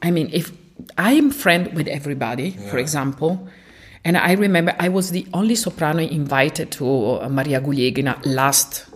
I 0.03 0.11
mean, 0.11 0.28
if 0.32 0.51
I'm 0.99 1.30
friend 1.30 1.72
with 1.74 1.86
everybody, 1.89 2.51
for 2.70 2.78
example, 2.78 3.49
and 4.05 4.16
I 4.18 4.32
remember 4.32 4.74
I 4.80 4.89
was 4.89 5.12
the 5.12 5.26
only 5.32 5.55
soprano 5.55 6.01
invited 6.03 6.72
to 6.72 6.86
uh, 7.22 7.28
Maria 7.30 7.61
Guglielmina 7.61 8.18
last, 8.26 8.86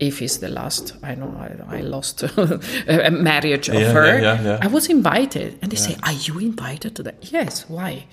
if 0.00 0.22
it's 0.22 0.38
the 0.38 0.48
last, 0.48 0.94
I 1.02 1.14
know 1.14 1.30
I, 1.38 1.76
I 1.78 1.80
lost 1.82 2.22
a 3.06 3.10
marriage 3.10 3.68
of 3.68 3.74
Yeah, 3.74 3.92
her. 3.92 4.18
yeah, 4.20 4.42
yeah. 4.42 4.58
I 4.62 4.66
was 4.66 4.88
invited, 4.88 5.58
and 5.62 5.70
they 5.70 5.76
say, 5.76 5.94
"Are 6.02 6.12
you 6.26 6.38
invited 6.40 6.96
to 6.96 7.02
that?" 7.04 7.16
Yes. 7.32 7.68
Why? 7.68 8.06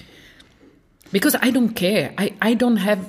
Because 1.11 1.35
I 1.41 1.49
don't 1.51 1.73
care. 1.73 2.13
I, 2.17 2.33
I 2.41 2.53
don't 2.53 2.77
have 2.77 2.99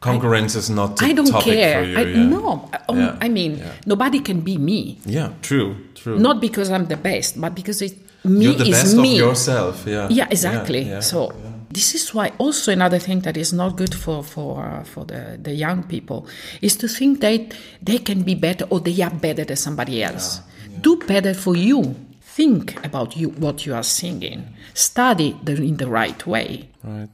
Concurrence 0.00 0.54
is 0.54 0.68
not 0.68 1.00
I 1.02 1.12
don't 1.14 1.30
topic 1.30 1.54
care. 1.54 1.82
for 1.82 1.88
you. 1.88 1.96
I. 1.96 2.04
No, 2.28 2.68
I- 2.72 2.80
um, 2.90 2.98
Yeah, 2.98 3.16
I 3.22 3.28
mean, 3.30 3.62
nobody 3.86 4.20
can 4.20 4.40
be 4.42 4.58
me. 4.58 4.98
Yeah, 5.06 5.30
true, 5.40 5.76
true. 5.94 6.18
Not 6.18 6.40
because 6.42 6.68
I'm 6.70 6.86
the 6.86 6.96
best, 6.98 7.40
but 7.40 7.54
because 7.54 7.80
it, 7.80 7.96
me 8.24 8.44
You're 8.44 8.54
the 8.54 8.64
is 8.68 8.82
best 8.82 8.96
me. 8.96 9.12
of 9.14 9.18
yourself. 9.28 9.84
Yeah. 9.86 10.08
Yeah, 10.10 10.26
exactly. 10.30 11.00
So 11.00 11.32
this 11.74 11.94
is 11.94 12.14
why 12.14 12.32
also 12.38 12.72
another 12.72 12.98
thing 12.98 13.20
that 13.20 13.36
is 13.36 13.52
not 13.52 13.76
good 13.76 13.94
for 13.94 14.22
for 14.22 14.64
uh, 14.64 14.84
for 14.84 15.04
the 15.04 15.38
the 15.42 15.52
young 15.52 15.82
people 15.82 16.26
is 16.60 16.76
to 16.76 16.88
think 16.88 17.20
that 17.20 17.54
they 17.82 17.98
can 17.98 18.22
be 18.22 18.34
better 18.34 18.66
or 18.70 18.80
they 18.80 19.02
are 19.02 19.10
better 19.10 19.44
than 19.44 19.56
somebody 19.56 20.02
else. 20.02 20.40
Do 20.80 20.96
better 20.96 21.34
for 21.34 21.56
you. 21.56 21.94
Think 22.20 22.84
about 22.84 23.16
you 23.16 23.30
what 23.30 23.64
you 23.66 23.74
are 23.74 23.84
singing. 23.84 24.44
Study 24.74 25.36
the, 25.44 25.52
in 25.52 25.76
the 25.76 25.86
right 25.86 26.26
way. 26.26 26.68
right. 26.82 27.08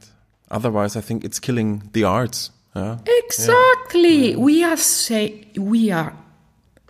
Otherwise, 0.49 0.97
I 0.97 1.01
think 1.01 1.23
it's 1.23 1.39
killing 1.39 1.83
the 1.93 2.03
arts. 2.03 2.51
Yeah. 2.75 2.97
Exactly. 3.05 4.35
We 4.35 4.63
are 4.63 4.77
say 4.77 5.45
we 5.55 5.91
are 5.91 6.13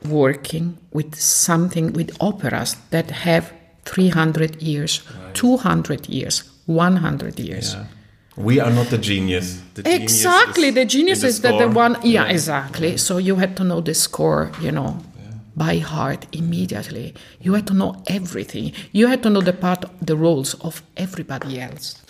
working 0.03 0.77
with 0.91 1.15
something 1.15 1.93
with 1.93 2.15
operas 2.19 2.75
that 2.89 3.11
have 3.11 3.53
300 3.85 4.61
years, 4.61 5.01
200 5.33 6.07
years, 6.09 6.43
100 6.65 7.39
years. 7.39 7.73
Yeah. 7.73 7.85
We 8.37 8.59
are 8.59 8.71
not 8.71 8.87
the 8.87 8.97
genius. 8.97 9.61
The 9.73 9.83
genius 9.83 10.01
Exactly. 10.01 10.71
The 10.71 10.85
genius 10.85 11.23
is 11.23 11.41
that 11.41 11.51
the 11.51 11.69
score. 11.69 11.73
one. 11.73 11.97
Yeah, 12.03 12.25
exactly. 12.25 12.97
So 12.97 13.17
you 13.17 13.35
had 13.35 13.57
to 13.57 13.63
know 13.63 13.81
the 13.81 13.93
score, 13.93 14.51
you 14.61 14.71
know, 14.71 14.97
by 15.55 15.77
heart 15.79 16.27
immediately. 16.31 17.13
You 17.41 17.53
had 17.53 17.67
to 17.67 17.73
know 17.73 18.01
everything. 18.07 18.73
You 18.91 19.07
had 19.07 19.21
to 19.23 19.29
know 19.29 19.41
the 19.41 19.53
part, 19.53 19.85
the 20.01 20.15
roles 20.15 20.53
of 20.61 20.81
everybody 20.95 21.59
else. 21.59 22.01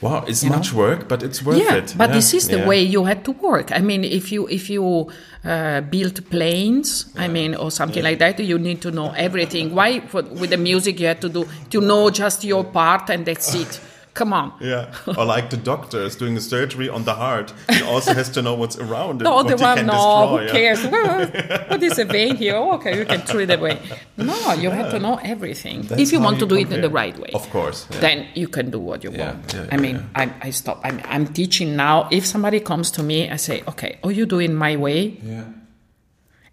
Wow, 0.00 0.24
it's 0.26 0.44
much 0.44 0.72
work, 0.72 1.08
but 1.08 1.22
it's 1.22 1.42
worth 1.42 1.58
yeah, 1.58 1.76
it. 1.76 1.94
but 1.96 2.10
Yeah, 2.10 2.16
this 2.16 2.34
is 2.34 2.48
the 2.48 2.58
yeah. 2.58 2.68
way 2.68 2.82
you 2.82 3.04
had 3.04 3.24
to 3.24 3.32
work. 3.32 3.72
I 3.72 3.80
mean, 3.80 4.04
if 4.04 4.30
you 4.32 4.46
if 4.48 4.68
you 4.68 5.08
uh, 5.44 5.80
build 5.82 6.28
planes, 6.28 7.06
I 7.16 7.28
mean, 7.28 7.54
or 7.54 7.70
something 7.70 8.02
like 8.02 8.18
that, 8.18 8.38
you 8.40 8.58
need 8.58 8.82
to 8.82 8.90
know 8.90 9.12
everything. 9.16 9.74
Why 9.74 10.00
for, 10.00 10.22
with 10.22 10.50
the 10.50 10.58
music 10.58 11.00
you 11.00 11.06
had 11.06 11.20
to 11.22 11.28
do 11.28 11.46
to 11.70 11.80
know 11.80 12.10
just 12.10 12.44
your 12.44 12.64
part 12.64 13.08
and 13.10 13.24
that's 13.24 13.54
it. 13.54 13.80
Come 14.14 14.32
on. 14.32 14.52
Yeah, 14.60 14.94
or 15.18 15.24
like 15.24 15.50
the 15.50 15.56
doctor 15.56 16.00
is 16.00 16.14
doing 16.14 16.36
a 16.36 16.40
surgery 16.40 16.88
on 16.88 17.02
the 17.04 17.14
heart. 17.14 17.52
He 17.68 17.82
also 17.82 18.14
has 18.14 18.30
to 18.30 18.42
know 18.42 18.54
what's 18.54 18.78
around 18.78 19.20
it. 19.20 19.24
No, 19.24 19.34
what 19.34 19.48
the 19.48 19.56
one, 19.56 19.76
can 19.78 19.86
no, 19.86 19.92
destroy, 19.92 20.38
who 20.38 20.44
yeah. 20.44 20.52
cares? 20.52 20.84
Well, 20.94 21.66
what 21.68 21.82
is 21.82 21.98
a 21.98 22.04
vein 22.04 22.36
here? 22.36 22.54
Oh, 22.54 22.74
okay, 22.74 22.96
you 22.96 23.04
can 23.04 23.22
throw 23.22 23.40
it 23.40 23.50
away. 23.50 23.80
No, 24.16 24.52
you 24.54 24.70
have 24.70 24.92
to 24.92 25.00
know 25.00 25.16
everything. 25.24 25.82
That's 25.82 26.00
if 26.00 26.12
you 26.12 26.20
want 26.20 26.38
to 26.38 26.46
do 26.46 26.54
it 26.54 26.70
in 26.70 26.80
the 26.80 26.90
right 26.90 27.18
way. 27.18 27.30
Of 27.34 27.50
course. 27.50 27.88
yeah. 27.90 27.98
then 28.00 28.26
you 28.34 28.46
can 28.46 28.70
do 28.70 28.78
what 28.78 29.02
you 29.02 29.10
Yeah, 29.10 29.32
want. 29.32 29.52
yeah, 29.52 29.66
I 29.72 29.74
yeah, 29.74 29.80
mean, 29.80 30.10
I, 30.14 30.32
I 30.42 30.50
stop. 30.50 30.80
I'm, 30.84 31.00
I'm 31.06 31.26
teaching 31.26 31.74
now. 31.74 32.08
If 32.12 32.24
somebody 32.24 32.60
comes 32.60 32.92
to 32.92 33.02
me, 33.02 33.28
I 33.28 33.36
say, 33.36 33.62
okay, 33.66 33.98
are 34.04 34.12
you 34.12 34.26
doing 34.26 34.54
my 34.54 34.76
way. 34.76 35.18
Yeah. 35.24 35.44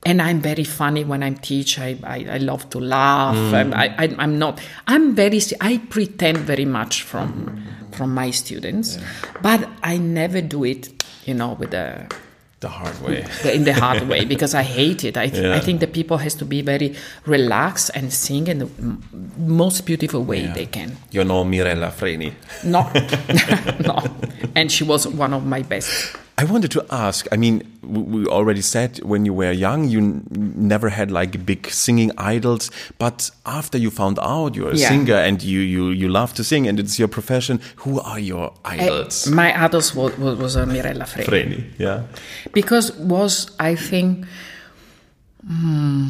And 0.04 0.20
I'm 0.22 0.42
very 0.42 0.64
funny 0.64 1.04
when 1.04 1.22
I'm 1.22 1.36
teach. 1.36 1.78
I, 1.80 1.96
I, 2.04 2.26
I 2.32 2.38
love 2.38 2.68
to 2.72 2.80
laugh. 2.80 3.36
Mm. 3.36 3.54
I'm, 3.54 3.74
I, 3.74 4.16
I'm 4.18 4.40
not. 4.40 4.60
I'm 4.88 5.14
very. 5.16 5.40
I 5.62 5.78
pretend 5.90 6.40
very 6.40 6.66
much 6.66 7.04
from 7.04 7.64
from 7.92 8.14
my 8.16 8.32
students, 8.32 8.98
but 9.44 9.68
I 9.84 9.98
never 9.98 10.42
do 10.42 10.64
it. 10.64 10.90
You 11.26 11.36
know, 11.36 11.54
with 11.54 11.70
the, 11.70 12.08
The 12.62 12.68
hard 12.70 13.00
way. 13.02 13.26
in 13.54 13.64
the 13.64 13.74
hard 13.74 14.08
way 14.10 14.26
because 14.26 14.56
I 14.56 14.64
hate 14.64 15.04
it. 15.04 15.18
I, 15.18 15.28
th- 15.30 15.44
Yeah. 15.44 15.56
I 15.56 15.60
think 15.60 15.80
the 15.82 15.88
people 15.88 16.18
has 16.18 16.34
to 16.36 16.46
be 16.46 16.62
very 16.64 16.96
relaxed 17.28 17.92
and 17.94 18.12
sing 18.12 18.48
in 18.48 18.58
the 18.60 18.70
m- 18.80 19.04
most 19.38 19.86
beautiful 19.86 20.24
way 20.24 20.42
Yeah. 20.46 20.54
they 20.54 20.66
can. 20.66 20.98
You 21.12 21.24
know 21.24 21.44
Mirella 21.44 21.92
Freni. 21.92 22.34
No, 22.64 22.90
no. 23.86 23.98
And 24.56 24.72
she 24.72 24.84
was 24.84 25.08
one 25.08 25.34
of 25.34 25.46
my 25.46 25.62
best 25.64 26.16
I 26.42 26.44
wanted 26.44 26.72
to 26.72 26.84
ask. 26.90 27.28
I 27.32 27.38
mean, 27.38 27.62
we 27.84 28.26
already 28.26 28.62
said 28.62 28.98
when 29.04 29.26
you 29.26 29.34
were 29.34 29.52
young, 29.52 29.88
you 29.88 30.24
never 30.32 30.90
had 30.90 31.12
like 31.12 31.46
big 31.46 31.68
singing 31.70 32.12
idols. 32.18 32.72
But 32.98 33.30
after 33.46 33.78
you 33.78 33.92
found 33.92 34.18
out 34.20 34.56
you're 34.56 34.72
a 34.72 34.76
Yeah. 34.76 34.90
singer 34.90 35.20
and 35.28 35.44
you, 35.44 35.60
you 35.60 35.90
you 35.90 36.10
love 36.10 36.34
to 36.34 36.44
sing 36.44 36.68
and 36.68 36.80
it's 36.80 36.98
your 36.98 37.10
profession, 37.10 37.60
who 37.84 38.00
are 38.00 38.20
your 38.20 38.54
idols? 38.66 39.28
my 39.28 39.54
idols 39.66 39.94
was, 39.94 40.18
was, 40.18 40.36
was 40.40 40.58
uh, 40.58 40.66
Mirella 40.66 41.06
Freni. 41.06 41.26
Vreni, 41.28 41.64
yeah. 41.78 42.02
because 42.54 42.92
was 42.98 43.52
I 43.60 43.76
think 43.76 44.26
mm, 45.46 46.10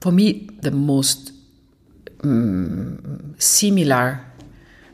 for 0.00 0.10
me 0.10 0.48
the 0.62 0.72
most 0.72 1.32
mm, 2.24 3.40
similar 3.40 4.18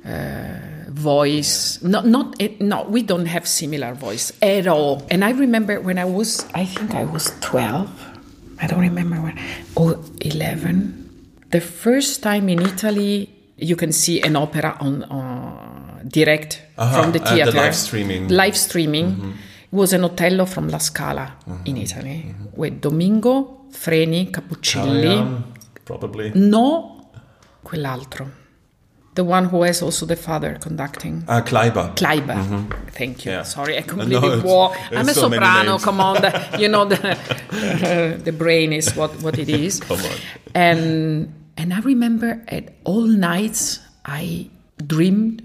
uh, 0.05 0.89
voice. 0.89 1.79
Not 1.83 2.07
not 2.07 2.35
no, 2.61 2.85
we 2.89 3.03
don't 3.03 3.27
have 3.27 3.47
similar 3.47 3.95
voice 3.95 4.33
at 4.43 4.67
all. 4.67 5.03
And 5.11 5.25
I 5.25 5.31
remember 5.33 5.81
when 5.81 5.99
I 5.99 6.05
was, 6.05 6.47
I 6.55 6.65
think 6.65 6.95
I 6.95 7.05
was 7.05 7.33
twelve. 7.41 7.89
I 8.61 8.67
don't 8.67 8.81
remember 8.81 9.17
when 9.17 9.39
or 9.77 9.99
eleven. 10.21 11.05
The 11.51 11.61
first 11.61 12.23
time 12.23 12.49
in 12.49 12.61
Italy, 12.61 13.29
you 13.57 13.77
can 13.77 13.93
see 13.93 14.21
an 14.21 14.37
opera 14.37 14.77
on 14.81 15.05
uh, 15.05 16.03
direct 16.07 16.63
Uh-huh, 16.77 17.03
from 17.03 17.13
the 17.13 17.19
theater. 17.21 17.49
uh, 17.51 17.53
the 17.53 17.61
live 17.61 17.75
streaming. 17.77 18.29
Live 18.29 18.57
streaming. 18.57 19.35
It 19.71 19.77
was 19.77 19.93
an 19.93 20.05
Otello 20.05 20.47
from 20.47 20.69
La 20.69 20.79
Scala 20.79 21.33
in 21.65 21.77
Italy 21.77 22.35
with 22.57 22.81
Domingo, 22.81 23.67
Freni, 23.73 24.31
Cappuccilli. 24.31 25.43
Probably. 25.85 26.33
No, 26.35 27.11
quell'altro. 27.65 28.27
The 29.19 29.25
one 29.25 29.47
who 29.51 29.63
has 29.65 29.83
also 29.83 30.07
the 30.07 30.15
father 30.15 30.57
conducting. 30.61 31.25
Ah, 31.27 31.41
Kleiber. 31.43 31.91
Kleiber. 31.97 32.39
Thank 32.95 33.25
you. 33.25 33.33
Yeah. 33.33 33.43
Sorry, 33.43 33.75
I 33.77 33.81
No, 33.81 33.87
completely 33.87 34.29
it's- 34.29 34.45
wore. 34.45 34.71
I'm 34.93 35.09
a 35.09 35.13
so 35.15 35.23
soprano. 35.23 35.79
Come 35.79 35.99
on, 36.01 36.23
the, 36.23 36.31
you 36.63 36.69
know 36.69 36.85
the 36.85 37.01
uh, 37.19 38.23
the 38.27 38.31
brain 38.33 38.73
is 38.73 38.95
what 38.95 39.11
what 39.25 39.37
it 39.39 39.49
is. 39.49 39.81
Come 39.89 39.99
on. 39.99 40.17
And 40.55 41.35
and 41.57 41.75
I 41.75 41.81
remember 41.81 42.31
at 42.47 42.65
all 42.85 43.09
nights 43.33 43.81
I 44.07 44.51
dreamed 44.87 45.43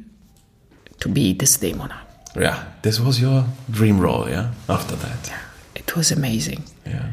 to 0.99 1.09
be 1.09 1.33
this 1.33 1.57
Desdemona. 1.57 1.97
Yeah, 2.35 2.57
this 2.83 2.99
was 2.99 3.17
your 3.19 3.43
dream 3.71 3.97
role, 3.99 4.29
yeah? 4.29 4.51
After 4.69 4.95
that. 4.97 5.17
Yeah. 5.29 5.39
It 5.81 5.95
was 5.95 6.11
amazing, 6.11 6.61
Yeah. 6.85 7.09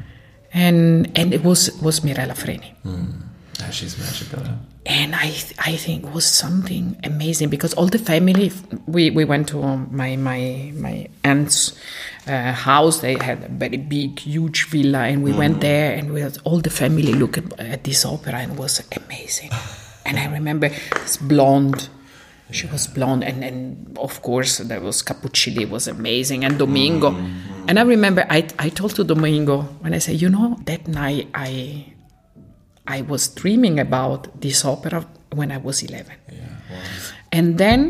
and 0.52 1.08
and 1.18 1.32
it 1.32 1.42
was 1.42 1.70
was 1.80 2.04
Mirella 2.04 2.34
Freni. 2.34 2.74
Yeah, 2.84 3.70
she's 3.72 3.96
magical. 3.98 4.42
yeah. 4.44 4.56
And 4.86 5.14
I 5.14 5.28
th- 5.28 5.54
I 5.58 5.76
think 5.76 6.04
it 6.04 6.12
was 6.12 6.24
something 6.24 6.98
amazing 7.04 7.50
because 7.50 7.74
all 7.74 7.86
the 7.86 7.98
family 7.98 8.50
we, 8.86 9.10
we 9.10 9.24
went 9.24 9.48
to 9.48 9.62
um, 9.62 9.88
my 9.92 10.16
my 10.16 10.72
my 10.74 11.08
aunt's 11.22 11.76
uh, 12.26 12.52
house. 12.52 13.00
They 13.00 13.14
had 13.14 13.44
a 13.44 13.48
very 13.48 13.76
big 13.76 14.18
huge 14.18 14.66
villa 14.68 15.00
and 15.00 15.22
we 15.22 15.32
went 15.32 15.60
there 15.60 15.92
and 15.92 16.12
we 16.12 16.22
had 16.22 16.38
all 16.44 16.60
the 16.60 16.70
family 16.70 17.12
look 17.12 17.36
at, 17.36 17.60
at 17.60 17.84
this 17.84 18.04
opera 18.04 18.34
and 18.34 18.52
it 18.52 18.58
was 18.58 18.82
amazing. 18.96 19.50
And 20.06 20.18
I 20.18 20.26
remember 20.26 20.68
this 20.68 21.18
blonde 21.18 21.88
she 22.52 22.66
was 22.66 22.88
blonde 22.88 23.22
and, 23.22 23.44
and 23.44 23.96
of 23.98 24.22
course 24.22 24.58
there 24.58 24.80
was 24.80 25.02
Cappuccilli 25.02 25.68
was 25.68 25.86
amazing 25.86 26.44
and 26.44 26.58
Domingo. 26.58 27.14
And 27.68 27.78
I 27.78 27.82
remember 27.82 28.26
I, 28.28 28.48
I 28.58 28.70
told 28.70 28.96
to 28.96 29.04
Domingo 29.04 29.62
when 29.80 29.94
I 29.94 29.98
said 29.98 30.20
you 30.20 30.28
know 30.28 30.58
that 30.64 30.88
night 30.88 31.28
I 31.34 31.94
I 32.96 33.02
was 33.02 33.28
dreaming 33.28 33.78
about 33.78 34.40
this 34.40 34.64
opera 34.64 35.06
when 35.38 35.50
I 35.52 35.58
was 35.58 35.82
11. 35.82 36.12
And 37.32 37.58
then 37.58 37.80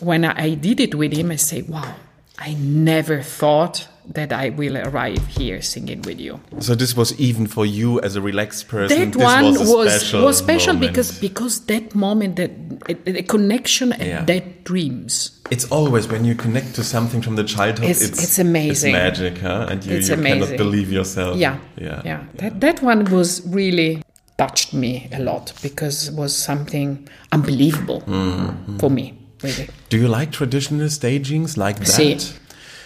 when 0.00 0.24
I 0.24 0.54
did 0.54 0.78
it 0.80 0.94
with 0.94 1.12
him, 1.12 1.30
I 1.30 1.36
say, 1.36 1.62
wow, 1.62 1.94
I 2.38 2.54
never 2.54 3.22
thought 3.22 3.88
that 4.12 4.32
I 4.32 4.50
will 4.50 4.76
arrive 4.76 5.26
here 5.26 5.60
singing 5.62 6.02
with 6.02 6.20
you. 6.20 6.38
So 6.60 6.74
this 6.76 6.94
was 6.96 7.18
even 7.18 7.46
for 7.46 7.66
you 7.66 8.00
as 8.02 8.14
a 8.14 8.20
relaxed 8.20 8.68
person. 8.68 8.98
That 8.98 9.12
this 9.18 9.22
one 9.22 9.54
was 9.54 9.92
special 9.94 10.24
was 10.24 10.38
special 10.38 10.74
moment. 10.74 10.92
because 10.92 11.18
because 11.18 11.54
that 11.66 11.94
moment 11.94 12.36
that 12.36 12.50
the 13.04 13.22
connection 13.22 13.92
and 13.92 14.02
Yeah. 14.08 14.24
that 14.32 14.44
dreams. 14.64 15.32
it's 15.50 15.66
always 15.70 16.08
when 16.08 16.24
you 16.24 16.34
connect 16.34 16.74
to 16.74 16.82
something 16.82 17.22
from 17.22 17.36
the 17.36 17.44
childhood. 17.44 17.90
It's- 17.90 18.22
it's 18.24 18.38
amazing. 18.38 18.94
It's 18.94 19.02
magic, 19.04 19.38
huh? 19.38 19.70
And 19.70 19.78
you, 19.86 19.96
It's 19.96 20.08
you 20.08 20.16
cannot 20.16 20.56
believe 20.56 20.88
yourself. 20.98 21.36
Yeah, 21.38 21.56
yeah, 21.80 22.02
yeah. 22.10 22.20
That 22.40 22.60
that 22.60 22.82
one 22.82 23.00
was 23.16 23.28
really 23.60 24.02
touched 24.38 24.72
me 24.74 25.08
a 25.12 25.18
lot 25.18 25.52
because 25.62 26.08
it 26.08 26.14
was 26.14 26.36
something 26.36 27.08
unbelievable 27.32 28.02
Mm-hmm. 28.06 28.78
for 28.78 28.90
me. 28.90 29.14
Really. 29.42 29.68
Do 29.90 29.96
you 29.98 30.08
like 30.08 30.32
traditional 30.32 30.88
stagings 30.88 31.56
like 31.56 31.78
that? 31.78 31.86
Si. 31.86 32.18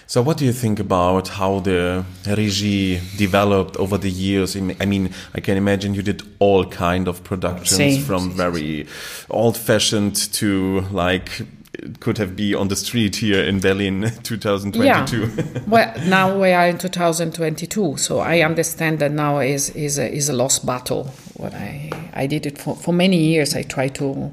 So, 0.07 0.21
what 0.23 0.39
do 0.39 0.45
you 0.45 0.53
think 0.53 0.81
about 0.81 1.29
how 1.29 1.61
the 1.61 2.05
regie 2.27 3.01
developed 3.17 3.77
over 3.77 3.97
the 3.99 4.11
years? 4.11 4.57
I 4.57 4.85
mean, 4.87 5.11
I 5.35 5.41
can 5.41 5.57
imagine 5.57 5.95
you 5.95 6.03
did 6.03 6.23
all 6.41 6.65
kind 6.67 7.07
of 7.07 7.23
productions, 7.23 7.77
Si, 7.77 8.01
from 8.01 8.33
very 8.33 8.87
old-fashioned 9.31 10.17
to 10.35 10.81
like 10.91 11.43
it 11.73 12.01
could 12.01 12.19
have 12.19 12.35
been 12.35 12.57
on 12.57 12.67
the 12.69 12.77
street 12.77 13.17
here 13.17 13.43
in 13.45 13.61
Berlin, 13.61 14.11
2022. 14.25 15.63
well, 15.69 15.95
now 16.09 16.37
we 16.39 16.51
are 16.51 16.67
in 16.67 16.77
2022, 16.79 17.97
so 17.97 18.19
I 18.19 18.41
understand 18.41 18.99
that 18.99 19.13
now 19.13 19.39
is 19.39 19.71
is 19.71 19.99
a, 19.99 20.13
is 20.13 20.29
a 20.29 20.33
lost 20.33 20.67
battle. 20.67 21.13
What 21.41 21.55
I 21.55 21.91
I 22.13 22.27
did 22.27 22.45
it 22.47 22.59
for 22.59 22.77
for 22.77 22.93
many 22.93 23.17
years. 23.17 23.57
I 23.57 23.63
try 23.63 23.89
to 23.89 24.31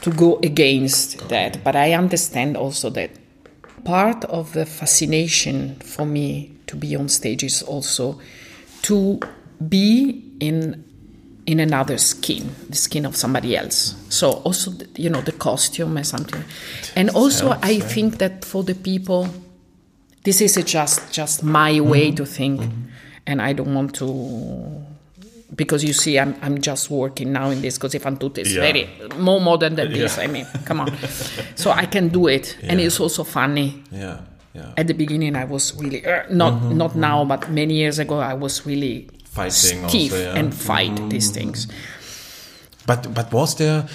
to 0.00 0.10
go 0.10 0.38
against 0.42 1.28
that, 1.28 1.62
but 1.62 1.76
I 1.76 1.92
understand 1.92 2.56
also 2.56 2.90
that 2.90 3.10
part 3.84 4.24
of 4.24 4.52
the 4.52 4.64
fascination 4.64 5.76
for 5.76 6.06
me 6.06 6.52
to 6.66 6.76
be 6.76 6.96
on 6.96 7.08
stage 7.08 7.44
is 7.44 7.62
also 7.62 8.20
to 8.82 9.20
be 9.68 10.22
in 10.40 10.84
in 11.46 11.60
another 11.60 11.98
skin, 11.98 12.50
the 12.68 12.76
skin 12.76 13.06
of 13.06 13.14
somebody 13.14 13.56
else. 13.56 13.94
So 14.08 14.30
also, 14.44 14.72
you 14.96 15.10
know, 15.10 15.20
the 15.20 15.32
costume 15.32 15.96
and 15.96 16.06
something, 16.06 16.42
and 16.96 17.10
also 17.10 17.50
helps, 17.50 17.66
I 17.66 17.80
think 17.80 18.18
that 18.18 18.44
for 18.44 18.64
the 18.64 18.74
people, 18.74 19.28
this 20.24 20.40
is 20.40 20.56
a 20.56 20.62
just 20.62 21.12
just 21.12 21.42
my 21.44 21.80
way 21.80 22.06
mm-hmm. 22.08 22.16
to 22.16 22.26
think, 22.26 22.60
mm-hmm. 22.60 22.88
and 23.26 23.42
I 23.42 23.52
don't 23.52 23.74
want 23.74 23.94
to. 23.96 24.85
Because 25.54 25.84
you 25.84 25.92
see, 25.92 26.18
I'm, 26.18 26.34
I'm 26.42 26.60
just 26.60 26.90
working 26.90 27.32
now 27.32 27.50
in 27.50 27.62
this 27.62 27.78
fan 27.78 28.16
tutte. 28.16 28.38
It's 28.38 28.52
Yeah. 28.52 28.62
very 28.62 28.88
more 29.18 29.40
modern 29.40 29.76
than 29.76 29.92
this. 29.92 30.16
Yeah. 30.16 30.24
I 30.24 30.26
mean, 30.26 30.46
come 30.64 30.80
on. 30.80 30.92
So 31.54 31.70
I 31.70 31.86
can 31.86 32.08
do 32.08 32.26
it, 32.26 32.56
and 32.62 32.80
it's 32.80 32.98
also 32.98 33.22
funny. 33.24 33.82
yeah, 33.92 34.18
yeah. 34.54 34.72
At 34.76 34.88
the 34.88 34.94
beginning, 34.94 35.36
I 35.36 35.44
was 35.44 35.72
really 35.78 36.04
uh, 36.04 36.24
not 36.30 36.54
mm-hmm, 36.54 36.76
not 36.76 36.90
mm-hmm. 36.90 37.00
now, 37.00 37.24
but 37.24 37.48
many 37.48 37.74
years 37.74 37.98
ago, 38.00 38.18
I 38.18 38.34
was 38.34 38.66
really 38.66 39.08
Fighting 39.30 39.84
also, 39.84 39.88
stiff 39.88 40.12
yeah. 40.12 40.34
and 40.34 40.52
fight 40.52 40.96
these 41.10 41.30
mm-hmm. 41.30 41.34
things. 41.52 41.68
But 42.86 43.14
but 43.14 43.32
was 43.32 43.54
there 43.56 43.86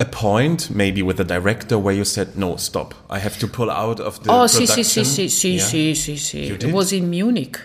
a 0.00 0.04
point, 0.04 0.70
maybe 0.70 1.02
with 1.02 1.16
the 1.16 1.24
director, 1.24 1.78
where 1.78 1.94
you 1.94 2.04
said, 2.04 2.36
"No, 2.36 2.56
stop! 2.56 2.94
I 3.08 3.18
have 3.20 3.38
to 3.38 3.46
pull 3.46 3.70
out 3.70 4.00
of 4.00 4.22
the 4.22 4.30
Oh, 4.32 4.46
sì, 4.46 4.66
production"? 4.66 4.84
sì, 4.84 5.04
sì, 5.04 5.28
sì, 5.28 5.28
sì, 5.28 5.48
Yeah. 5.56 5.64
sì, 5.64 5.94
sì, 5.94 6.16
sì. 6.16 6.46
You 6.46 6.54
It 6.54 6.72
was 6.72 6.92
in 6.92 7.08
Munich. 7.08 7.58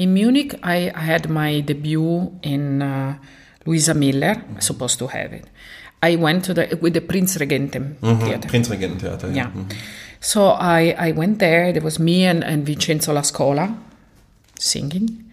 In 0.00 0.14
Munich, 0.14 0.54
I, 0.62 0.90
had 0.96 1.28
my 1.28 1.60
debut 1.60 2.32
in 2.42 2.80
uh, 2.80 3.18
Luisa 3.66 3.92
Miller. 3.92 4.42
Supposed 4.58 4.98
to 5.00 5.06
have 5.08 5.34
it. 5.34 5.44
I 6.02 6.16
went 6.16 6.46
to 6.46 6.54
the 6.54 6.78
with 6.80 6.94
the 6.94 7.02
Prinz 7.02 7.36
Regentem 7.36 7.96
Theater. 8.00 8.48
Prinzregententheater. 8.48 9.36
Yeah. 9.36 9.50
Mhm. 9.50 9.70
So 10.20 10.46
I, 10.56 10.94
I 10.98 11.12
went 11.12 11.38
there. 11.38 11.70
There 11.74 11.82
was 11.82 11.98
me 11.98 12.24
and, 12.24 12.42
and 12.42 12.64
Vincenzo 12.64 13.12
La 13.12 13.20
Scola 13.20 13.76
singing. 14.58 15.30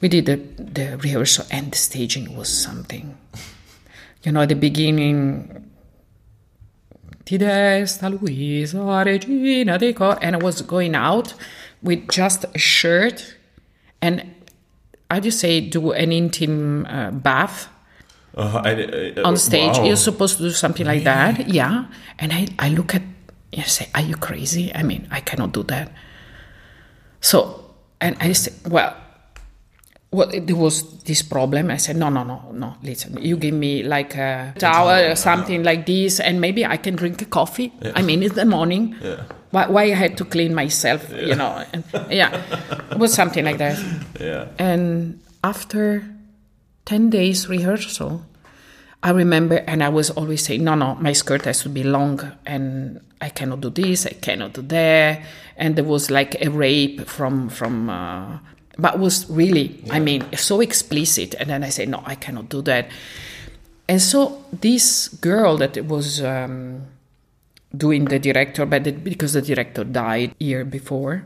We 0.00 0.08
did 0.08 0.26
the, 0.26 0.36
the 0.58 0.98
rehearsal 0.98 1.46
and 1.52 1.70
the 1.70 1.78
staging 1.78 2.36
was 2.36 2.48
something. 2.48 3.16
You 4.24 4.32
know, 4.32 4.42
at 4.42 4.48
the 4.48 4.56
beginning, 4.56 5.70
Ti 7.24 7.38
desta 7.38 8.08
Luisa, 8.10 8.82
regina 9.06 9.78
dei 9.78 9.92
cor, 9.92 10.18
and 10.20 10.34
I 10.34 10.38
was 10.38 10.62
going 10.62 10.96
out 10.96 11.34
with 11.82 12.08
just 12.10 12.44
a 12.52 12.58
shirt 12.58 13.36
and 14.02 14.22
I 15.10 15.20
just 15.20 15.38
say 15.40 15.60
do 15.60 15.92
an 15.92 16.10
intimate 16.12 16.86
uh, 16.90 17.10
bath 17.12 17.68
Uh, 18.36 18.62
I- 18.64 19.12
I- 19.20 19.22
on 19.28 19.36
stage. 19.36 19.76
wow. 19.78 19.84
You're 19.84 19.96
supposed 20.00 20.36
to 20.38 20.42
do 20.42 20.50
something 20.50 20.86
like 20.86 21.04
that. 21.04 21.48
Yeah. 21.52 21.84
And 22.18 22.32
I, 22.32 22.48
I 22.58 22.68
look 22.70 22.94
at 22.94 23.02
I 23.56 23.62
say, 23.68 23.88
Are 23.94 24.00
you 24.00 24.16
crazy? 24.16 24.72
I 24.74 24.82
mean, 24.82 25.06
I 25.10 25.20
cannot 25.20 25.52
do 25.52 25.62
that. 25.64 25.92
So 27.20 27.74
and 28.00 28.16
I 28.20 28.32
say, 28.32 28.52
Well, 28.68 28.96
well, 30.12 30.30
there 30.30 30.56
was 30.56 31.02
this 31.04 31.22
problem. 31.22 31.70
I 31.70 31.78
said, 31.78 31.96
no, 31.96 32.10
no, 32.10 32.22
no, 32.22 32.50
no. 32.52 32.76
Listen, 32.82 33.16
you 33.22 33.36
give 33.38 33.54
me 33.54 33.82
like 33.82 34.14
a 34.14 34.54
towel 34.58 35.10
or 35.12 35.16
something 35.16 35.62
like 35.62 35.86
this, 35.86 36.20
and 36.20 36.38
maybe 36.38 36.66
I 36.66 36.76
can 36.76 36.96
drink 36.96 37.22
a 37.22 37.24
coffee. 37.24 37.72
I 37.94 38.02
mean, 38.02 38.22
it's 38.22 38.34
the 38.34 38.44
morning. 38.44 38.94
Why, 39.52 39.68
why 39.68 39.82
I 39.84 39.94
had 39.94 40.18
to 40.18 40.24
clean 40.26 40.54
myself, 40.54 41.10
you 41.10 41.34
know? 41.34 41.64
And, 41.72 41.84
yeah, 42.10 42.42
it 42.90 42.98
was 42.98 43.14
something 43.14 43.44
like 43.44 43.56
that. 43.58 43.78
Yeah. 44.20 44.48
And 44.58 45.20
after 45.42 46.04
10 46.84 47.08
days 47.08 47.48
rehearsal, 47.48 48.22
I 49.02 49.10
remember, 49.10 49.56
and 49.66 49.82
I 49.82 49.88
was 49.88 50.10
always 50.10 50.44
saying, 50.44 50.62
no, 50.62 50.74
no, 50.74 50.94
my 50.96 51.12
skirt 51.12 51.46
has 51.46 51.62
to 51.62 51.70
be 51.70 51.82
long, 51.82 52.20
and 52.46 53.00
I 53.20 53.30
cannot 53.30 53.62
do 53.62 53.70
this, 53.70 54.06
I 54.06 54.12
cannot 54.12 54.52
do 54.52 54.62
that, 54.62 55.22
and 55.56 55.74
there 55.74 55.84
was 55.84 56.10
like 56.10 56.36
a 56.40 56.50
rape 56.50 57.06
from 57.08 57.48
from, 57.48 57.90
uh, 57.90 58.38
but 58.78 58.98
was 58.98 59.28
really, 59.30 59.82
I 59.90 59.98
mean, 60.00 60.24
so 60.36 60.60
explicit, 60.60 61.34
and 61.38 61.50
then 61.50 61.62
I 61.64 61.68
say, 61.70 61.86
no, 61.86 62.02
I 62.06 62.14
cannot 62.14 62.48
do 62.48 62.62
that, 62.62 62.88
and 63.88 64.00
so 64.00 64.42
this 64.52 65.08
girl 65.08 65.56
that 65.58 65.76
was 65.86 66.22
um, 66.22 66.86
doing 67.76 68.06
the 68.06 68.18
director, 68.18 68.64
but 68.66 68.84
the, 68.84 68.92
because 68.92 69.32
the 69.34 69.42
director 69.42 69.84
died 69.84 70.34
year 70.38 70.64
before, 70.64 71.24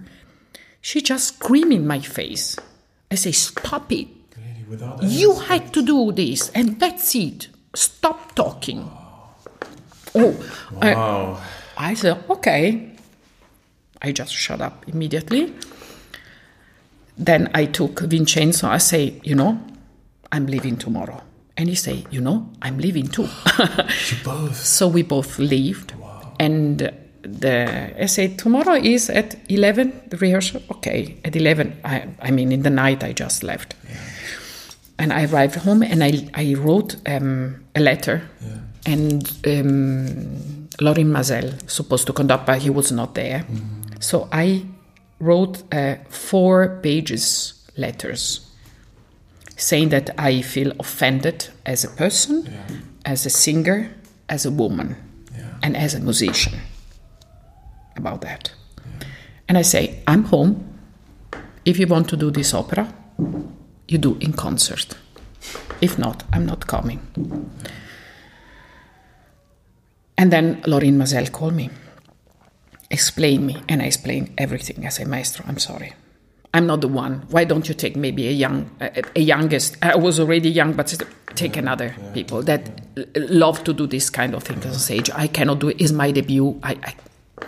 she 0.81 1.01
just 1.01 1.35
screamed 1.37 1.73
in 1.73 1.87
my 1.87 2.01
face. 2.01 2.57
I 3.11 3.15
say, 3.17 3.33
stop 3.33 3.93
it. 3.93 4.09
Without 4.69 5.01
You 5.05 5.35
had 5.47 5.73
to 5.75 5.83
do 5.85 6.11
this, 6.11 6.51
and 6.51 6.81
that's 6.81 7.15
it. 7.15 7.49
Stop 7.75 8.35
talking. 8.35 8.91
Oh, 10.15 10.35
I- 10.81 10.95
Wow. 10.95 11.41
I 11.79 11.95
said, 11.95 12.25
okay. 12.29 12.91
I 14.03 14.11
just 14.13 14.33
shut 14.35 14.61
up 14.61 14.85
immediately. 14.89 15.53
Then 17.17 17.51
I 17.55 17.67
took 17.67 18.01
Vincenzo. 18.01 18.69
I 18.69 18.79
say, 18.79 19.21
you 19.23 19.35
know, 19.35 19.59
I'm 20.33 20.47
leaving 20.47 20.77
tomorrow. 20.77 21.23
And 21.57 21.69
he 21.69 21.75
say, 21.75 22.05
you 22.11 22.21
know, 22.21 22.51
I'm 22.61 22.79
leaving 22.79 23.09
too. 23.09 23.29
you 23.59 24.17
Both. 24.25 24.57
so 24.77 24.89
we 24.89 25.03
both 25.03 25.39
left. 25.39 25.95
And 26.39 26.93
the 27.23 27.95
I 28.03 28.07
say 28.07 28.29
tomorrow 28.29 28.75
is 28.75 29.09
at 29.09 29.37
11 29.49 30.03
the 30.09 30.19
rehearsal. 30.19 30.62
Okay, 30.71 31.17
at 31.25 31.35
11. 31.35 31.81
I, 31.85 32.09
I 32.21 32.31
mean, 32.31 32.53
in 32.53 32.62
the 32.62 32.71
night 32.71 33.03
I 33.03 33.12
just 33.12 33.43
left. 33.43 33.75
And 34.99 35.12
I 35.12 35.25
arrived 35.25 35.57
home 35.57 35.83
and 35.83 36.03
I, 36.03 36.29
I 36.35 36.55
wrote 36.55 36.97
um, 37.07 37.64
a 37.75 37.81
letter. 37.81 38.29
And 38.87 39.31
um, 39.47 40.69
Lorin 40.81 41.11
Maazel 41.11 41.69
supposed 41.69 42.07
to 42.07 42.12
conduct, 42.12 42.47
but 42.47 42.61
he 42.62 42.71
was 42.71 42.93
not 42.93 43.14
there. 43.14 43.45
So 44.01 44.29
I 44.31 44.64
wrote 45.19 45.62
uh, 45.73 45.97
four 46.09 46.81
pages 46.83 47.55
letters 47.77 48.47
saying 49.57 49.89
that 49.89 50.11
I 50.19 50.43
feel 50.43 50.73
offended 50.79 51.49
as 51.64 51.85
a 51.85 51.89
person, 51.89 52.47
as 53.05 53.25
a 53.25 53.31
singer, 53.31 53.91
as 54.29 54.45
a 54.45 54.51
woman, 54.51 54.97
and 55.62 55.77
as 55.77 55.95
a 55.95 56.01
musician 56.01 56.61
about 57.97 58.21
that. 58.21 58.53
And 59.49 59.57
I 59.57 59.62
say, 59.62 60.03
I'm 60.07 60.25
home. 60.25 60.79
If 61.64 61.79
you 61.79 61.87
want 61.87 62.09
to 62.11 62.17
do 62.17 62.31
this 62.31 62.53
opera, 62.53 62.93
you 63.89 63.99
do 63.99 64.17
in 64.21 64.33
concert. 64.33 64.97
If 65.81 65.99
not, 65.99 66.25
I'm 66.33 66.45
not 66.45 66.67
coming. 66.67 67.01
And 70.19 70.33
then 70.33 70.62
Lorin 70.67 70.97
Maazel 70.97 71.31
called 71.31 71.55
me, 71.55 71.71
explain 72.91 73.47
me, 73.47 73.57
and 73.68 73.82
I 73.82 73.87
explain 73.87 74.32
everything. 74.39 74.87
I 74.87 74.91
say, 74.91 75.05
Maestro, 75.05 75.45
I'm 75.49 75.59
sorry. 75.59 75.93
I'm 76.55 76.66
not 76.66 76.80
the 76.80 76.89
one. 76.89 77.26
Why 77.30 77.45
don't 77.45 77.68
you 77.68 77.74
take 77.74 77.97
maybe 77.97 78.28
a 78.28 78.30
young, 78.30 78.70
a, 78.80 79.03
a 79.14 79.20
youngest? 79.20 79.76
I 79.82 79.97
was 79.97 80.18
already 80.18 80.49
young, 80.49 80.72
but 80.72 80.95
take 81.34 81.57
another 81.57 81.95
people 82.14 82.43
that 82.45 82.62
l- 82.97 83.05
love 83.16 83.62
to 83.64 83.74
do 83.74 83.87
this 83.87 84.09
kind 84.09 84.34
of 84.34 84.43
thing 84.43 84.64
on 84.64 84.72
stage. 84.74 85.11
I 85.14 85.26
cannot 85.26 85.59
do 85.59 85.68
it. 85.68 85.80
It's 85.80 85.93
my 85.93 86.11
debut. 86.12 86.59
I, 86.62 86.78
I 86.82 86.95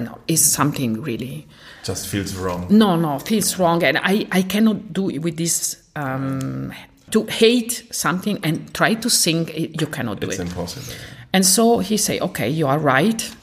no, 0.02 0.18
it's 0.28 0.42
something 0.42 1.00
really. 1.00 1.46
Just 1.84 2.08
feels 2.08 2.34
wrong. 2.36 2.66
No, 2.68 2.96
no, 2.96 3.18
feels 3.18 3.58
wrong, 3.58 3.82
and 3.82 3.96
I, 3.98 4.26
I 4.30 4.42
cannot 4.42 4.92
do 4.92 5.08
it 5.08 5.20
with 5.20 5.36
this. 5.38 5.82
Um, 5.96 6.72
to 7.12 7.24
hate 7.24 7.88
something 7.90 8.38
and 8.44 8.72
try 8.74 8.92
to 8.92 9.08
sing, 9.08 9.48
you 9.80 9.86
cannot 9.86 10.20
do 10.20 10.28
It's 10.28 10.38
it. 10.38 10.42
impossible. 10.48 10.92
And 11.32 11.46
so 11.46 11.78
he 11.78 11.96
say, 11.96 12.20
"Okay, 12.20 12.50
you 12.50 12.66
are 12.66 12.78
right," 12.78 13.34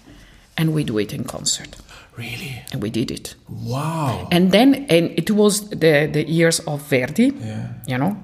and 0.56 0.76
we 0.76 0.84
do 0.84 1.00
it 1.00 1.12
in 1.12 1.24
concert, 1.24 1.76
Really? 2.18 2.62
and 2.72 2.82
we 2.82 2.90
did 2.90 3.12
it. 3.12 3.36
Wow. 3.50 4.28
And 4.32 4.52
then, 4.52 4.86
and 4.90 5.12
it 5.18 5.30
was 5.32 5.70
the 5.70 6.08
the 6.12 6.24
years 6.30 6.60
of 6.68 6.82
Verdi, 6.90 7.34
Yeah. 7.42 7.68
you 7.88 7.98
know, 7.98 8.16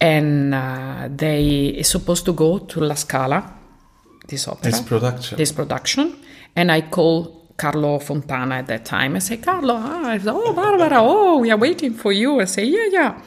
and 0.00 0.54
uh, 0.54 1.08
they 1.16 1.66
is 1.78 1.88
supposed 1.88 2.24
to 2.24 2.32
go 2.32 2.58
to 2.58 2.80
La 2.80 2.94
Scala, 2.94 3.42
this 4.28 4.48
opera, 4.48 4.70
This 4.70 4.80
production. 4.80 5.36
this 5.38 5.52
production, 5.52 6.14
and 6.56 6.70
I 6.72 6.80
call 6.90 7.42
Carlo 7.56 7.98
Fontana 7.98 8.56
at 8.56 8.66
that 8.66 8.84
time. 8.84 9.16
I 9.16 9.20
say, 9.20 9.36
Carlo, 9.36 9.74
ah, 9.74 10.18
say, 10.18 10.30
oh 10.30 10.52
Barbara, 10.52 10.98
oh, 11.00 11.38
we 11.38 11.50
are 11.50 11.58
waiting 11.58 11.94
for 11.94 12.12
you. 12.12 12.40
I 12.40 12.46
say, 12.46 12.64
yeah, 12.64 12.88
yeah, 12.90 13.22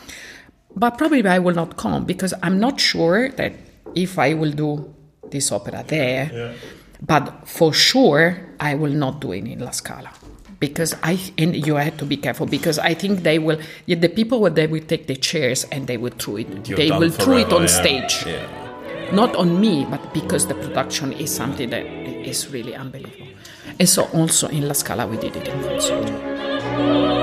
but 0.75 0.97
probably 0.97 1.25
I 1.27 1.39
will 1.39 1.55
not 1.55 1.77
come 1.77 2.05
because 2.05 2.33
I'm 2.43 2.59
not 2.59 2.79
sure 2.79 3.29
that 3.29 3.53
if 3.95 4.17
I 4.19 4.33
will 4.33 4.51
do 4.51 4.93
this 5.31 5.51
opera 5.51 5.83
there, 5.87 6.55
but 7.01 7.47
for 7.47 7.73
sure 7.73 8.37
I 8.59 8.75
will 8.75 8.93
not 8.93 9.21
do 9.21 9.31
it 9.31 9.45
in 9.45 9.59
La 9.59 9.71
Scala. 9.71 10.11
Because 10.59 10.95
I 11.03 11.19
and 11.37 11.55
you 11.55 11.75
have 11.75 11.97
to 11.97 12.05
be 12.05 12.17
careful 12.17 12.47
because 12.47 12.79
I 12.79 12.93
think 12.93 13.23
they 13.23 13.39
will 13.39 13.59
the 13.87 14.07
people 14.07 14.39
will 14.39 14.51
they 14.51 14.67
will 14.67 14.83
take 14.83 15.07
the 15.07 15.15
chairs 15.15 15.65
and 15.65 15.87
they 15.87 15.97
will 15.97 16.13
throw 16.17 16.37
it 16.37 16.47
You're 16.67 16.77
they 16.77 16.91
will 16.91 17.11
throw 17.11 17.37
it 17.37 17.51
on 17.51 17.63
yeah. 17.63 17.67
stage 17.67 18.23
Yeah. 18.25 19.11
not 19.11 19.35
on 19.35 19.59
me, 19.59 19.85
but 19.89 20.13
because 20.13 20.47
the 20.47 20.55
production 20.55 21.11
is 21.13 21.33
something 21.33 21.69
that 21.69 21.85
is 21.85 22.49
really 22.49 22.73
unbelievable. 22.73 23.27
And 23.79 23.87
so 23.87 24.05
also 24.13 24.47
in 24.47 24.67
La 24.67 24.73
Scala 24.73 25.05
we 25.05 25.17
did 25.17 25.35
it 25.35 25.47
in 25.47 25.61
concert. 25.61 27.15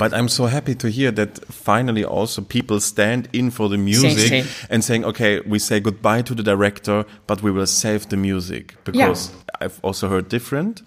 But 0.00 0.14
I'm 0.14 0.28
so 0.28 0.46
happy 0.46 0.74
to 0.76 0.88
hear 0.88 1.10
that 1.12 1.44
finally 1.52 2.04
also 2.04 2.40
people 2.40 2.80
stand 2.80 3.28
in 3.34 3.50
for 3.50 3.68
the 3.68 3.76
music 3.76 4.46
and 4.70 4.82
saying, 4.82 5.04
okay, 5.04 5.40
we 5.40 5.58
say 5.58 5.78
goodbye 5.78 6.22
to 6.22 6.34
the 6.34 6.42
director, 6.42 7.04
but 7.26 7.42
we 7.42 7.50
will 7.50 7.66
save 7.66 8.08
the 8.08 8.16
music. 8.16 8.74
Because 8.84 9.30
I've 9.60 9.78
also 9.82 10.08
heard 10.08 10.30
different. 10.30 10.80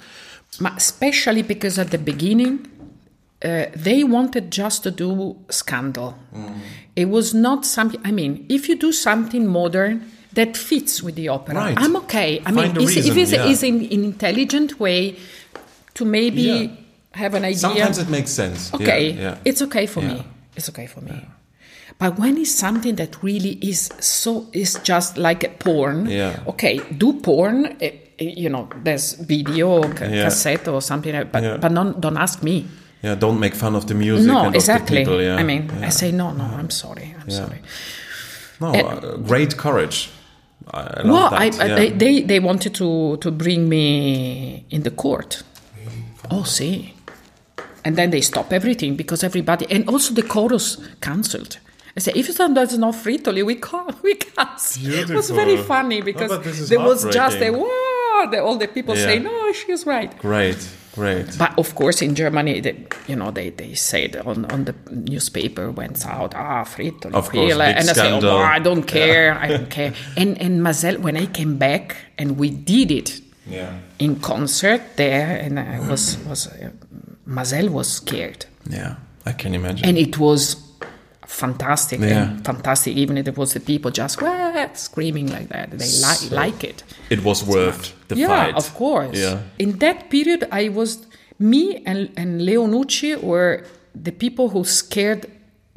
Especially 0.76 1.44
because 1.44 1.78
at 1.78 1.92
the 1.92 2.00
beginning 2.00 2.68
uh, 3.44 3.66
they 3.76 4.04
wanted 4.04 4.50
just 4.52 4.82
to 4.84 4.92
do 4.92 5.36
scandal. 5.50 6.18
It 6.96 7.10
was 7.10 7.34
not 7.34 7.66
something. 7.66 8.02
I 8.04 8.12
mean, 8.12 8.46
if 8.50 8.68
you 8.68 8.76
do 8.76 8.92
something 8.92 9.46
modern 9.46 10.12
that 10.34 10.58
fits 10.58 11.04
with 11.04 11.16
the 11.16 11.28
opera, 11.28 11.54
Right. 11.56 11.78
I'm 11.78 11.96
okay. 11.98 12.40
I 12.40 12.52
Find 12.52 12.76
mean, 12.76 12.90
if 12.90 12.98
it's, 12.98 13.32
yeah. 13.32 13.46
is 13.46 13.62
in 13.62 13.76
an 13.76 14.04
intelligent 14.04 14.80
way 14.80 15.18
to 15.94 16.06
maybe 16.06 16.42
Yeah. 16.42 16.83
Have 17.14 17.34
an 17.38 17.44
idea. 17.46 17.58
Sometimes 17.60 17.98
it 17.98 18.10
makes 18.10 18.32
sense. 18.32 18.74
Okay, 18.74 19.12
yeah. 19.12 19.38
it's 19.46 19.62
okay 19.62 19.86
for 19.88 20.02
Yeah. 20.02 20.14
me. 20.14 20.24
It's 20.56 20.70
okay 20.70 20.88
for 20.88 21.02
me. 21.02 21.26
But 22.00 22.18
when 22.20 22.38
it's 22.38 22.52
something 22.56 22.96
that 22.96 23.22
really 23.24 23.58
is 23.62 23.90
so 24.00 24.46
is 24.54 24.80
just 24.84 25.18
like 25.18 25.44
a 25.44 25.50
porn. 25.50 26.08
Yeah. 26.10 26.40
Okay, 26.48 26.80
do 26.98 27.14
porn. 27.22 27.66
eh, 27.82 27.92
eh, 28.20 28.34
You 28.36 28.50
know, 28.50 28.68
there's 28.84 29.14
video, 29.14 29.82
ca- 29.84 30.06
Yeah. 30.06 30.24
cassette 30.26 30.68
or 30.72 30.82
something, 30.82 31.14
but 31.32 31.44
Yeah. 31.44 31.58
but 31.58 31.74
don't 31.74 32.00
don't 32.02 32.18
ask 32.18 32.42
me. 32.44 32.66
Yeah, 33.04 33.16
don't 33.20 33.40
make 33.40 33.56
fun 33.56 33.76
of 33.76 33.86
the 33.86 33.94
music. 33.96 34.28
no, 34.28 34.46
and 34.46 34.56
exactly. 34.56 35.02
Of 35.02 35.06
the 35.08 35.12
people, 35.12 35.24
yeah. 35.26 35.40
I 35.40 35.44
mean, 35.44 35.70
yeah. 35.80 35.88
I 35.88 35.92
say 35.92 36.12
no, 36.12 36.32
no. 36.32 36.44
I'm 36.60 36.70
sorry. 36.70 37.14
I'm 37.22 37.30
Yeah. 37.30 37.38
sorry. 37.46 37.60
no, 38.60 38.68
uh, 38.74 39.18
great 39.28 39.56
courage. 39.58 40.10
I, 40.74 41.02
Well, 41.06 41.30
I, 41.34 41.46
yeah. 41.46 41.76
they, 41.76 41.90
they 41.90 42.22
they 42.26 42.40
wanted 42.40 42.74
to 42.76 43.18
to 43.18 43.32
bring 43.32 43.68
me 43.70 44.66
in 44.70 44.84
the 44.84 44.92
court. 44.92 45.44
Oh, 46.32 46.44
see. 46.46 46.94
And 47.86 47.96
then 47.96 48.10
they 48.12 48.22
stop 48.22 48.54
everything 48.54 48.96
because 48.96 49.24
everybody 49.24 49.66
and 49.70 49.88
also 49.90 50.14
the 50.14 50.24
chorus 50.24 50.78
cancelled. 51.02 51.58
I 51.96 52.00
say 52.00 52.12
if 52.16 52.28
there's 52.38 52.78
no 52.78 52.92
Frittoli, 52.92 53.46
we 53.46 53.56
can't. 53.56 53.96
We 54.04 54.16
can't. 54.16 54.78
It 54.82 55.10
was 55.10 55.30
very 55.30 55.58
funny 55.58 56.00
Oh, 56.02 56.06
because 56.06 56.32
is 56.48 56.70
there 56.70 56.80
was 56.80 57.04
just 57.14 57.38
a 57.38 57.50
wow. 57.52 58.30
The, 58.32 58.42
all 58.42 58.58
the 58.58 58.68
people 58.68 58.96
Yeah. 58.96 59.06
say 59.06 59.20
no, 59.20 59.52
she's 59.54 59.86
right. 59.86 60.12
great, 60.18 60.58
great. 60.96 61.38
But 61.38 61.52
of 61.60 61.76
course, 61.76 62.02
in 62.02 62.16
Germany, 62.16 62.62
they, 62.62 62.76
you 63.08 63.16
know, 63.16 63.32
they, 63.32 63.50
they 63.50 63.74
said 63.76 64.16
on, 64.26 64.46
on 64.46 64.64
the 64.66 64.76
newspaper 64.92 65.70
went 65.72 66.06
out, 66.06 66.34
ah, 66.36 66.64
Frittoli, 66.64 67.14
Of 67.14 67.30
course, 67.30 67.52
and 67.54 67.90
I 67.90 67.94
said, 67.94 68.24
oh, 68.24 68.38
I 68.38 68.60
don't 68.60 68.84
care, 68.84 69.34
I 69.38 69.48
don't 69.58 69.70
care. 69.70 69.94
And 70.16 70.40
and 70.42 70.62
Maazel, 70.62 71.00
when 71.00 71.18
I 71.18 71.26
came 71.26 71.58
back 71.58 71.96
and 72.18 72.38
we 72.40 72.50
did 72.50 72.92
it 72.92 73.22
yeah, 73.46 73.74
in 74.00 74.20
concert 74.22 74.82
there, 74.96 75.38
and 75.44 75.60
I 75.60 75.80
was 75.90 76.18
was 76.30 76.48
uh, 76.48 76.70
Maazel 77.28 77.70
was 77.70 77.88
scared, 77.92 78.46
yeah, 78.70 78.96
I 79.26 79.32
can 79.34 79.54
imagine. 79.56 79.88
and 79.88 79.98
it 79.98 80.18
was 80.18 80.58
fantastic, 81.28 82.00
Yeah. 82.00 82.24
and 82.24 82.46
fantastic. 82.46 82.96
Even 82.98 83.18
if 83.18 83.28
it 83.28 83.38
was 83.38 83.54
the 83.54 83.60
people 83.60 83.92
just 83.92 84.20
screaming 84.74 85.28
like 85.32 85.50
that, 85.50 85.72
they 85.72 85.86
li- 85.86 86.30
like 86.32 86.64
it. 86.64 86.84
it 87.10 87.24
was 87.24 87.44
worth 87.44 87.94
the 88.08 88.16
yeah, 88.16 88.28
fight. 88.28 88.56
of 88.56 88.74
course. 88.76 89.18
Yeah. 89.18 89.40
In 89.58 89.80
that 89.80 90.10
period, 90.10 90.48
I 90.52 90.70
was 90.70 91.06
me 91.40 91.82
and 91.86 92.10
and 92.18 92.42
Leo 92.46 92.68
Nucci 92.68 93.16
were 93.22 93.64
the 94.04 94.12
people 94.12 94.50
who 94.50 94.64
scared 94.64 95.26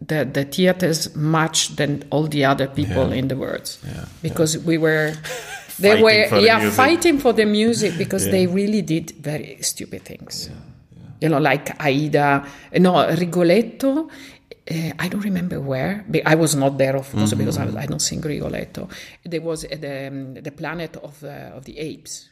the 0.08 0.24
the 0.24 0.44
theaters 0.44 1.14
much 1.14 1.76
than 1.76 2.02
all 2.10 2.28
the 2.28 2.44
other 2.44 2.66
people 2.66 3.08
Yeah. 3.08 3.18
in 3.18 3.28
the 3.28 3.36
world. 3.36 3.76
Yeah, 3.84 4.04
Because 4.22 4.58
we 4.58 4.78
were. 4.78 5.12
They 5.78 6.00
were 6.02 6.28
for 6.28 6.36
the 6.40 6.46
yeah 6.46 6.70
fighting 6.70 7.18
for 7.20 7.34
the 7.34 7.44
music 7.44 7.98
because 7.98 8.24
Yeah. 8.24 8.32
they 8.32 8.46
really 8.46 8.80
did 8.80 9.12
very 9.20 9.58
stupid 9.60 10.04
things. 10.06 10.48
You 11.20 11.28
know, 11.28 11.38
like 11.38 11.72
Aida, 11.80 12.44
no 12.78 12.92
Rigoletto. 13.08 14.08
Uh, 14.68 14.90
I 14.98 15.08
don't 15.08 15.22
remember 15.24 15.60
where. 15.60 16.04
I 16.26 16.34
was 16.34 16.54
not 16.56 16.76
there, 16.76 16.96
of 16.96 17.10
course, 17.12 17.34
because 17.34 17.56
Mm-hmm. 17.58 17.78
I, 17.78 17.82
I 17.82 17.86
don't 17.86 18.02
sing 18.02 18.20
Rigoletto. 18.20 18.88
There 19.24 19.40
was 19.40 19.64
uh, 19.64 19.68
the 19.80 20.08
um, 20.08 20.34
the 20.34 20.50
planet 20.50 20.96
of 20.96 21.20
the 21.20 21.54
of 21.56 21.64
the 21.64 21.78
apes. 21.78 22.30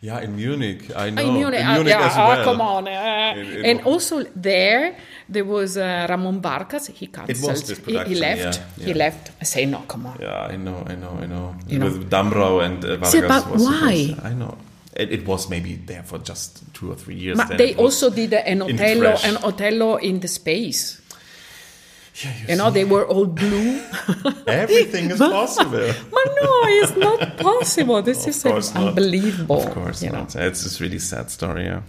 Yeah, 0.00 0.18
in 0.20 0.34
Munich, 0.34 0.90
I 0.96 1.10
know. 1.10 1.22
In 1.22 1.34
Munich, 1.34 1.60
in 1.60 1.66
uh, 1.66 1.82
yeah, 1.86 2.06
as 2.06 2.16
ah, 2.16 2.28
well. 2.28 2.44
come 2.44 2.60
on. 2.60 2.88
uh, 2.88 3.34
It- 3.38 3.58
it 3.58 3.64
and 3.70 3.80
also 3.86 4.24
there, 4.34 4.96
there 5.28 5.44
was 5.44 5.76
uh, 5.76 6.06
Ramon 6.10 6.40
Vargas. 6.40 6.86
He 6.88 7.06
cancelled. 7.06 7.62
He- 7.68 7.82
production, 7.82 8.14
he, 8.14 8.20
left. 8.20 8.60
yeah, 8.78 8.86
He 8.86 8.94
left. 8.94 9.30
I 9.40 9.44
say, 9.44 9.64
no, 9.66 9.78
come 9.86 10.06
on. 10.06 10.18
Yeah, 10.20 10.50
I 10.54 10.56
know, 10.56 10.82
I 10.88 10.94
know, 10.96 11.14
I 11.22 11.26
know. 11.26 11.54
You 11.68 11.78
know. 11.78 11.86
With 11.86 12.10
Damrau 12.10 12.64
and 12.66 12.84
uh, 12.84 12.88
Vargas. 12.96 13.10
See, 13.12 13.20
but 13.20 13.46
was 13.50 13.62
why? 13.62 13.94
supposed- 14.06 14.26
I 14.26 14.32
know. 14.34 14.54
It, 14.96 15.12
it 15.12 15.26
was 15.26 15.48
maybe 15.50 15.76
there 15.76 16.02
for 16.02 16.18
just 16.18 16.62
two 16.74 16.90
or 16.90 16.94
three 16.94 17.14
years. 17.14 17.36
But 17.36 17.58
they 17.58 17.74
also 17.74 18.10
did 18.10 18.32
an 18.32 18.62
Otello, 18.62 19.16
an 19.24 19.36
Othello 19.44 19.96
in 19.96 20.20
the 20.20 20.28
space. 20.28 21.00
Yeah, 22.22 22.32
you 22.40 22.46
You 22.48 22.56
know, 22.56 22.70
they 22.70 22.84
were 22.84 23.06
all 23.06 23.26
blue. 23.26 23.82
everything 24.46 25.10
is 25.10 25.18
possible. 25.18 25.92
but 26.10 26.26
no, 26.42 26.60
it's 26.80 26.96
not 26.96 27.36
possible. 27.38 28.00
This 28.02 28.26
is 28.26 28.42
course 28.42 28.74
not. 28.74 28.88
unbelievable. 28.88 29.62
Of 29.66 29.74
course 29.74 30.02
you 30.02 30.10
know. 30.10 30.20
not. 30.20 30.34
It's 30.36 30.62
just 30.62 30.80
really 30.80 30.98
sad 30.98 31.30
story. 31.30 31.64
Yeah. 31.64 31.82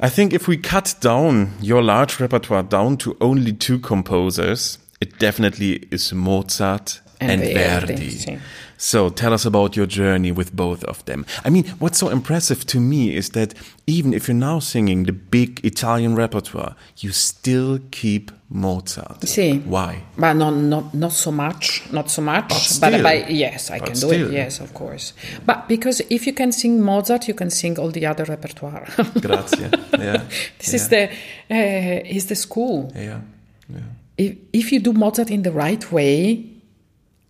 I 0.00 0.08
think 0.08 0.32
if 0.32 0.48
we 0.48 0.56
cut 0.56 0.94
down 1.00 1.52
your 1.60 1.82
large 1.82 2.18
repertoire 2.20 2.62
down 2.62 2.96
to 2.98 3.16
only 3.20 3.52
two 3.52 3.78
composers, 3.78 4.78
it 5.00 5.18
definitely 5.18 5.86
is 5.90 6.12
Mozart 6.12 7.00
and, 7.30 7.42
And 7.42 7.54
Verdi, 7.54 7.94
Verdi. 7.94 8.38
So 8.76 9.10
tell 9.10 9.32
us 9.32 9.44
about 9.46 9.76
your 9.76 9.86
journey 9.86 10.32
with 10.32 10.56
both 10.56 10.82
of 10.84 11.04
them. 11.04 11.24
I 11.44 11.50
mean, 11.50 11.64
what's 11.78 11.98
so 11.98 12.08
impressive 12.08 12.66
to 12.66 12.80
me 12.80 13.14
is 13.14 13.30
that 13.30 13.54
even 13.86 14.12
if 14.12 14.26
you're 14.26 14.34
now 14.36 14.58
singing 14.58 15.04
the 15.04 15.12
big 15.12 15.64
Italian 15.64 16.16
repertoire, 16.16 16.74
you 16.96 17.12
still 17.12 17.78
keep 17.92 18.32
Mozart. 18.50 19.20
Sì. 19.24 19.62
Why? 19.64 20.02
But 20.18 20.32
not, 20.34 20.54
not, 20.54 20.94
not 20.94 21.12
so 21.12 21.30
much, 21.30 21.82
not 21.92 22.10
so 22.10 22.22
much. 22.22 22.48
But 22.48 22.58
still. 22.58 23.02
but 23.02 23.30
yes, 23.30 23.70
I 23.70 23.78
But 23.78 23.86
can 23.86 23.94
do 23.94 24.08
still. 24.08 24.26
it. 24.26 24.32
Yes, 24.32 24.60
of 24.60 24.74
course. 24.74 25.12
But 25.46 25.68
because 25.68 26.02
if 26.10 26.26
you 26.26 26.32
can 26.34 26.50
sing 26.50 26.80
Mozart, 26.82 27.28
you 27.28 27.34
can 27.34 27.50
sing 27.50 27.78
all 27.78 27.90
the 27.92 28.04
other 28.04 28.24
repertoire. 28.24 28.86
Grazie. 29.20 29.70
Yeah. 29.96 30.24
this 30.58 30.68
yeah. 30.68 30.74
is 30.74 30.88
the 30.88 31.08
uh, 31.50 32.16
is 32.16 32.26
the 32.26 32.34
school. 32.34 32.92
Yeah. 32.96 33.20
Yeah. 33.68 33.78
If 34.18 34.36
if 34.52 34.72
you 34.72 34.80
do 34.80 34.92
Mozart 34.92 35.30
in 35.30 35.42
the 35.42 35.52
right 35.52 35.90
way, 35.92 36.51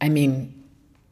I 0.03 0.09
mean, 0.09 0.53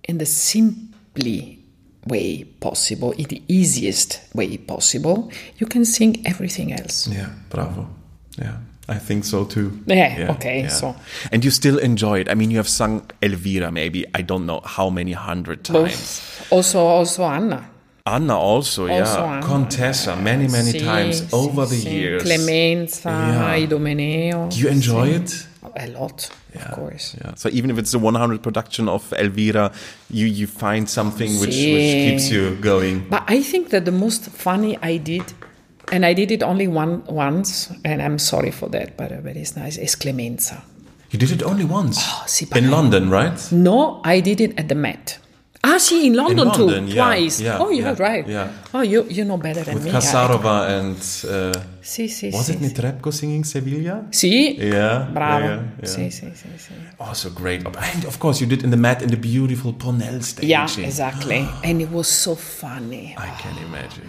in 0.09 0.18
the 0.18 0.26
simply 0.26 1.59
way 2.07 2.45
possible, 2.61 3.12
in 3.12 3.24
the 3.28 3.41
easiest 3.49 4.20
way 4.34 4.57
possible, 4.59 5.30
you 5.59 5.66
can 5.66 5.84
sing 5.84 6.22
everything 6.26 6.72
else. 6.72 7.07
Yeah, 7.07 7.28
bravo. 7.51 7.86
Yeah, 8.38 8.57
I 8.88 8.99
think 8.99 9.24
so 9.24 9.45
too. 9.45 9.70
Yeah, 9.86 10.32
okay, 10.36 10.66
so- 10.68 10.95
And 11.30 11.45
you 11.45 11.51
still 11.51 11.78
enjoy 11.78 12.20
it. 12.20 12.28
I 12.28 12.34
mean, 12.34 12.51
you 12.51 12.57
have 12.59 12.68
sung 12.68 13.03
Elvira 13.22 13.70
maybe, 13.70 14.05
I 14.14 14.22
don't 14.22 14.45
know 14.47 14.61
how 14.64 14.91
many 14.91 15.12
hundred 15.12 15.62
times. 15.64 16.20
Also, 16.51 16.80
also 16.80 17.24
Anna. 17.24 17.68
Anna 18.07 18.36
also, 18.36 18.86
yeah. 18.86 19.05
Anna. 19.05 19.47
Contessa, 19.47 20.16
many, 20.16 20.49
many 20.49 20.72
Sì, 20.72 20.78
times 20.80 21.20
sì, 21.20 21.28
over 21.34 21.66
the 21.68 21.76
sì. 21.76 21.93
years. 21.93 22.22
Clemenza, 22.22 23.11
Yeah. 23.11 23.57
Idomeneo. 23.57 24.49
Do 24.49 24.57
you 24.57 24.68
enjoy 24.68 25.09
it? 25.16 25.47
A 25.76 25.86
lot, 25.88 26.30
Yeah, 26.54 26.68
of 26.68 26.74
course. 26.74 27.16
Yeah. 27.20 27.34
So 27.34 27.48
even 27.50 27.70
if 27.70 27.78
it's 27.78 27.92
the 27.92 27.98
100 27.98 28.42
production 28.42 28.88
of 28.88 29.12
Elvira, 29.12 29.70
you, 30.08 30.26
you 30.26 30.46
find 30.46 30.88
something 30.88 31.38
which, 31.38 31.50
which 31.50 31.56
keeps 31.56 32.30
you 32.30 32.56
going. 32.56 33.06
But 33.11 33.24
I 33.28 33.42
think 33.42 33.68
that 33.68 33.84
the 33.84 33.92
most 33.92 34.24
funny 34.30 34.78
I 34.80 34.96
did, 34.96 35.22
and 35.92 36.06
I 36.06 36.14
did 36.14 36.30
it 36.30 36.42
only 36.42 36.66
one 36.66 37.04
once, 37.06 37.70
and 37.84 38.00
I'm 38.00 38.18
sorry 38.18 38.50
for 38.50 38.70
that, 38.70 38.96
but, 38.96 39.12
uh, 39.12 39.16
but 39.22 39.36
it's 39.36 39.54
nice, 39.54 39.76
is 39.76 39.94
Clemenza. 39.96 40.62
You 41.11 41.18
did 41.18 41.30
it 41.30 41.42
only 41.42 41.64
once. 41.64 41.98
sì, 42.26 42.46
in 42.56 42.70
London, 42.70 43.11
right? 43.11 43.52
No, 43.52 44.00
I 44.04 44.20
did 44.20 44.40
it 44.40 44.58
at 44.58 44.68
the 44.68 44.74
Met. 44.74 45.18
Ah, 45.62 45.78
see, 45.78 46.06
in 46.06 46.14
London, 46.14 46.46
London, 46.48 46.86
too, 46.86 46.92
yeah, 46.94 47.04
twice. 47.04 47.40
yeah, 47.42 47.58
oh, 47.61 47.68
you're 47.70 47.88
yeah, 47.94 48.02
right. 48.02 48.26
yeah. 48.26 48.48
Oh, 48.72 48.80
you 48.80 49.04
you 49.11 49.24
know 49.24 49.36
better 49.36 49.62
than 49.62 49.74
With 49.74 49.84
me. 49.84 49.90
Kasarova 49.90 50.66
and. 50.68 50.96
Uh, 51.24 51.52
Sì, 51.82 52.08
sì, 52.08 52.30
was 52.32 52.44
sì. 52.46 52.52
it 52.52 52.61
Netrebko 52.61 53.11
singing 53.11 53.42
Servilia? 53.44 54.06
Sì, 54.11 54.56
Yeah. 54.58 55.08
bravo. 55.11 55.44
yeah, 55.44 55.62
yeah. 55.80 55.86
Sì, 55.86 56.11
sì, 56.11 56.30
sì, 56.34 56.48
sì. 56.56 56.72
Also 56.98 57.30
great. 57.32 57.64
And 57.66 58.04
of 58.04 58.18
course, 58.18 58.40
you 58.40 58.48
did 58.48 58.62
in 58.62 58.70
the 58.70 58.76
Met 58.76 59.02
in 59.02 59.08
the 59.08 59.16
beautiful 59.16 59.72
Ponnelle 59.74 60.22
stage. 60.22 60.46
Yeah, 60.46 60.66
exactly. 60.78 61.46
And 61.62 61.80
it 61.80 61.90
was 61.90 62.06
so 62.08 62.34
funny. 62.34 63.14
I 63.18 63.30
can 63.40 63.56
imagine. 63.64 64.08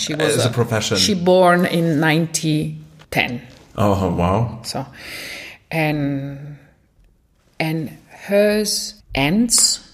She 0.00 0.14
was 0.14 0.36
As 0.36 0.46
a 0.46 0.50
profession. 0.50 0.96
She 0.96 1.14
born 1.14 1.66
in 1.66 2.00
1910. 2.00 3.42
Oh, 3.76 4.14
wow. 4.14 4.60
So, 4.64 4.86
and 5.70 6.58
and 7.58 7.90
hers 8.26 8.94
aunts 9.14 9.86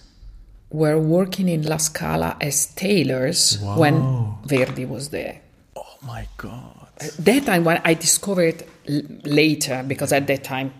were 0.70 0.98
working 0.98 1.48
in 1.48 1.62
La 1.62 1.76
Scala 1.76 2.36
as 2.40 2.66
tailors 2.74 3.58
when 3.60 4.34
Verdi 4.44 4.84
was 4.84 5.10
there. 5.10 5.40
Oh, 5.76 5.96
my 6.02 6.26
God. 6.36 6.88
Uh, 7.00 7.06
that 7.20 7.44
time 7.46 7.64
when 7.64 7.80
I 7.84 7.94
discovered 7.94 8.64
later 9.24 9.84
because 9.86 10.12
at 10.12 10.26
that 10.26 10.44
time, 10.44 10.72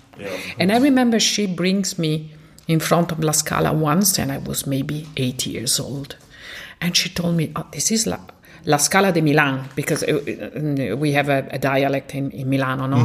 and 0.59 0.73
I 0.73 0.79
remember 0.79 1.21
she 1.21 1.47
brings 1.47 1.99
me 1.99 2.33
in 2.67 2.81
front 2.81 3.13
of 3.13 3.23
La 3.23 3.33
Scala 3.33 3.73
once, 3.73 4.19
and 4.19 4.33
I 4.33 4.39
was 4.39 4.67
maybe 4.67 5.07
eight 5.17 5.47
years 5.47 5.79
old, 5.79 6.17
and 6.81 6.97
she 6.97 7.09
told 7.09 7.37
me, 7.37 7.53
"Oh, 7.55 7.67
this 7.73 7.91
is 7.91 8.07
La." 8.07 8.19
La 8.69 8.79
Scala 8.79 9.13
di 9.13 9.21
Milan, 9.23 9.69
because 9.77 10.03
uh, 10.03 10.97
we 10.99 11.13
have 11.13 11.29
a, 11.29 11.47
a 11.53 11.59
dialect 11.59 12.15
in, 12.15 12.31
in 12.33 12.49
Milano, 12.49 12.87
no? 12.87 12.97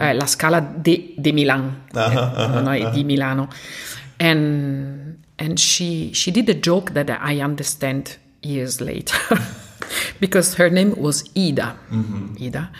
Uh, 0.00 0.14
La 0.14 0.24
Scala 0.24 0.60
di, 0.60 1.14
di 1.18 1.32
Milan, 1.32 1.82
uh, 1.94 2.50
no, 2.54 2.60
no, 2.62 2.90
di 2.90 3.04
Milano, 3.04 3.48
and 4.18 5.18
and 5.38 5.60
she 5.60 6.10
she 6.14 6.30
did 6.30 6.48
a 6.48 6.54
joke 6.54 6.94
that 6.94 7.10
I 7.10 7.40
understand 7.42 8.16
years 8.40 8.80
later, 8.80 9.18
because 10.20 10.54
her 10.54 10.70
name 10.70 10.94
was 10.96 11.24
Ida, 11.36 11.76
Ida, 12.40 12.70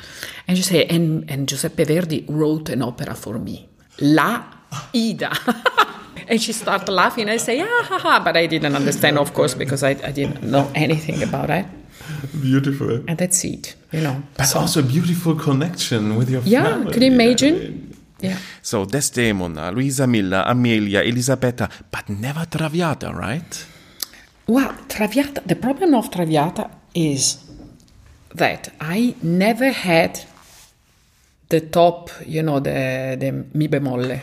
and 0.48 0.56
she 0.56 0.62
said, 0.62 0.86
and 0.88 1.28
and 1.30 1.46
Giuseppe 1.46 1.84
Verdi 1.84 2.24
wrote 2.28 2.70
an 2.70 2.80
opera 2.80 3.14
for 3.14 3.38
me, 3.38 3.68
La 4.00 4.44
Ida. 4.94 5.30
And 6.26 6.40
she 6.40 6.54
started 6.54 6.90
laughing. 6.90 7.28
I 7.28 7.36
say, 7.36 7.60
ah, 7.60 7.82
ha, 7.84 7.98
ha. 7.98 8.20
But 8.24 8.34
I 8.34 8.46
didn't 8.46 8.74
understand, 8.74 9.18
of 9.18 9.34
course, 9.34 9.52
because 9.52 9.82
I, 9.82 9.90
I 9.90 10.10
didn't 10.10 10.42
know 10.42 10.70
anything 10.74 11.22
about 11.22 11.50
it. 11.50 11.66
Beautiful. 12.40 13.02
And 13.08 13.16
that's 13.18 13.44
it, 13.44 13.74
you 13.92 14.00
know. 14.00 14.22
But 14.36 14.44
So- 14.46 14.60
also 14.60 14.80
a 14.80 14.82
beautiful 14.82 15.34
connection 15.34 16.16
with 16.16 16.28
your 16.30 16.42
yeah, 16.44 16.64
family. 16.64 16.92
could 16.92 17.02
you 17.02 17.12
imagine? 17.12 17.96
Yeah. 18.20 18.38
So 18.62 18.84
Desdemona, 18.84 19.70
Luisa 19.72 20.06
Miller, 20.06 20.44
Amelia, 20.46 21.00
Elisabetta, 21.00 21.68
but 21.90 22.08
never 22.08 22.46
Traviata, 22.46 23.12
right? 23.12 23.66
Well, 24.46 24.74
Traviata, 24.88 25.42
the 25.46 25.56
problem 25.56 25.94
of 25.94 26.10
Traviata 26.10 26.70
is 26.94 27.38
that 28.34 28.72
I 28.80 29.14
never 29.22 29.70
had 29.72 30.20
the 31.48 31.60
top, 31.60 32.10
you 32.26 32.42
know, 32.42 32.60
the, 32.60 33.16
the 33.18 33.44
mi 33.54 33.68
bemolle. 33.68 34.20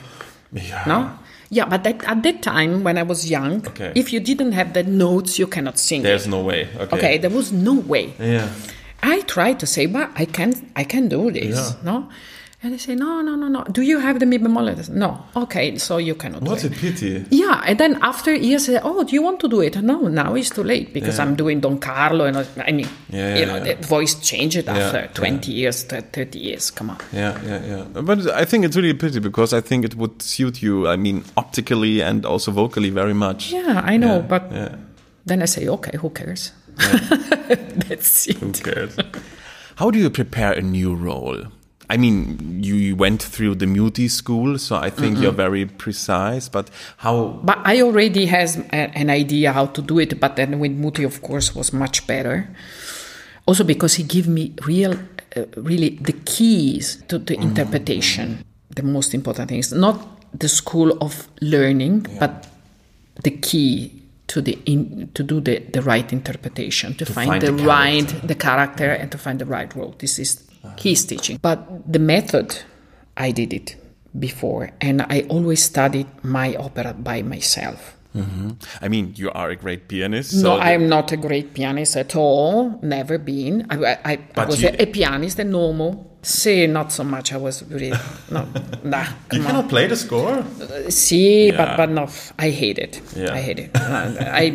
Yeah. 0.54 0.84
No? 0.88 1.12
Yeah, 1.54 1.66
but 1.66 1.84
that, 1.84 2.02
at 2.06 2.24
that 2.24 2.42
time 2.42 2.84
when 2.86 2.98
I 2.98 3.04
was 3.04 3.30
young, 3.30 3.68
Okay. 3.68 3.92
if 3.94 4.14
you 4.14 4.22
didn't 4.22 4.54
have 4.54 4.72
the 4.74 4.84
notes, 4.84 5.38
you 5.38 5.48
cannot 5.48 5.78
sing. 5.78 6.02
There's 6.02 6.26
no 6.28 6.42
way. 6.42 6.70
Okay. 6.80 6.96
okay, 6.98 7.18
there 7.18 7.30
was 7.30 7.52
no 7.52 7.74
way. 7.74 8.14
Yeah. 8.20 8.48
I 9.04 9.20
tried 9.28 9.60
to 9.60 9.66
say, 9.68 9.86
but 9.88 10.10
I 10.16 10.26
can 10.26 10.54
I 10.78 10.86
can 10.86 11.10
do 11.10 11.30
this, 11.32 11.58
Yeah. 11.58 11.84
no? 11.84 12.08
And 12.64 12.74
they 12.74 12.78
say, 12.78 12.94
no, 12.94 13.22
no, 13.24 13.34
no, 13.36 13.48
no. 13.48 13.64
Do 13.64 13.82
you 13.82 13.98
have 13.98 14.20
the 14.20 14.28
mi 14.28 14.38
bemolle? 14.38 14.88
No. 14.90 15.26
Okay, 15.36 15.80
so 15.80 15.98
you 15.98 16.14
cannot 16.14 16.44
What 16.44 16.64
a 16.64 16.68
it. 16.68 16.74
pity. 16.74 17.26
Yeah, 17.32 17.60
and 17.66 17.80
then 17.80 17.98
after 18.04 18.36
years, 18.36 18.66
say, 18.68 18.80
oh, 18.84 19.04
do 19.04 19.16
you 19.16 19.24
want 19.24 19.40
to 19.40 19.48
do 19.48 19.62
it? 19.62 19.82
No, 19.82 20.02
now 20.08 20.36
it's 20.36 20.52
too 20.52 20.64
late 20.64 20.94
because 20.94 21.18
Yeah. 21.18 21.24
I'm 21.26 21.36
doing 21.36 21.60
Don 21.60 21.80
Carlo, 21.80 22.26
and 22.26 22.38
I 22.38 22.72
mean, 22.72 22.88
Yeah, 23.10 23.40
you 23.40 23.46
know, 23.48 23.56
yeah. 23.56 23.74
the 23.74 23.88
voice 23.88 24.14
changed 24.14 24.68
after 24.70 25.00
yeah. 25.00 25.08
20 25.08 25.52
years, 25.52 25.82
30 25.86 26.38
years. 26.38 26.70
Come 26.70 26.92
on. 26.92 26.98
Yeah, 27.12 27.36
yeah, 27.44 27.66
yeah. 27.66 28.02
But 28.02 28.30
I 28.30 28.46
think 28.46 28.64
it's 28.66 28.76
really 28.76 28.92
a 28.92 28.96
pity 28.96 29.20
because 29.20 29.54
I 29.54 29.62
think 29.62 29.84
it 29.84 29.96
would 29.96 30.22
suit 30.22 30.62
you, 30.62 30.88
I 30.88 30.98
mean, 30.98 31.24
optically 31.38 32.02
and 32.04 32.26
also 32.28 32.52
vocally 32.52 32.92
very 32.92 33.16
much. 33.16 33.52
Yeah, 33.52 33.82
I 33.84 33.98
know, 33.98 34.18
Yeah, 34.18 34.28
but 34.28 34.52
yeah. 34.52 34.76
then 35.26 35.42
I 35.42 35.46
say, 35.46 35.68
okay, 35.68 35.98
who 35.98 36.12
cares? 36.12 36.52
That's 37.90 38.28
it. 38.28 38.38
Who 38.38 38.52
cares? 38.52 38.96
How 39.78 39.90
do 39.90 39.98
you 39.98 40.12
prepare 40.12 40.54
a 40.54 40.62
new 40.62 40.94
role? 40.94 41.46
I 41.92 41.98
mean, 41.98 42.64
you 42.64 42.76
you 42.76 42.96
went 42.96 43.22
through 43.22 43.56
the 43.56 43.68
Muti 43.68 44.08
school, 44.08 44.58
so 44.58 44.78
I 44.78 44.90
think 44.90 45.20
you're 45.20 45.36
very 45.36 45.66
precise. 45.66 46.48
But 46.48 46.70
how? 46.96 47.42
But 47.44 47.60
I 47.66 47.82
already 47.82 48.28
has 48.28 48.56
a, 48.72 48.88
an 48.96 49.10
idea 49.10 49.52
how 49.52 49.66
to 49.66 49.82
do 49.82 50.00
it. 50.00 50.18
But 50.18 50.38
then 50.38 50.58
with 50.60 50.72
Muti, 50.72 51.04
of 51.04 51.22
course, 51.22 51.54
was 51.54 51.74
much 51.74 52.08
better. 52.08 52.48
Also 53.46 53.66
because 53.66 53.96
he 53.96 54.04
gave 54.04 54.26
me 54.26 54.54
real, 54.66 54.94
uh, 55.36 55.44
really 55.58 56.00
the 56.00 56.14
keys 56.14 57.04
to 57.10 57.20
the 57.20 57.36
interpretation. 57.36 58.46
The 58.70 58.84
most 58.84 59.14
important 59.14 59.50
thing 59.50 59.60
is 59.60 59.74
not 59.74 60.00
the 60.32 60.48
school 60.48 60.98
of 61.04 61.28
learning, 61.42 62.08
but 62.20 62.48
the 63.22 63.32
key 63.32 64.02
to 64.28 64.40
the 64.40 64.58
in, 64.66 65.12
to 65.14 65.24
do 65.24 65.42
the, 65.42 65.60
the 65.60 65.82
right 65.82 66.14
interpretation, 66.14 66.96
to, 66.96 67.06
find, 67.06 67.32
find 67.32 67.42
the, 67.42 67.52
the 67.52 67.64
right 67.66 68.08
the 68.24 68.36
character 68.36 68.92
and 68.92 69.12
to 69.12 69.18
find 69.18 69.40
the 69.40 69.46
right 69.46 69.76
role. 69.76 69.94
This 70.00 70.20
is 70.20 70.48
his 70.80 71.06
teaching. 71.06 71.40
But 71.42 71.92
the 71.92 72.00
method, 72.00 72.56
I 73.18 73.32
did 73.32 73.54
it 73.54 73.76
before, 74.18 74.72
and 74.82 75.02
I 75.04 75.26
always 75.30 75.64
studied 75.64 76.08
my 76.24 76.56
opera 76.56 76.94
by 76.94 77.22
myself. 77.22 77.98
I 78.82 78.90
mean, 78.90 79.14
you 79.16 79.32
are 79.32 79.50
a 79.52 79.56
great 79.56 79.88
pianist. 79.88 80.34
no, 80.34 80.40
so 80.42 80.56
the- 80.58 80.64
I'm 80.64 80.90
not 80.90 81.14
a 81.14 81.18
great 81.18 81.54
pianist 81.54 81.96
at 81.96 82.14
all. 82.16 82.78
Never 82.82 83.18
been. 83.18 83.66
I, 83.70 83.98
I, 84.04 84.20
I 84.36 84.46
was 84.46 84.62
you- 84.62 84.68
a, 84.68 84.84
a 84.84 84.86
pianist, 84.86 85.40
a 85.40 85.46
normal. 85.46 86.08
See, 86.22 86.68
not 86.68 86.92
so 86.92 87.04
much. 87.06 87.32
I 87.34 87.38
was 87.38 87.64
really 87.72 87.90
no, 88.32 88.46
nah. 88.84 89.06
You 89.32 89.40
on. 89.40 89.46
cannot 89.46 89.70
play 89.70 89.88
the 89.88 89.96
score. 89.96 90.44
See, 90.90 91.48
Yeah. 91.48 91.58
but 91.58 91.78
but 91.78 91.90
no, 91.90 92.10
I 92.38 92.50
hate 92.50 92.78
it. 92.80 93.02
Yeah. 93.16 93.34
I 93.34 93.40
hate 93.40 93.60
it. 93.60 93.72
Uh, 93.76 94.14
I 94.20 94.50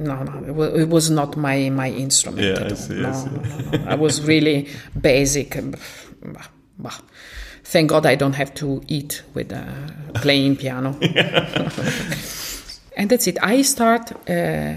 no 0.00 0.22
no, 0.22 0.46
it 0.46 0.54
was, 0.54 0.80
it 0.80 0.88
was 0.88 1.10
not 1.10 1.36
my 1.36 1.70
my 1.70 1.90
instrument. 1.90 2.42
Yeah, 2.42 2.64
at 2.64 2.72
I 2.72 2.74
see, 2.74 3.04
I 3.04 3.12
see. 3.12 3.30
no, 3.30 3.36
no, 3.36 3.78
no. 3.78 3.90
I 3.90 3.94
was 3.94 4.22
really 4.22 4.68
basic. 5.00 5.56
and, 5.56 5.76
bah, 6.22 6.48
bah. 6.78 6.98
Thank 7.64 7.90
God 7.90 8.04
I 8.06 8.16
don't 8.16 8.34
have 8.34 8.52
to 8.54 8.82
eat 8.88 9.22
with 9.34 9.52
uh, 9.52 9.62
playing 10.14 10.56
piano. 10.56 10.98
and 12.96 13.08
that's 13.08 13.28
it. 13.28 13.38
I 13.42 13.62
start 13.62 14.12
uh, 14.28 14.74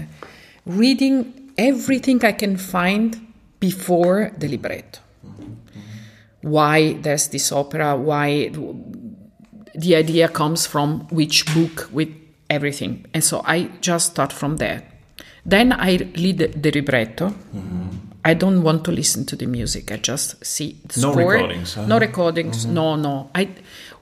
reading 0.64 1.50
everything 1.58 2.24
I 2.24 2.32
can 2.32 2.56
find 2.56 3.32
before 3.58 4.30
the 4.38 4.48
libretto. 4.48 5.00
Why 6.42 6.92
there's 6.92 7.28
this 7.28 7.50
opera? 7.50 7.96
Why 7.96 8.50
the 9.74 9.96
idea 9.96 10.28
comes 10.28 10.66
from 10.66 11.08
which 11.08 11.52
book 11.52 11.88
with 11.90 12.10
everything. 12.50 13.06
And 13.12 13.22
so 13.24 13.42
I 13.44 13.70
just 13.80 14.12
start 14.12 14.32
from 14.32 14.56
there. 14.58 14.82
Then 15.46 15.72
I 15.72 15.96
read 15.96 16.38
the, 16.38 16.46
the 16.48 16.70
libretto. 16.70 17.28
Mm-hmm. 17.28 17.88
I 18.24 18.32
don't 18.32 18.62
want 18.62 18.84
to 18.84 18.90
listen 18.90 19.26
to 19.26 19.36
the 19.36 19.46
music. 19.46 19.92
I 19.92 19.98
just 19.98 20.44
see 20.44 20.78
the 20.86 21.00
No 21.00 21.12
score. 21.12 21.32
recordings, 21.32 21.74
huh? 21.74 21.86
No 21.86 21.98
recordings. 21.98 22.64
Mm-hmm. 22.64 22.74
No, 22.74 22.96
no. 22.96 23.30
I 23.34 23.48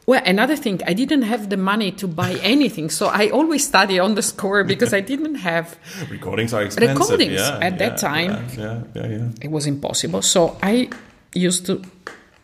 well, 0.05 0.21
another 0.27 0.57
thing, 0.57 0.81
I 0.85 0.95
didn't 0.95 1.23
have 1.23 1.49
the 1.49 1.57
money 1.57 1.93
to 1.93 2.09
buy 2.09 2.33
anything, 2.43 2.91
so 2.91 3.07
I 3.07 3.31
always 3.31 3.67
study 3.67 3.99
on 3.99 4.15
the 4.15 4.23
score 4.23 4.65
because 4.65 4.93
I 4.93 5.01
didn't 5.01 5.37
have. 5.37 5.79
Recordings 6.11 6.53
are 6.53 6.63
expensive. 6.63 6.99
Recordings 6.99 7.35
yeah, 7.35 7.59
at 7.63 7.79
that 7.79 7.99
time. 7.99 8.31
Yeah, 8.31 8.83
yeah, 8.95 9.07
yeah. 9.07 9.07
yeah. 9.07 9.29
It 9.41 9.51
was 9.51 9.67
impossible. 9.67 10.23
So 10.23 10.59
I 10.63 10.91
used 11.35 11.67
to 11.67 11.83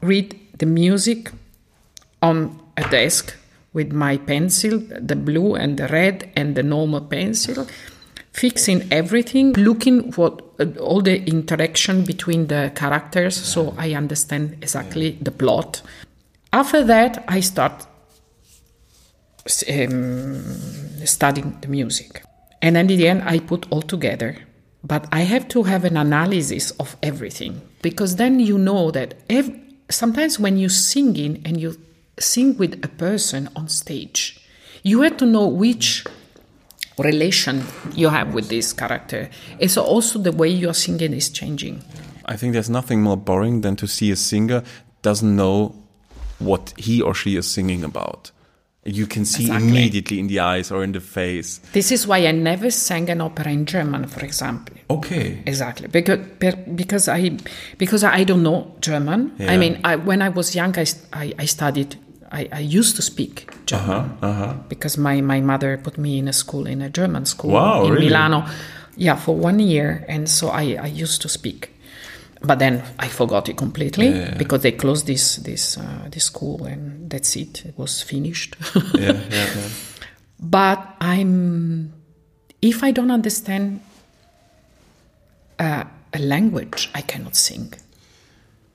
read 0.00 0.38
the 0.58 0.66
music 0.66 1.32
on 2.22 2.60
a 2.76 2.88
desk 2.90 3.34
with 3.72 3.92
my 3.92 4.16
pencil, 4.16 4.78
the 4.78 5.16
blue 5.16 5.54
and 5.54 5.76
the 5.78 5.88
red 5.88 6.30
and 6.36 6.54
the 6.54 6.62
normal 6.62 7.00
pencil, 7.00 7.66
fixing 8.38 8.86
everything, 8.92 9.52
looking 9.54 10.12
what 10.12 10.42
uh, 10.60 10.66
all 10.80 11.02
the 11.02 11.24
interaction 11.24 12.04
between 12.04 12.46
the 12.46 12.70
characters, 12.74 13.36
so 13.36 13.74
I 13.76 13.94
understand 13.94 14.58
exactly 14.62 15.18
the 15.20 15.32
plot. 15.32 15.82
After 16.52 16.84
that, 16.84 17.24
I 17.26 17.40
start 17.40 17.86
um, 19.68 20.42
studying 21.04 21.58
the 21.60 21.68
music, 21.68 22.22
and 22.62 22.76
then 22.76 22.88
in 22.90 22.98
the 22.98 23.08
end, 23.08 23.22
I 23.24 23.40
put 23.40 23.66
all 23.70 23.82
together. 23.82 24.36
But 24.84 25.08
I 25.10 25.22
have 25.22 25.48
to 25.48 25.64
have 25.64 25.84
an 25.84 25.96
analysis 25.96 26.70
of 26.78 26.96
everything 27.02 27.60
because 27.82 28.16
then 28.16 28.38
you 28.38 28.56
know 28.56 28.92
that 28.92 29.14
ev- 29.28 29.52
sometimes 29.90 30.38
when 30.38 30.56
you're 30.56 30.70
singing 30.70 31.42
and 31.44 31.60
you 31.60 31.76
sing 32.20 32.56
with 32.56 32.84
a 32.84 32.88
person 32.88 33.48
on 33.56 33.68
stage, 33.68 34.40
you 34.84 35.00
have 35.02 35.16
to 35.16 35.26
know 35.26 35.48
which 35.48 36.04
relation 36.98 37.64
you 37.94 38.08
have 38.08 38.34
with 38.34 38.48
this 38.48 38.72
character. 38.72 39.28
And 39.60 39.70
so 39.70 39.82
also 39.82 40.18
the 40.18 40.32
way 40.32 40.48
you're 40.48 40.74
singing 40.74 41.12
is 41.12 41.30
changing. 41.30 41.82
I 42.24 42.36
think 42.36 42.52
there's 42.52 42.70
nothing 42.70 43.02
more 43.02 43.16
boring 43.16 43.62
than 43.62 43.76
to 43.76 43.86
see 43.86 44.10
a 44.10 44.16
singer 44.16 44.62
doesn't 45.02 45.34
know 45.36 45.74
what 46.38 46.74
he 46.76 47.00
or 47.02 47.14
she 47.14 47.36
is 47.36 47.46
singing 47.46 47.82
about. 47.84 48.30
You 48.84 49.06
can 49.06 49.24
see 49.24 49.44
Exactly. 49.46 49.68
immediately 49.68 50.18
in 50.18 50.28
the 50.28 50.38
eyes 50.40 50.70
or 50.70 50.82
in 50.82 50.92
the 50.92 51.00
face. 51.00 51.60
This 51.72 51.92
is 51.92 52.06
why 52.06 52.26
I 52.26 52.32
never 52.32 52.70
sang 52.70 53.10
an 53.10 53.20
opera 53.20 53.50
in 53.50 53.66
German, 53.66 54.06
for 54.06 54.24
example. 54.24 54.76
Okay. 54.88 55.42
Exactly, 55.46 55.88
because 55.88 56.20
because 56.74 57.08
I 57.08 57.36
because 57.76 58.02
I 58.04 58.24
don't 58.24 58.42
know 58.42 58.74
German. 58.80 59.32
Yeah. 59.38 59.52
I 59.52 59.56
mean, 59.58 59.80
I, 59.84 59.96
when 59.96 60.22
I 60.22 60.30
was 60.30 60.54
young, 60.54 60.78
I, 60.78 60.86
I, 61.12 61.34
I 61.38 61.44
studied. 61.44 61.96
I, 62.30 62.48
I, 62.52 62.60
used 62.60 62.96
to 62.96 63.02
speak 63.02 63.50
German 63.66 64.18
Uh-huh. 64.22 64.54
because 64.68 64.98
my, 64.98 65.20
my 65.20 65.40
mother 65.40 65.78
put 65.78 65.96
me 65.98 66.18
in 66.18 66.28
a 66.28 66.32
school, 66.32 66.66
in 66.66 66.82
a 66.82 66.90
German 66.90 67.24
school 67.26 67.52
Wow, 67.52 67.84
in 67.84 67.92
really? 67.92 68.06
Milano. 68.06 68.44
Yeah, 68.96 69.16
for 69.16 69.34
one 69.36 69.60
year. 69.60 70.04
And 70.08 70.28
so 70.28 70.48
I, 70.48 70.76
I 70.82 70.86
used 70.86 71.22
to 71.22 71.28
speak. 71.28 71.70
But 72.40 72.58
then 72.58 72.82
I 72.98 73.08
forgot 73.08 73.48
it 73.48 73.56
completely 73.56 74.08
Yeah, 74.10 74.34
because 74.36 74.62
they 74.62 74.72
closed 74.72 75.06
this 75.06 75.36
this 75.42 75.76
uh, 75.76 76.08
this 76.10 76.24
school 76.24 76.64
and 76.66 77.10
that's 77.10 77.34
it. 77.36 77.64
It 77.64 77.74
was 77.76 78.02
finished. 78.02 78.54
Yeah, 78.94 79.12
yeah, 79.30 79.46
yeah. 79.56 79.68
but 80.38 80.78
I'm 81.00 81.92
if 82.62 82.84
I 82.84 82.92
don't 82.92 83.10
understand 83.10 83.80
uh, 85.58 85.84
a 86.12 86.18
language, 86.20 86.90
I 86.94 87.00
cannot 87.02 87.34
sing 87.34 87.72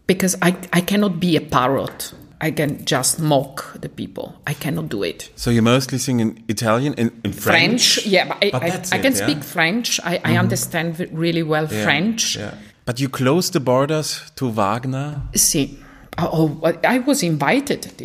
because 0.07 0.35
I 0.41 0.55
I 0.73 0.81
cannot 0.81 1.19
be 1.21 1.37
a 1.37 1.41
parrot. 1.41 2.13
I 2.43 2.51
can 2.51 2.83
just 2.83 3.19
mock 3.19 3.79
the 3.79 3.87
people. 3.87 4.35
I 4.45 4.53
cannot 4.53 4.89
do 4.89 5.01
it. 5.03 5.29
So 5.35 5.49
you 5.49 5.61
mostly 5.61 5.97
sing 5.97 6.19
in 6.19 6.43
Italian, 6.49 6.93
in, 6.95 7.09
in 7.23 7.31
French? 7.31 7.93
French, 7.93 8.05
yeah, 8.05 8.27
but 8.27 8.37
I, 8.41 8.51
But 8.51 8.63
I, 8.63 8.65
I 8.65 8.67
it, 8.67 8.89
can 8.89 8.91
yeah? 8.91 9.09
Mm-hmm. 9.09 9.31
speak 9.31 9.43
French. 9.43 9.99
I, 10.03 10.19
I 10.25 10.37
understand 10.37 10.99
really 11.13 11.43
well 11.43 11.67
Yeah, 11.71 11.83
French. 11.83 12.35
Yeah. 12.35 12.53
But 12.85 12.99
you 12.99 13.07
closed 13.07 13.53
the 13.53 13.61
borders 13.61 14.29
to 14.35 14.49
Wagner? 14.49 15.21
See, 15.35 15.79
oh, 16.17 16.59
oh, 16.61 16.73
I 16.83 16.99
was 16.99 17.23
invited 17.23 17.81
to 17.81 18.03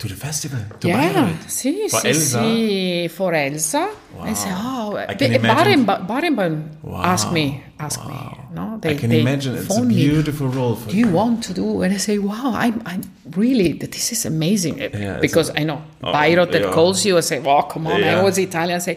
To 0.00 0.08
the 0.08 0.14
festival? 0.16 0.60
To 0.80 0.88
Yeah, 0.88 1.28
sì, 1.46 1.86
For 1.90 2.00
sì, 2.00 2.08
Elsa? 2.08 3.08
for 3.14 3.34
Elsa. 3.34 3.88
I 4.22 4.32
say, 4.34 4.50
oh, 4.50 4.96
I 4.96 5.04
Ba- 5.06 5.14
can 5.14 5.32
imagine- 5.34 5.84
Barenboim 5.84 6.54
Wow, 6.82 7.02
asked 7.04 7.32
me, 7.32 7.62
asked 7.78 8.06
me, 8.06 8.16
no? 8.54 8.80
I 8.82 8.94
can 8.94 9.10
they 9.10 9.20
imagine 9.20 9.56
it's 9.56 9.64
a 9.64 9.68
phoned 9.68 9.88
me, 9.88 9.96
beautiful 10.08 10.48
role 10.48 10.74
for 10.76 10.88
Do 10.90 10.96
you 10.96 11.08
want 11.12 11.42
to 11.44 11.52
do? 11.52 11.82
And 11.82 11.92
I 11.92 11.98
say, 11.98 12.16
wow, 12.18 12.52
I'm, 12.56 12.80
I'm 12.86 13.02
really, 13.36 13.72
this 13.74 14.10
is 14.10 14.24
amazing. 14.24 14.78
it's 14.78 15.20
because 15.20 15.50
a- 15.50 15.60
I 15.60 15.64
know, 15.64 15.82
Oh, 16.02 16.12
Bayreuth 16.12 16.50
that 16.52 16.62
yeah. 16.62 16.72
calls 16.72 17.04
you, 17.04 17.16
and 17.16 17.24
say, 17.24 17.42
oh, 17.44 17.62
come 17.68 17.86
on, 17.86 18.00
Yeah. 18.00 18.20
I 18.20 18.22
was 18.22 18.38
Italian. 18.38 18.76
I 18.76 18.78
say, 18.80 18.96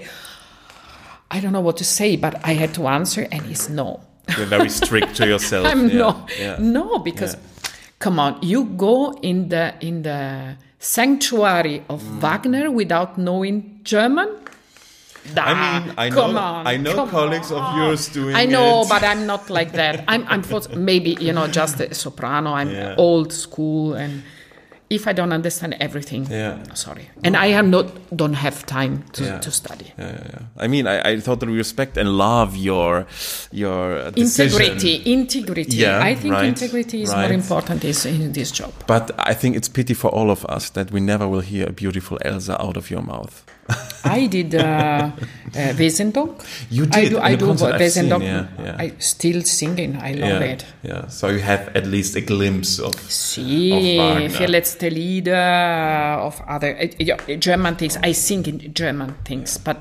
I 1.29 1.41
don't 1.41 1.51
know 1.51 1.59
what 1.61 1.75
to 1.77 1.83
say, 1.83 2.15
but 2.15 2.35
I 2.45 2.53
had 2.53 2.73
to 2.75 2.87
answer, 2.87 3.27
and 3.29 3.41
it's 3.51 3.67
no. 3.67 3.99
You're 4.37 4.45
very 4.45 4.69
strict 4.69 5.15
to 5.17 5.27
yourself. 5.33 5.67
I'm 5.67 5.89
yeah. 5.89 5.97
no, 5.97 6.25
Yeah. 6.39 6.55
no, 6.59 6.99
because 6.99 7.35
come 7.99 8.19
on, 8.19 8.37
you 8.41 8.63
go 8.77 9.11
in 9.21 9.49
the 9.49 9.73
in 9.81 10.03
the 10.03 10.55
sanctuary 10.83 11.81
of 11.89 12.01
Mm. 12.03 12.19
Wagner 12.19 12.65
without 12.71 13.17
knowing 13.17 13.79
German. 13.83 14.29
I 15.37 15.53
mean, 15.63 15.93
I 15.97 16.09
come 16.09 16.33
know- 16.33 16.39
on, 16.41 16.67
I 16.67 16.75
know 16.75 17.07
colleagues 17.07 17.49
of 17.51 17.63
yours 17.77 18.09
doing 18.09 18.35
I 18.35 18.45
know, 18.45 18.81
it. 18.81 18.89
but 18.89 19.03
I'm 19.03 19.25
not 19.25 19.49
like 19.49 19.71
that. 19.81 20.03
I'm, 20.09 20.25
I'm 20.27 20.43
maybe 20.75 21.11
you 21.21 21.31
know 21.31 21.47
just 21.47 21.79
a 21.79 21.93
soprano. 21.95 22.49
I'm 22.59 22.69
Yeah. 22.81 22.95
old 22.97 23.31
school, 23.31 23.93
and 23.93 24.13
if 24.93 25.07
I 25.07 25.13
don't 25.13 25.33
understand 25.33 25.75
everything, 25.79 26.27
Yeah. 26.29 26.57
sorry. 26.73 27.05
And 27.25 27.35
I 27.35 27.47
am 27.59 27.69
not 27.69 27.85
don't 28.15 28.35
have 28.45 28.57
time 28.65 28.93
to, 29.13 29.23
Yeah. 29.23 29.39
to 29.39 29.51
study. 29.51 29.85
Yeah, 29.99 30.05
yeah, 30.11 30.27
yeah. 30.33 30.63
I 30.65 30.67
mean, 30.67 30.85
I, 30.87 30.95
I 31.09 31.19
totally 31.19 31.53
respect 31.57 31.97
and 31.97 32.09
love 32.17 32.55
your 32.69 33.05
your 33.51 34.11
decision. 34.11 34.61
Integrity, 34.61 35.01
integrity. 35.13 35.77
Yeah, 35.77 36.09
I 36.11 36.15
think 36.15 36.33
right, 36.33 36.47
integrity 36.47 37.01
is 37.01 37.09
more 37.09 37.33
important 37.33 37.83
is 37.83 38.05
in 38.05 38.31
this 38.33 38.51
job. 38.59 38.71
But 38.87 39.11
I 39.31 39.33
think 39.33 39.55
it's 39.55 39.69
pity 39.69 39.93
for 39.93 40.09
all 40.17 40.29
of 40.29 40.45
us 40.45 40.69
that 40.71 40.91
we 40.91 40.99
never 40.99 41.27
will 41.27 41.41
hear 41.51 41.67
a 41.69 41.73
beautiful 41.73 42.17
Elsa 42.25 42.53
out 42.61 42.77
of 42.77 42.89
your 42.91 43.01
mouth. 43.01 43.43
I 44.03 44.27
did 44.27 44.53
uh, 44.55 44.59
uh, 44.61 45.73
Wesendonck. 45.77 46.43
You 46.69 46.83
I 46.91 47.01
did, 47.01 47.09
do. 47.11 47.19
I 47.19 47.35
do 47.35 47.51
I've 47.51 47.91
seen, 47.91 48.09
yeah, 48.09 48.47
yeah. 48.59 48.75
I 48.77 48.93
still 48.99 49.41
singing. 49.43 49.95
I 49.95 50.13
love 50.13 50.41
yeah, 50.41 50.53
it. 50.53 50.65
yeah. 50.83 51.07
So 51.07 51.29
you 51.29 51.39
have 51.39 51.69
at 51.75 51.85
least 51.85 52.15
a 52.15 52.21
glimpse 52.21 52.79
of. 52.79 52.93
Sì, 53.09 53.97
Of. 53.99 54.31
Vier 54.37 54.49
letzte 54.49 54.89
Lieder 54.89 56.19
of 56.19 56.41
other 56.47 56.75
uh, 56.77 57.37
German 57.39 57.75
things. 57.77 57.97
I 58.03 58.13
sing 58.13 58.45
in 58.45 58.73
German 58.73 59.15
things, 59.23 59.57
but 59.57 59.77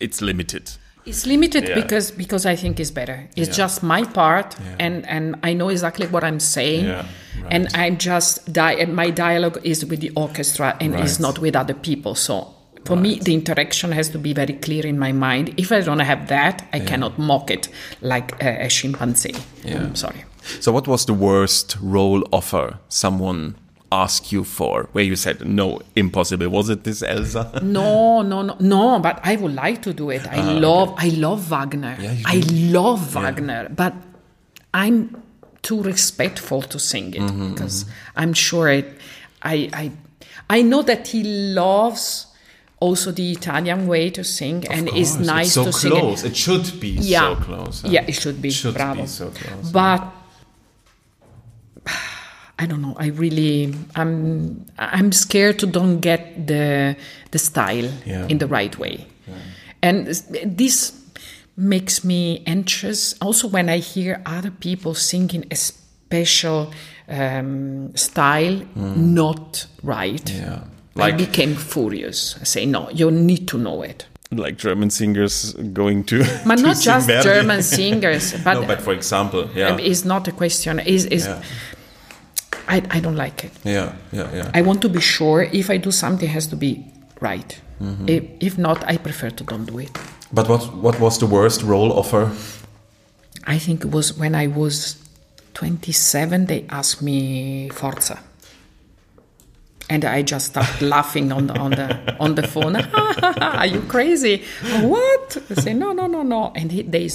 It's 0.00 0.20
limited. 0.20 0.70
It's 1.08 1.26
limited 1.26 1.64
Yeah. 1.68 1.74
because 1.82 2.10
because 2.10 2.44
I 2.52 2.56
think 2.56 2.78
it's 2.80 2.90
better. 2.90 3.18
It's 3.36 3.48
Yeah. 3.48 3.64
just 3.64 3.82
my 3.82 4.04
part, 4.04 4.54
Yeah. 4.58 4.86
and 4.86 5.06
and 5.08 5.36
I 5.42 5.54
know 5.54 5.68
exactly 5.70 6.06
what 6.06 6.22
I'm 6.24 6.40
saying. 6.40 6.88
Right. 6.88 7.04
And 7.50 7.68
I'm 7.74 7.96
just 7.98 8.52
di- 8.52 8.76
and 8.82 8.94
my 8.94 9.10
dialogue 9.10 9.58
is 9.62 9.84
with 9.84 10.00
the 10.00 10.10
orchestra 10.16 10.76
and 10.80 10.94
is 10.94 11.00
Right. 11.00 11.20
not 11.20 11.38
with 11.38 11.56
other 11.56 11.74
people. 11.74 12.14
So 12.14 12.54
for 12.84 12.96
me, 12.96 13.18
the 13.22 13.32
interaction 13.34 13.92
has 13.92 14.08
to 14.10 14.18
be 14.18 14.32
very 14.34 14.54
clear 14.54 14.86
in 14.86 14.98
my 14.98 15.12
mind. 15.12 15.52
If 15.56 15.72
I 15.72 15.80
don't 15.80 16.00
have 16.00 16.26
that, 16.28 16.62
I 16.72 16.80
cannot 16.80 17.18
mock 17.18 17.50
it 17.50 17.68
like 18.02 18.32
a, 18.42 18.64
a 18.66 18.68
chimpanzee. 18.68 19.34
Yeah. 19.64 19.78
I'm 19.82 19.94
sorry. 19.94 20.24
So, 20.60 20.72
what 20.72 20.86
was 20.88 21.04
the 21.04 21.12
worst 21.14 21.76
role 21.82 22.22
offer 22.32 22.78
someone 22.88 23.54
asked 23.90 24.32
you 24.32 24.44
for, 24.44 24.88
where 24.92 25.04
you 25.04 25.16
said 25.16 25.46
no, 25.46 25.80
impossible? 25.96 26.48
Was 26.50 26.68
it 26.68 26.84
this 26.84 27.02
Elsa? 27.02 27.60
No, 27.62 28.22
no, 28.22 28.42
no, 28.42 28.56
no. 28.60 28.98
But 29.00 29.20
I 29.24 29.36
would 29.36 29.54
like 29.54 29.82
to 29.82 29.92
do 29.94 30.10
it. 30.10 30.26
I 30.26 30.42
love, 30.58 30.94
I 30.98 31.08
love 31.10 31.40
Wagner. 31.50 31.96
Ah, 31.98 32.02
Yeah, 32.02 32.14
I 32.26 32.36
love 32.50 33.14
Wagner, 33.14 33.68
but 33.70 33.94
I'm 34.74 35.22
too 35.62 35.82
respectful 35.82 36.62
to 36.62 36.78
sing 36.78 37.14
it 37.14 37.20
Mm-hmm, 37.22 37.52
because 37.54 37.84
I'm 38.16 38.32
sure 38.32 38.68
it. 38.68 38.86
I, 39.42 39.70
I, 39.72 39.92
I 40.50 40.62
know 40.62 40.82
that 40.82 41.08
he 41.08 41.22
loves 41.54 42.26
also 42.80 43.10
the 43.10 43.32
Italian 43.32 43.86
way 43.88 44.08
to 44.10 44.22
sing, 44.22 44.66
and 44.68 44.88
it's 44.88 45.14
course, 45.16 45.26
nice 45.26 45.52
so 45.54 45.64
to 45.64 45.72
sing 45.72 45.90
close. 45.92 46.24
it. 46.24 46.30
It 46.32 46.36
should 46.36 46.78
be 46.80 46.90
Yeah, 46.90 47.34
so 47.34 47.42
close. 47.42 47.82
huh? 47.82 47.88
yeah, 47.90 48.04
it 48.06 48.14
should 48.14 48.40
be. 48.40 48.50
Should 48.50 48.74
Bravo. 48.74 49.00
be 49.02 49.06
so 49.08 49.30
close. 49.30 49.70
But 49.72 50.00
I 52.58 52.66
don't 52.66 52.82
know. 52.82 52.96
I 52.98 53.08
really, 53.08 53.72
I'm, 53.94 54.64
I'm 54.78 55.12
scared 55.12 55.58
to 55.60 55.66
don't 55.66 56.00
get 56.00 56.46
the 56.46 56.96
the 57.30 57.38
style 57.38 57.88
Yeah. 58.06 58.26
in 58.28 58.38
the 58.38 58.46
right 58.46 58.76
way, 58.78 59.06
and 59.82 60.06
this 60.58 60.92
makes 61.56 62.02
me 62.04 62.42
anxious. 62.46 63.14
Also, 63.20 63.48
when 63.48 63.68
I 63.68 63.78
hear 63.78 64.20
other 64.26 64.50
people 64.50 64.94
singing 64.94 65.44
a 65.50 65.54
special 65.56 66.72
um, 67.08 67.94
style 67.94 68.60
not 68.74 69.66
right. 69.82 70.30
Yeah. 70.30 70.60
I 70.96 71.12
became 71.12 71.54
furious. 71.54 72.36
I 72.40 72.44
say, 72.44 72.66
no, 72.66 72.90
you 72.90 73.10
need 73.10 73.46
to 73.48 73.58
know 73.58 73.82
it. 73.82 74.06
like 74.32 74.56
German 74.58 74.90
singers 74.90 75.54
going 75.72 76.04
to. 76.04 76.18
But 76.46 76.56
to 76.58 76.62
not 76.62 76.76
just 76.80 77.06
Verdi. 77.06 77.22
German 77.22 77.62
singers, 77.62 78.32
but, 78.44 78.54
no, 78.60 78.66
but 78.66 78.80
for 78.82 78.92
example, 78.92 79.48
yeah, 79.54 79.76
it's 79.78 80.04
not 80.04 80.28
a 80.28 80.32
question. 80.32 80.80
Is 80.80 81.04
is 81.06 81.26
Yeah. 81.26 81.42
I, 82.68 82.82
I 82.90 83.00
don't 83.00 83.16
like 83.16 83.44
it. 83.44 83.52
yeah, 83.64 83.92
yeah, 84.12 84.28
yeah. 84.34 84.50
I 84.54 84.62
want 84.62 84.82
to 84.82 84.88
be 84.88 85.00
sure 85.00 85.42
if 85.42 85.70
I 85.70 85.78
do 85.78 85.90
something, 85.90 86.28
it 86.28 86.32
has 86.32 86.46
to 86.48 86.56
be 86.56 86.84
right. 87.20 87.60
Mm-hmm. 87.80 88.08
If, 88.08 88.24
if 88.40 88.58
not, 88.58 88.84
I 88.84 88.98
prefer 88.98 89.30
to 89.30 89.44
don't 89.44 89.64
do 89.64 89.78
it. 89.78 89.90
But 90.32 90.48
what 90.48 90.74
what 90.74 91.00
was 91.00 91.18
the 91.18 91.26
worst 91.26 91.62
role 91.62 91.92
offer? 91.92 92.30
I 93.46 93.58
think 93.58 93.84
it 93.84 93.90
was 93.90 94.12
when 94.12 94.34
I 94.34 94.46
was 94.46 94.98
27, 95.58 96.46
they 96.46 96.64
asked 96.68 97.02
me 97.02 97.68
Forza. 97.70 98.20
And 99.90 100.04
I 100.04 100.22
just 100.22 100.46
started 100.46 100.82
laughing 100.94 101.32
on 101.32 101.48
the, 101.48 101.58
on 101.58 101.70
the, 101.72 102.16
on 102.20 102.34
the 102.36 102.46
phone. 102.46 102.76
Are 103.42 103.66
you 103.66 103.80
crazy? 103.80 104.44
What? 104.82 105.36
I 105.50 105.54
say, 105.54 105.74
no, 105.74 105.92
no, 105.92 106.06
no, 106.06 106.22
no. 106.22 106.52
And 106.54 106.70
he, 106.70 106.82
they, 106.82 107.10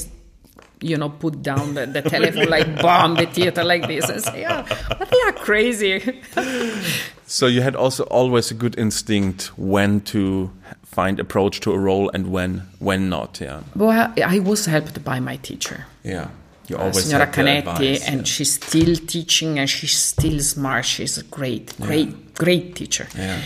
you 0.83 0.97
know, 0.97 1.09
put 1.09 1.41
down 1.41 1.73
the, 1.73 1.85
the 1.85 2.01
telephone, 2.01 2.49
like 2.49 2.81
bomb 2.81 3.15
the 3.15 3.25
theater 3.25 3.63
like 3.63 3.87
this. 3.87 4.09
And 4.09 4.21
say, 4.21 4.41
yeah, 4.41 4.65
but 4.99 5.09
they 5.09 5.21
are 5.27 5.33
crazy. 5.33 6.21
So 7.25 7.47
you 7.47 7.61
had 7.63 7.75
also 7.75 8.03
always 8.03 8.51
a 8.51 8.53
good 8.53 8.77
instinct 8.77 9.57
when 9.57 10.01
to 10.01 10.51
find 10.83 11.19
approach 11.19 11.61
to 11.61 11.71
a 11.71 11.79
role 11.79 12.11
and 12.13 12.27
when 12.27 12.61
when 12.79 13.09
not. 13.09 13.41
Yeah, 13.41 13.61
Well, 13.75 14.13
I 14.23 14.39
was 14.39 14.67
helped 14.67 15.03
by 15.03 15.19
my 15.19 15.37
teacher. 15.37 15.85
yeah. 16.03 16.27
You 16.67 16.77
uh, 16.77 16.81
always 16.81 17.03
Signora 17.03 17.27
Canetti, 17.27 18.01
and 18.07 18.17
yeah. 18.19 18.23
she's 18.23 18.53
still 18.53 18.95
teaching 18.95 19.59
and 19.59 19.69
she's 19.69 19.97
still 19.97 20.39
smart. 20.39 20.85
She's 20.85 21.17
a 21.17 21.23
great, 21.23 21.73
great, 21.81 22.35
great 22.35 22.75
teacher. 22.75 23.07
Yeah. 23.17 23.41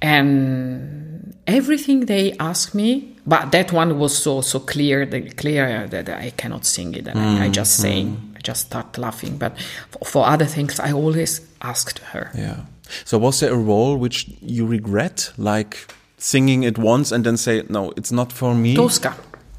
And 0.00 1.36
everything 1.46 2.06
they 2.06 2.32
ask 2.38 2.74
me, 2.74 3.11
but 3.26 3.52
that 3.52 3.72
one 3.72 3.98
was 3.98 4.16
so 4.16 4.40
so 4.40 4.58
clear, 4.60 5.06
the, 5.06 5.20
clear 5.30 5.86
that 5.88 6.08
I 6.08 6.30
cannot 6.30 6.64
sing 6.64 6.94
it, 6.94 7.06
and 7.08 7.18
I, 7.18 7.44
I 7.44 7.48
Mm, 7.48 7.52
just 7.52 7.76
saying, 7.76 8.34
I 8.36 8.40
just 8.40 8.66
start 8.66 8.98
laughing. 8.98 9.38
But 9.38 9.52
for, 9.90 10.04
for 10.04 10.26
other 10.26 10.46
things, 10.46 10.80
I 10.80 10.92
always 10.92 11.40
asked 11.60 11.98
her. 12.12 12.30
Yeah. 12.34 12.56
So 13.04 13.18
was 13.18 13.40
there 13.40 13.52
a 13.52 13.56
role 13.56 13.96
which 13.96 14.26
you 14.40 14.66
regret, 14.66 15.32
like 15.38 15.86
singing 16.18 16.62
it 16.64 16.78
once 16.78 17.12
and 17.14 17.24
then 17.24 17.36
say, 17.36 17.62
no, 17.68 17.92
it's 17.96 18.12
not 18.12 18.32
for 18.32 18.54
me? 18.54 18.74
Tosca. 18.74 19.14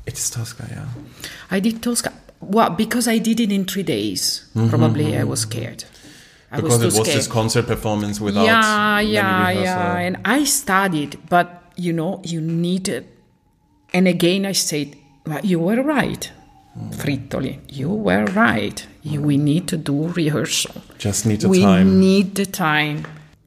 It's 0.05 0.29
Tosca, 0.29 0.67
yeah. 0.69 0.85
I 1.49 1.59
did 1.59 1.81
Tosca. 1.81 2.11
Well, 2.41 2.69
because 2.71 3.07
I 3.07 3.19
did 3.19 3.39
it 3.39 3.51
in 3.51 3.65
three 3.65 3.83
days. 3.83 4.45
Probably 4.69 5.17
I 5.17 5.23
was 5.23 5.41
scared. 5.41 5.85
I 6.51 6.57
Mm-hmm, 6.57 6.61
Because 6.67 6.77
too 6.79 6.83
it 6.83 6.85
was 6.85 6.95
scared. 7.07 7.17
this 7.19 7.27
concert 7.27 7.65
performance 7.67 8.19
without 8.21 8.45
yeah 8.45 8.99
yeah 8.99 9.49
yeah 9.49 9.97
and 9.97 10.17
i 10.25 10.43
studied 10.43 11.17
but 11.27 11.47
you 11.75 11.91
know 11.93 12.21
you 12.23 12.39
need 12.41 12.87
it 12.87 13.05
and 13.93 14.07
again 14.07 14.45
i 14.45 14.51
said 14.51 14.95
well, 15.25 15.39
you 15.43 15.59
were 15.59 15.81
right 15.81 16.31
Frittoli, 16.75 17.59
you 17.71 17.89
were 17.89 18.25
right. 18.25 18.85
You, 19.03 19.21
we 19.21 19.37
need 19.37 19.67
to 19.67 19.77
do 19.77 20.07
rehearsal. 20.07 20.81
Just 20.97 21.25
need 21.25 21.41
the 21.41 21.49
we 21.49 21.61
time. 21.61 21.99
need 21.99 22.33
the 22.33 22.47
time. 22.47 23.05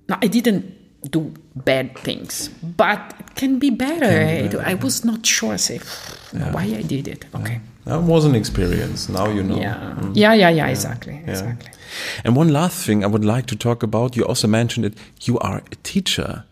No, 0.08 0.16
I 0.22 0.28
didn't 0.28 0.64
do 1.10 1.34
bad 1.56 1.98
things, 1.98 2.48
but 2.62 3.14
it 3.18 3.34
can 3.34 3.58
be 3.58 3.70
better. 3.70 4.60
I, 4.60 4.70
I 4.70 4.74
was 4.74 5.04
not 5.04 5.26
sure. 5.26 5.54
I 5.54 5.56
say, 5.56 5.78
why 6.52 6.62
I 6.62 6.82
did 6.82 7.08
it. 7.08 7.24
Okay. 7.34 7.60
That 7.84 8.02
was 8.02 8.24
an 8.24 8.34
experience. 8.34 9.08
Now 9.08 9.28
you 9.28 9.42
know. 9.42 9.56
Yeah. 9.56 9.96
Mm. 9.98 10.12
Yeah, 10.14 10.34
yeah, 10.34 10.50
yeah, 10.50 10.66
exactly. 10.68 11.20
Exactly. 11.26 11.70
And 12.24 12.36
one 12.36 12.52
last 12.52 12.84
thing 12.86 13.02
I 13.04 13.08
would 13.08 13.24
like 13.24 13.46
to 13.46 13.56
talk 13.56 13.82
about. 13.82 14.16
You 14.16 14.24
also 14.24 14.46
mentioned 14.46 14.86
it. 14.86 14.94
You 15.22 15.38
are 15.38 15.58
a 15.58 15.76
teacher. 15.82 16.44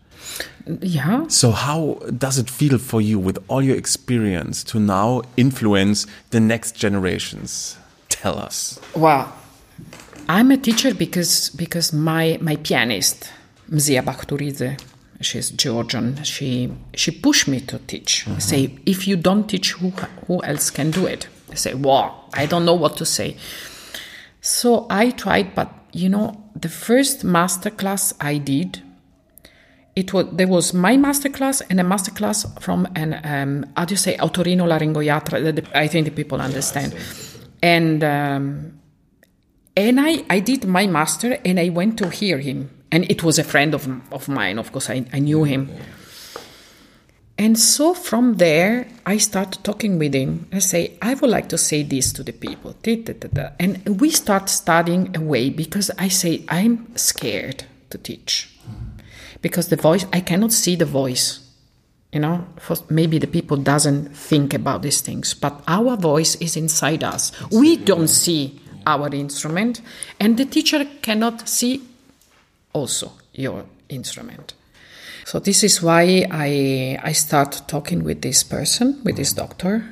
Yeah. 0.81 1.27
So 1.27 1.51
how 1.51 1.99
does 2.17 2.37
it 2.37 2.49
feel 2.49 2.77
for 2.77 3.01
you, 3.01 3.19
with 3.19 3.37
all 3.47 3.61
your 3.61 3.77
experience, 3.77 4.63
to 4.65 4.79
now 4.79 5.21
influence 5.37 6.07
the 6.31 6.39
next 6.39 6.75
generations? 6.75 7.77
Tell 8.09 8.37
us. 8.39 8.79
Well, 8.95 9.33
I'm 10.27 10.51
a 10.51 10.57
teacher 10.57 10.93
because 10.93 11.49
because 11.51 11.93
my 11.93 12.37
my 12.41 12.55
pianist 12.55 13.31
Mzia 13.69 14.03
Bakhturidze, 14.03 14.79
she's 15.21 15.51
Georgian. 15.51 16.23
She 16.23 16.71
she 16.95 17.11
pushed 17.11 17.47
me 17.47 17.61
to 17.61 17.77
teach. 17.79 18.25
Mm-hmm. 18.25 18.39
Say 18.39 18.79
if 18.85 19.07
you 19.07 19.17
don't 19.17 19.47
teach, 19.47 19.73
who 19.73 19.91
who 20.27 20.43
else 20.43 20.71
can 20.71 20.91
do 20.91 21.05
it? 21.05 21.27
I 21.51 21.55
say, 21.55 21.73
wow, 21.73 22.25
I 22.33 22.47
don't 22.47 22.65
know 22.65 22.73
what 22.73 22.97
to 22.97 23.05
say. 23.05 23.37
So 24.41 24.87
I 24.89 25.11
tried, 25.11 25.55
but 25.55 25.71
you 25.91 26.09
know, 26.09 26.43
the 26.55 26.69
first 26.69 27.23
master 27.23 27.69
class 27.69 28.13
I 28.19 28.37
did, 28.37 28.81
it 29.95 30.13
was 30.13 30.25
there 30.31 30.47
was 30.47 30.73
my 30.73 30.97
master 30.97 31.29
class 31.29 31.61
and 31.61 31.79
a 31.79 31.83
master 31.83 32.11
class 32.11 32.45
from 32.59 32.87
an 32.95 33.19
um, 33.23 33.65
how 33.77 33.85
do 33.85 33.93
you 33.93 33.97
say 33.97 34.17
otorino 34.17 34.65
the- 35.55 35.77
I 35.77 35.87
think 35.87 36.05
the 36.05 36.11
people 36.11 36.41
understand. 36.41 36.93
And 37.61 38.03
um, 38.03 38.79
and 39.77 39.99
I, 39.99 40.23
I 40.29 40.39
did 40.39 40.65
my 40.65 40.87
master 40.87 41.37
and 41.43 41.59
I 41.59 41.69
went 41.69 41.97
to 41.97 42.09
hear 42.09 42.37
him. 42.37 42.69
And 42.91 43.09
it 43.11 43.23
was 43.23 43.37
a 43.37 43.43
friend 43.43 43.73
of, 43.73 43.87
of 44.11 44.29
mine, 44.29 44.57
of 44.57 44.71
course, 44.71 44.89
I, 44.89 45.05
I 45.11 45.19
knew 45.19 45.43
him. 45.43 45.69
And 47.37 47.59
so 47.59 47.93
from 47.93 48.35
there, 48.35 48.87
I 49.05 49.17
start 49.17 49.57
talking 49.63 49.99
with 49.99 50.13
him. 50.13 50.47
I 50.53 50.59
say, 50.59 50.97
I 51.01 51.15
would 51.15 51.29
like 51.29 51.49
to 51.49 51.57
say 51.57 51.83
this 51.83 52.13
to 52.13 52.23
the 52.23 52.31
people. 52.31 52.73
And 53.59 53.99
we 53.99 54.09
start 54.11 54.47
studying 54.47 55.15
away 55.17 55.49
because 55.49 55.91
I 55.97 56.07
say, 56.07 56.45
I'm 56.47 56.95
scared 56.95 57.65
to 57.89 57.97
teach. 57.97 58.57
Because 59.41 59.67
the 59.69 59.75
voice, 59.75 60.05
I 60.13 60.21
cannot 60.21 60.51
see 60.51 60.75
the 60.75 60.85
voice. 60.85 61.41
You 62.11 62.21
know, 62.21 62.47
maybe 62.89 63.19
the 63.19 63.27
people 63.27 63.57
doesn't 63.57 64.15
think 64.15 64.53
about 64.53 64.81
these 64.81 65.01
things, 65.01 65.33
but 65.33 65.61
our 65.67 65.97
voice 65.97 66.35
is 66.35 66.55
inside 66.55 67.03
us. 67.03 67.31
We 67.51 67.75
don't 67.75 68.07
see 68.07 68.61
our 68.87 69.13
instrument, 69.13 69.81
and 70.19 70.37
the 70.37 70.45
teacher 70.45 70.85
cannot 71.01 71.49
see 71.49 71.83
also 72.71 73.11
your 73.33 73.65
instrument. 73.89 74.53
So 75.25 75.39
this 75.39 75.63
is 75.63 75.81
why 75.81 76.25
I 76.31 76.99
I 77.03 77.11
start 77.11 77.63
talking 77.67 78.03
with 78.03 78.21
this 78.21 78.43
person, 78.43 79.01
with 79.03 79.17
this 79.17 79.33
doctor, 79.33 79.83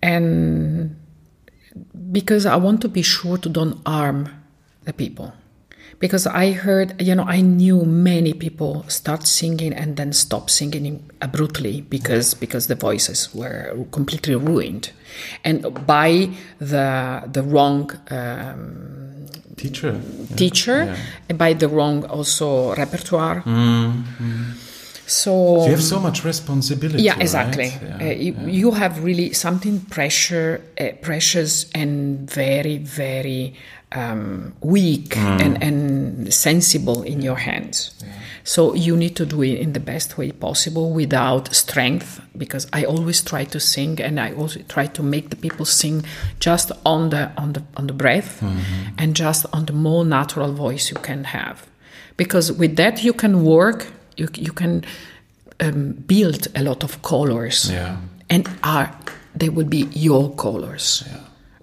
and 0.00 0.96
because 2.12 2.46
I 2.46 2.56
want 2.56 2.80
to 2.82 2.88
be 2.88 3.02
sure 3.02 3.36
to 3.38 3.48
don't 3.48 3.86
harm 3.86 4.28
the 4.84 4.92
people. 4.92 5.34
Because 6.02 6.26
I 6.26 6.50
heard, 6.66 6.88
you 7.00 7.14
know, 7.14 7.22
I 7.36 7.40
knew 7.40 7.78
many 7.86 8.32
people 8.44 8.72
start 8.88 9.22
singing 9.40 9.72
and 9.80 9.94
then 9.96 10.10
stop 10.12 10.50
singing 10.50 10.98
abruptly 11.26 11.74
because 11.96 12.34
because 12.44 12.64
the 12.66 12.74
voices 12.88 13.18
were 13.38 13.62
completely 13.96 14.34
ruined, 14.48 14.84
and 15.44 15.58
by 15.86 16.28
the 16.72 16.86
the 17.36 17.42
wrong 17.52 17.82
um, 18.10 19.30
Teacher. 19.56 19.92
teacher, 20.34 20.78
and 21.28 21.38
by 21.38 21.52
the 21.54 21.68
wrong 21.68 22.04
also 22.16 22.74
repertoire. 22.74 23.38
So 25.06 25.64
You 25.66 25.70
have 25.76 25.82
so 25.82 26.00
much 26.00 26.24
responsibility. 26.24 27.02
yeah, 27.02 27.12
right? 27.12 27.22
exactly. 27.22 27.68
Yeah, 27.68 27.98
Uh, 28.00 28.14
you, 28.26 28.32
you 28.60 28.68
have 28.72 29.04
really 29.04 29.32
something 29.34 29.80
pressure, 29.96 30.60
uh, 30.80 30.84
precious 31.02 31.66
and 31.74 31.94
very, 32.30 32.78
very 32.78 33.54
um, 33.94 34.52
weak 34.60 35.16
and, 35.16 35.62
and 35.62 36.32
sensible 36.32 37.02
in 37.02 37.22
your 37.22 37.36
hands. 37.36 37.90
So 38.44 38.74
you 38.74 38.96
need 38.96 39.14
to 39.16 39.24
do 39.26 39.42
it 39.42 39.60
in 39.60 39.72
the 39.72 39.80
best 39.80 40.18
way 40.18 40.32
possible 40.32 40.92
without 40.92 41.54
strength, 41.54 42.20
because 42.36 42.66
I 42.72 42.84
always 42.84 43.22
try 43.22 43.44
to 43.44 43.60
sing, 43.60 44.00
and 44.02 44.18
I 44.18 44.32
also 44.32 44.60
try 44.68 44.86
to 44.88 45.02
make 45.02 45.28
the 45.30 45.36
people 45.36 45.64
sing 45.64 46.04
just 46.40 46.72
on 46.84 47.10
the 47.10 47.30
on 47.36 47.52
the 47.52 47.62
on 47.76 47.86
the 47.86 47.92
breath, 47.92 48.42
and 48.98 49.14
just 49.14 49.46
on 49.52 49.66
the 49.66 49.72
more 49.72 50.04
natural 50.04 50.52
voice 50.52 50.90
you 50.90 50.96
can 51.00 51.24
have, 51.24 51.56
because 52.16 52.52
with 52.52 52.74
that 52.76 53.04
you 53.04 53.12
can 53.12 53.44
work, 53.44 53.86
you 54.16 54.28
you 54.36 54.52
can 54.52 54.82
um, 55.60 55.92
build 56.06 56.48
a 56.56 56.62
lot 56.64 56.82
of 56.82 57.00
colors 57.02 57.70
Yeah. 57.70 57.96
and 58.28 58.48
are 58.64 58.90
they 59.38 59.50
will 59.50 59.68
be 59.68 59.86
your 59.94 60.34
colors. 60.34 61.04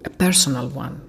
A 0.04 0.08
personal 0.10 0.68
one 0.70 1.00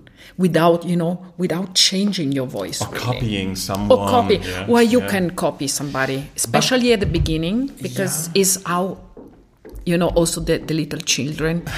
without 0.42 0.84
you 0.92 0.98
know 0.98 1.14
without 1.38 1.68
changing 1.76 2.32
your 2.32 2.48
voice 2.60 2.82
really. 2.82 3.00
Copying 3.00 3.56
someone. 3.56 3.92
or 4.00 4.10
copy 4.10 4.36
yes, 4.38 4.68
well 4.68 4.84
you 4.94 5.00
yeah. 5.02 5.08
can 5.14 5.26
copy 5.46 5.68
somebody 5.68 6.20
especially 6.36 6.92
at 6.94 7.00
the 7.00 7.06
beginning 7.20 7.68
because 7.82 8.30
it's 8.34 8.62
how 8.66 8.98
you 9.86 9.98
know 9.98 10.10
also 10.20 10.42
the, 10.42 10.58
the 10.58 10.74
little 10.74 11.00
children 11.00 11.64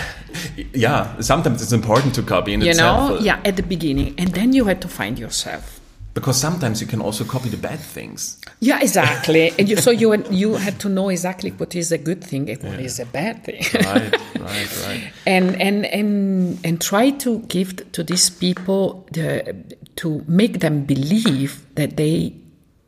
Yeah, 0.74 1.20
sometimes 1.22 1.62
it's 1.62 1.72
important 1.72 2.16
to 2.16 2.24
copy 2.24 2.54
in 2.54 2.62
you 2.62 2.72
itself. 2.72 3.10
know 3.12 3.20
yeah 3.20 3.40
at 3.46 3.56
the 3.56 3.64
beginning 3.64 4.16
and 4.18 4.30
then 4.34 4.54
you 4.54 4.66
had 4.66 4.82
to 4.82 4.88
find 4.88 5.20
yourself 5.20 5.73
Because 6.14 6.40
sometimes 6.40 6.80
you 6.80 6.86
can 6.88 7.02
also 7.02 7.24
copy 7.24 7.50
the 7.50 7.58
bad 7.58 7.80
things. 7.80 8.38
yeah 8.60 8.80
exactly 8.82 9.52
and 9.60 9.68
you, 9.70 9.78
so 9.78 9.92
you 9.92 10.14
you 10.30 10.56
had 10.56 10.80
to 10.80 10.90
know 10.90 11.10
exactly 11.10 11.50
what 11.52 11.76
is 11.76 11.92
a 11.92 11.98
good 11.98 12.24
thing 12.24 12.50
and 12.50 12.62
what 12.64 12.80
is 12.80 13.00
a 13.00 13.06
bad 13.06 13.44
thing 13.44 13.64
Right, 13.74 14.14
right, 14.40 14.70
right. 14.88 15.12
and 15.26 15.60
and 15.62 15.86
and 15.86 16.60
and 16.64 16.80
try 16.82 17.10
to 17.26 17.40
give 17.48 17.92
to 17.94 18.04
these 18.04 18.30
people 18.30 19.08
the 19.12 19.56
to 19.96 20.24
make 20.28 20.60
them 20.60 20.86
believe 20.86 21.66
that 21.76 21.98
they 21.98 22.34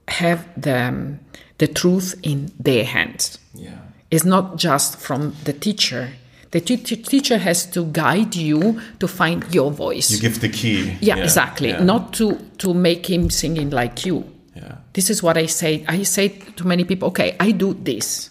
have 0.08 0.46
the 0.62 0.78
um, 0.88 1.20
the 1.58 1.68
truth 1.68 2.16
in 2.24 2.52
their 2.60 2.84
hands. 2.86 3.40
Yeah. 3.54 3.78
It's 4.12 4.26
not 4.26 4.58
just 4.58 4.98
from 5.00 5.36
the 5.46 5.54
teacher. 5.54 6.10
The 6.56 6.62
te- 6.62 6.78
teacher 6.78 7.38
has 7.38 7.66
to 7.72 7.84
guide 7.92 8.34
you 8.34 8.80
to 9.00 9.10
find 9.10 9.44
your 9.54 9.72
voice. 9.72 10.10
You 10.10 10.20
give 10.20 10.40
the 10.40 10.48
key. 10.48 10.96
yeah, 11.02 11.18
exactly. 11.18 11.72
yeah. 11.72 11.84
Not 11.84 12.14
to 12.14 12.40
to 12.60 12.74
make 12.74 13.10
him 13.10 13.30
singing 13.30 13.72
like 13.72 14.06
you. 14.06 14.24
Yeah. 14.56 14.78
This 14.94 15.10
is 15.10 15.22
what 15.22 15.36
I 15.36 15.48
say. 15.48 15.84
I 15.86 16.04
say 16.04 16.30
to 16.30 16.66
many 16.66 16.86
people, 16.86 17.10
okay, 17.10 17.36
I 17.42 17.52
do 17.52 17.74
this. 17.74 18.30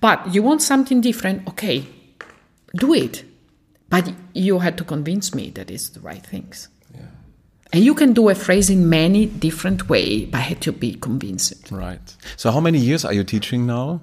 But 0.00 0.32
you 0.32 0.44
want 0.44 0.62
something 0.62 1.00
different, 1.00 1.48
okay, 1.48 1.82
do 2.76 2.94
it. 2.94 3.24
But 3.90 4.12
you 4.34 4.60
had 4.60 4.78
to 4.78 4.84
convince 4.84 5.34
me 5.34 5.50
that 5.50 5.72
it's 5.72 5.88
the 5.88 6.00
right 6.00 6.24
things. 6.24 6.68
Yeah. 6.94 7.00
And 7.72 7.82
you 7.82 7.96
can 7.96 8.12
do 8.12 8.28
a 8.28 8.36
phrase 8.36 8.70
in 8.70 8.88
many 8.88 9.26
different 9.26 9.88
way, 9.88 10.26
but 10.26 10.38
I 10.38 10.42
had 10.42 10.60
to 10.60 10.72
be 10.72 10.94
convinced. 10.94 11.72
Right. 11.72 12.14
So 12.36 12.52
how 12.52 12.60
many 12.60 12.78
years 12.78 13.04
are 13.04 13.12
you 13.12 13.24
teaching 13.24 13.66
now? 13.66 14.02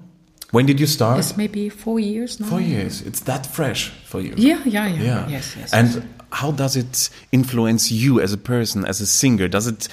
When 0.52 0.66
did 0.66 0.78
you 0.78 0.86
start? 0.86 1.18
It's 1.18 1.36
maybe 1.36 1.68
four 1.68 1.98
years 1.98 2.38
now. 2.38 2.46
Four 2.46 2.60
years. 2.60 3.02
It's 3.02 3.20
that 3.20 3.46
fresh 3.46 3.90
for 4.04 4.20
you. 4.20 4.34
Yeah, 4.36 4.62
yeah, 4.64 4.86
yeah. 4.86 5.02
Yeah. 5.02 5.28
Yes, 5.28 5.56
yes. 5.56 5.72
And 5.72 5.88
yes. 5.88 6.04
how 6.32 6.52
does 6.52 6.76
it 6.76 7.10
influence 7.32 7.90
you 7.90 8.20
as 8.20 8.32
a 8.32 8.38
person, 8.38 8.84
as 8.84 9.00
a 9.00 9.06
singer? 9.06 9.48
Does 9.48 9.66
it 9.66 9.88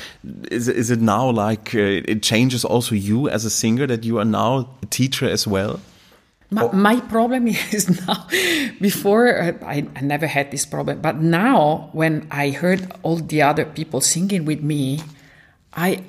is 0.51 0.67
it, 0.67 0.75
is 0.75 0.91
it 0.91 1.01
now 1.01 1.29
like 1.29 1.73
uh, 1.73 2.05
it 2.05 2.21
changes 2.21 2.63
also 2.63 2.93
you 2.93 3.29
as 3.29 3.45
a 3.45 3.49
singer 3.49 3.87
that 3.87 4.03
you 4.03 4.19
are 4.19 4.25
now 4.25 4.69
a 4.81 4.85
teacher 4.87 5.27
as 5.27 5.47
well? 5.47 5.79
My, 6.51 6.71
my 6.71 6.99
problem 6.99 7.47
is 7.71 8.05
now, 8.05 8.27
before 8.79 9.41
uh, 9.41 9.53
I, 9.65 9.87
I 9.95 10.01
never 10.01 10.27
had 10.27 10.51
this 10.51 10.67
problem, 10.67 11.01
but 11.01 11.17
now 11.17 11.89
when 11.93 12.27
I 12.29 12.51
heard 12.51 12.91
all 13.01 13.17
the 13.17 13.41
other 13.41 13.65
people 13.65 14.01
singing 14.01 14.45
with 14.45 14.61
me, 14.61 15.01
I 15.73 16.03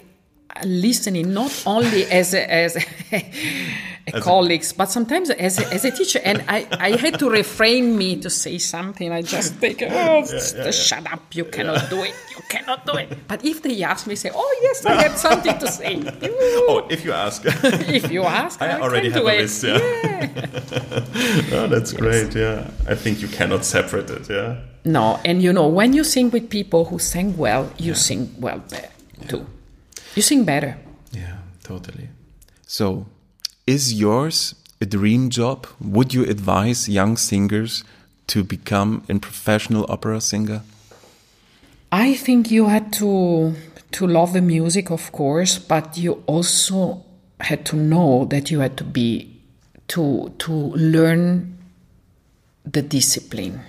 I 0.56 0.64
listening 0.64 1.34
not 1.34 1.64
only 1.66 2.04
as 2.04 2.32
a, 2.32 2.48
as 2.48 2.76
a, 2.76 2.84
a 4.06 4.20
colleagues, 4.20 4.72
but 4.72 4.90
sometimes 4.90 5.30
as 5.30 5.58
a, 5.58 5.72
as 5.72 5.84
a 5.84 5.90
teacher, 5.90 6.20
and 6.24 6.44
I, 6.48 6.66
I 6.72 6.96
had 6.96 7.18
to 7.20 7.30
refrain 7.30 7.96
me 7.96 8.16
to 8.20 8.30
say 8.30 8.58
something. 8.58 9.12
I 9.12 9.22
just 9.22 9.54
think, 9.54 9.82
oh, 9.82 10.24
shut 10.70 11.10
up, 11.10 11.34
you 11.34 11.44
cannot 11.44 11.88
do 11.88 12.02
it, 12.02 12.14
you 12.30 12.42
cannot 12.48 12.86
do 12.86 12.94
it. 12.94 13.26
But 13.26 13.44
if 13.44 13.62
they 13.62 13.82
ask 13.82 14.06
me, 14.06 14.14
say, 14.14 14.30
oh 14.34 14.58
yes, 14.62 14.84
I 14.84 15.02
have 15.02 15.16
something 15.16 15.58
to 15.58 15.68
say. 15.68 16.02
Oh, 16.66 16.86
if 16.90 17.04
you 17.04 17.12
ask. 17.12 17.42
if 17.46 18.10
you 18.10 18.22
ask, 18.22 18.60
I 18.60 18.78
I, 18.78 18.80
already 18.80 19.10
have 19.10 19.22
a 19.22 19.24
list, 19.24 19.64
yeah. 19.64 19.74
oh, 21.52 21.66
that's 21.68 21.92
great. 21.92 22.34
Yeah, 22.34 22.70
I 22.88 22.94
think 22.94 23.20
you 23.20 23.28
cannot 23.28 23.64
separate 23.64 24.10
it. 24.10 24.28
Yeah. 24.30 24.60
No, 24.84 25.20
and 25.24 25.42
you 25.42 25.52
know, 25.52 25.68
when 25.68 25.92
you 25.92 26.04
sing 26.04 26.30
with 26.30 26.50
people 26.50 26.86
who 26.86 26.98
sing 26.98 27.36
well, 27.36 27.70
you 27.78 27.94
sing 27.94 28.34
well 28.38 28.62
too. 29.28 29.46
You 30.14 30.22
sing 30.22 30.44
better. 30.44 30.76
Yeah, 31.12 31.38
totally. 31.62 32.08
So, 32.66 33.06
is 33.66 33.94
yours 33.94 34.54
a 34.80 34.86
dream 34.86 35.30
job? 35.30 35.66
Would 35.80 36.12
you 36.12 36.24
advise 36.24 36.88
young 36.88 37.16
singers 37.16 37.84
to 38.26 38.44
become 38.44 39.04
a 39.08 39.18
professional 39.18 39.86
opera 39.88 40.20
singer? 40.20 40.62
I 41.92 42.14
think 42.14 42.50
you 42.50 42.66
had 42.68 42.92
to 42.94 43.54
to 43.92 44.06
love 44.06 44.32
the 44.32 44.42
music, 44.42 44.90
of 44.90 45.12
course, 45.12 45.58
but 45.58 45.96
you 45.96 46.22
also 46.26 47.04
had 47.40 47.64
to 47.66 47.76
know 47.76 48.24
that 48.26 48.50
you 48.50 48.60
had 48.60 48.76
to 48.76 48.84
be 48.84 49.30
to 49.88 50.32
to 50.38 50.52
learn 50.52 51.56
the 52.64 52.82
discipline. 52.82 53.60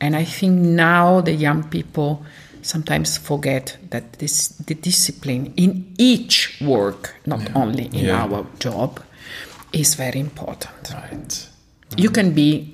And 0.00 0.14
I 0.14 0.24
think 0.24 0.60
now 0.60 1.22
the 1.22 1.32
young 1.32 1.64
people 1.64 2.22
sometimes 2.66 3.18
forget 3.18 3.78
that 3.90 4.14
this 4.14 4.48
the 4.66 4.74
discipline 4.74 5.52
in 5.56 5.94
each 5.98 6.60
work, 6.60 7.14
not 7.26 7.40
only 7.54 7.86
in 7.86 8.06
Yeah. 8.06 8.24
our 8.24 8.46
job, 8.58 9.00
is 9.72 9.94
very 9.96 10.20
important. 10.20 10.92
Right. 10.92 11.48
You 11.96 12.08
mm-hmm. 12.10 12.14
can 12.14 12.32
be 12.32 12.72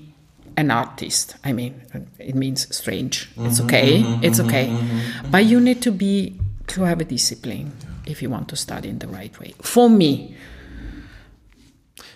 an 0.57 0.71
artist. 0.71 1.37
I 1.45 1.53
mean, 1.53 1.81
it 2.19 2.35
means 2.35 2.75
strange. 2.75 3.29
It's 3.37 3.59
mm-hmm, 3.59 3.67
okay. 3.67 4.03
Mm-hmm, 4.03 4.25
it's 4.25 4.41
okay. 4.41 4.67
But 5.31 5.45
you 5.45 5.61
need 5.61 5.83
to 5.83 5.93
be 5.93 6.35
to 6.69 6.83
have 6.83 7.01
a 7.01 7.05
discipline 7.05 7.73
if 8.07 8.23
you 8.23 8.31
want 8.31 8.49
to 8.49 8.57
study 8.57 8.89
in 8.89 8.99
the 8.99 9.09
right 9.09 9.39
way. 9.41 9.55
For 9.63 9.89
me, 9.89 10.35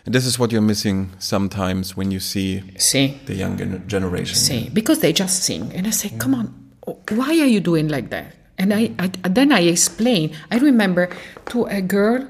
And 0.07 0.15
this 0.15 0.25
is 0.25 0.39
what 0.39 0.53
you're 0.53 0.63
missing 0.63 1.11
sometimes 1.19 1.97
when 1.97 2.13
you 2.13 2.21
see 2.21 2.63
see, 2.79 3.19
the 3.27 3.35
younger 3.35 3.67
generation. 3.89 4.37
see, 4.37 4.71
because 4.73 5.01
they 5.01 5.13
just 5.13 5.43
sing, 5.43 5.73
and 5.75 5.85
I 5.87 5.91
say, 5.91 6.11
mm. 6.11 6.21
"Come 6.21 6.35
on, 6.35 6.66
why 7.11 7.41
are 7.41 7.51
you 7.51 7.61
doing 7.61 7.89
like 7.89 8.11
that?" 8.11 8.35
And 8.59 8.73
I, 8.73 8.93
I 8.99 9.09
then 9.29 9.53
I 9.53 9.61
explain. 9.61 10.35
I 10.51 10.59
remember 10.59 11.11
to 11.51 11.67
a 11.67 11.81
girl 11.83 12.27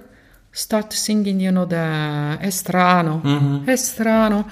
start 0.56 0.92
singing, 0.92 1.38
you 1.38 1.52
know, 1.52 1.66
the 1.66 1.76
È 2.40 2.50
strano, 2.50 3.20
mm-hmm. 3.22 3.68
È 3.68 3.76
strano. 3.76 4.48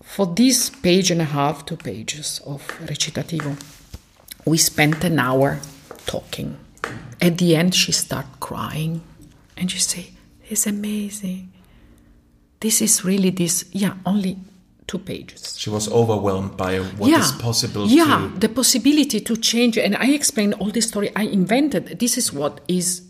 For 0.00 0.32
this 0.32 0.70
page 0.70 1.10
and 1.10 1.20
a 1.20 1.24
half, 1.24 1.64
two 1.64 1.76
pages 1.76 2.40
of 2.46 2.62
recitativo, 2.86 3.56
we 4.44 4.56
spent 4.56 5.02
an 5.02 5.18
hour 5.18 5.58
talking. 6.06 6.56
At 7.20 7.38
the 7.38 7.56
end, 7.56 7.74
she 7.74 7.90
start 7.90 8.26
crying, 8.38 9.02
and 9.56 9.70
she 9.70 9.80
say, 9.80 10.12
"It's 10.48 10.66
amazing. 10.66 11.50
This 12.60 12.80
is 12.80 13.04
really 13.04 13.30
this. 13.30 13.64
Yeah, 13.72 13.94
only 14.06 14.38
two 14.86 14.98
pages. 14.98 15.58
She 15.58 15.70
was 15.70 15.90
overwhelmed 15.90 16.56
by 16.56 16.78
what 16.78 17.10
is 17.10 17.32
possible 17.32 17.86
Yeah, 17.86 18.30
to 18.32 18.38
the 18.38 18.48
possibility 18.48 19.20
to 19.20 19.36
change. 19.36 19.78
And 19.78 19.96
I 19.96 20.12
explained 20.12 20.54
all 20.54 20.70
this 20.70 20.88
story. 20.88 21.10
I 21.16 21.22
invented. 21.24 21.98
This 21.98 22.18
is 22.18 22.32
what 22.32 22.60
is, 22.68 23.02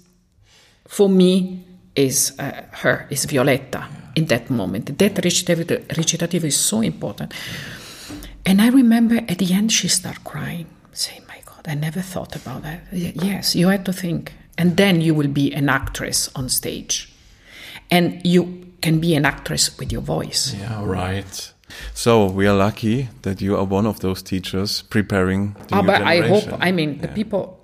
for 0.86 1.08
me, 1.08 1.64
is 1.96 2.32
uh, 2.38 2.62
her, 2.82 3.06
is 3.10 3.24
Violetta 3.24 3.86
in 4.14 4.26
that 4.26 4.50
moment. 4.50 4.98
That 4.98 5.14
recitativo, 5.14 5.86
recitativo 5.86 6.44
is 6.44 6.56
so 6.56 6.80
important. 6.80 7.32
And 8.46 8.60
I 8.60 8.68
remember 8.68 9.16
at 9.28 9.38
the 9.38 9.52
end 9.52 9.72
she 9.72 9.88
started 9.88 10.24
crying, 10.24 10.66
saying, 10.92 11.22
My 11.28 11.40
God, 11.44 11.66
I 11.66 11.74
never 11.74 12.00
thought 12.00 12.36
about 12.36 12.62
that. 12.62 12.82
Yes, 12.92 13.56
you 13.56 13.68
had 13.68 13.84
to 13.86 13.92
think. 13.92 14.32
And 14.56 14.76
then 14.76 15.00
you 15.00 15.14
will 15.14 15.28
be 15.28 15.52
an 15.52 15.68
actress 15.68 16.30
on 16.36 16.48
stage. 16.48 17.12
And 17.90 18.20
you 18.24 18.72
can 18.80 19.00
be 19.00 19.14
an 19.14 19.24
actress 19.24 19.76
with 19.78 19.90
your 19.90 20.02
voice. 20.02 20.54
Yeah, 20.54 20.84
right. 20.84 21.53
So 21.94 22.26
we 22.26 22.46
are 22.48 22.56
lucky 22.56 23.08
that 23.22 23.40
you 23.40 23.56
are 23.56 23.64
one 23.64 23.86
of 23.88 23.98
those 24.00 24.22
teachers 24.22 24.82
preparing 24.82 25.54
the 25.68 25.76
Ah, 25.76 25.80
new 25.80 25.86
but 25.86 26.02
I 26.02 26.20
hope. 26.28 26.44
I 26.60 26.72
mean, 26.72 26.98
the 27.00 27.08
people 27.08 27.58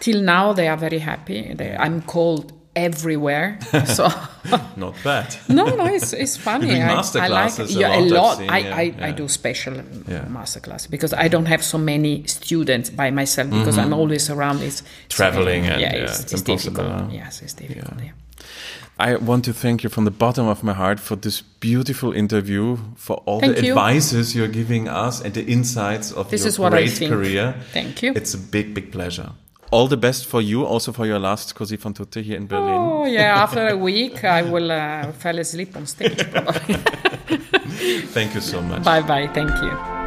till 0.00 0.22
now 0.22 0.52
they 0.54 0.68
are 0.68 0.76
very 0.80 0.98
happy. 1.00 1.54
They, 1.54 1.76
I'm 1.76 2.02
called 2.02 2.52
everywhere. 2.74 3.58
So 3.86 4.08
Not 4.76 4.94
bad. 5.04 5.36
no, 5.48 5.64
no, 5.76 5.84
it's 5.86 6.12
it's 6.12 6.36
funny. 6.44 6.66
doing 6.66 6.82
I, 6.82 6.94
master 6.94 7.20
I 7.20 7.28
like 7.28 7.54
classes 7.54 7.76
a 7.76 7.80
lot, 7.80 7.90
a 7.90 7.94
I've 7.98 8.10
lot. 8.10 8.36
seen, 8.38 8.50
I, 8.50 8.58
yeah, 8.58 8.76
I, 8.76 8.82
yeah. 8.82 9.06
I 9.08 9.12
do 9.12 9.28
special 9.28 9.74
Yeah. 9.74 9.82
Mm-hmm. 9.82 10.32
master 10.32 10.60
class 10.60 10.86
because 10.88 11.12
I 11.12 11.28
don't 11.28 11.46
have 11.48 11.62
so 11.62 11.78
many 11.78 12.24
students 12.26 12.90
by 12.90 13.10
myself 13.10 13.50
because 13.50 13.78
I'm 13.78 13.92
always 13.92 14.30
around. 14.30 14.62
It's 14.62 14.82
it's 15.06 15.16
Traveling 15.16 15.62
very- 15.64 15.72
and, 15.74 15.80
yeah, 15.82 15.94
yeah, 15.96 16.04
it's, 16.04 16.20
it's 16.20 16.32
it's 16.32 16.42
impossible, 16.48 16.82
difficult. 16.84 17.10
huh? 17.10 17.16
Yes, 17.24 17.42
it's 17.42 17.54
difficult. 17.54 18.00
Yeah. 18.02 18.12
I 19.02 19.16
want 19.16 19.44
to 19.46 19.52
thank 19.52 19.82
you 19.82 19.90
from 19.90 20.04
the 20.04 20.12
bottom 20.12 20.46
of 20.46 20.62
my 20.62 20.72
heart 20.72 21.00
for 21.00 21.16
this 21.16 21.42
beautiful 21.42 22.12
interview, 22.12 22.76
for 22.94 23.16
all 23.26 23.40
Thank 23.40 23.56
the 23.56 23.64
you. 23.66 23.72
advices 23.72 24.36
you're 24.36 24.46
giving 24.52 24.86
us 24.86 25.20
and 25.20 25.34
the 25.34 25.44
insights 25.44 26.12
of 26.12 26.30
This 26.30 26.42
your 26.42 26.48
is 26.48 26.58
what 26.58 26.72
I 26.72 26.84
great 26.86 27.10
career. 27.10 27.54
Thank 27.72 28.02
you. 28.04 28.12
It's 28.14 28.32
a 28.34 28.38
big, 28.38 28.74
big 28.74 28.92
pleasure. 28.92 29.30
All 29.72 29.88
the 29.88 29.96
best 29.96 30.26
for 30.26 30.40
you, 30.40 30.64
also 30.64 30.92
for 30.92 31.04
your 31.04 31.18
last 31.18 31.54
Così 31.56 31.76
fan 31.76 31.94
tutte 31.94 32.22
here 32.22 32.36
in 32.36 32.46
Berlin. 32.46 32.78
Oh 32.78 33.06
yeah, 33.06 33.42
after 33.42 33.66
a 33.68 33.76
week 33.76 34.22
I 34.22 34.42
will 34.42 34.70
uh, 34.70 35.10
fall 35.18 35.38
asleep 35.38 35.76
on 35.76 35.86
stage 35.86 36.30
probably. 36.30 36.74
Thank 38.14 38.34
you 38.34 38.40
so 38.40 38.60
much. 38.60 38.84
bye 38.84 39.02
bye. 39.02 39.28
Thank 39.34 39.50
you. 39.62 40.01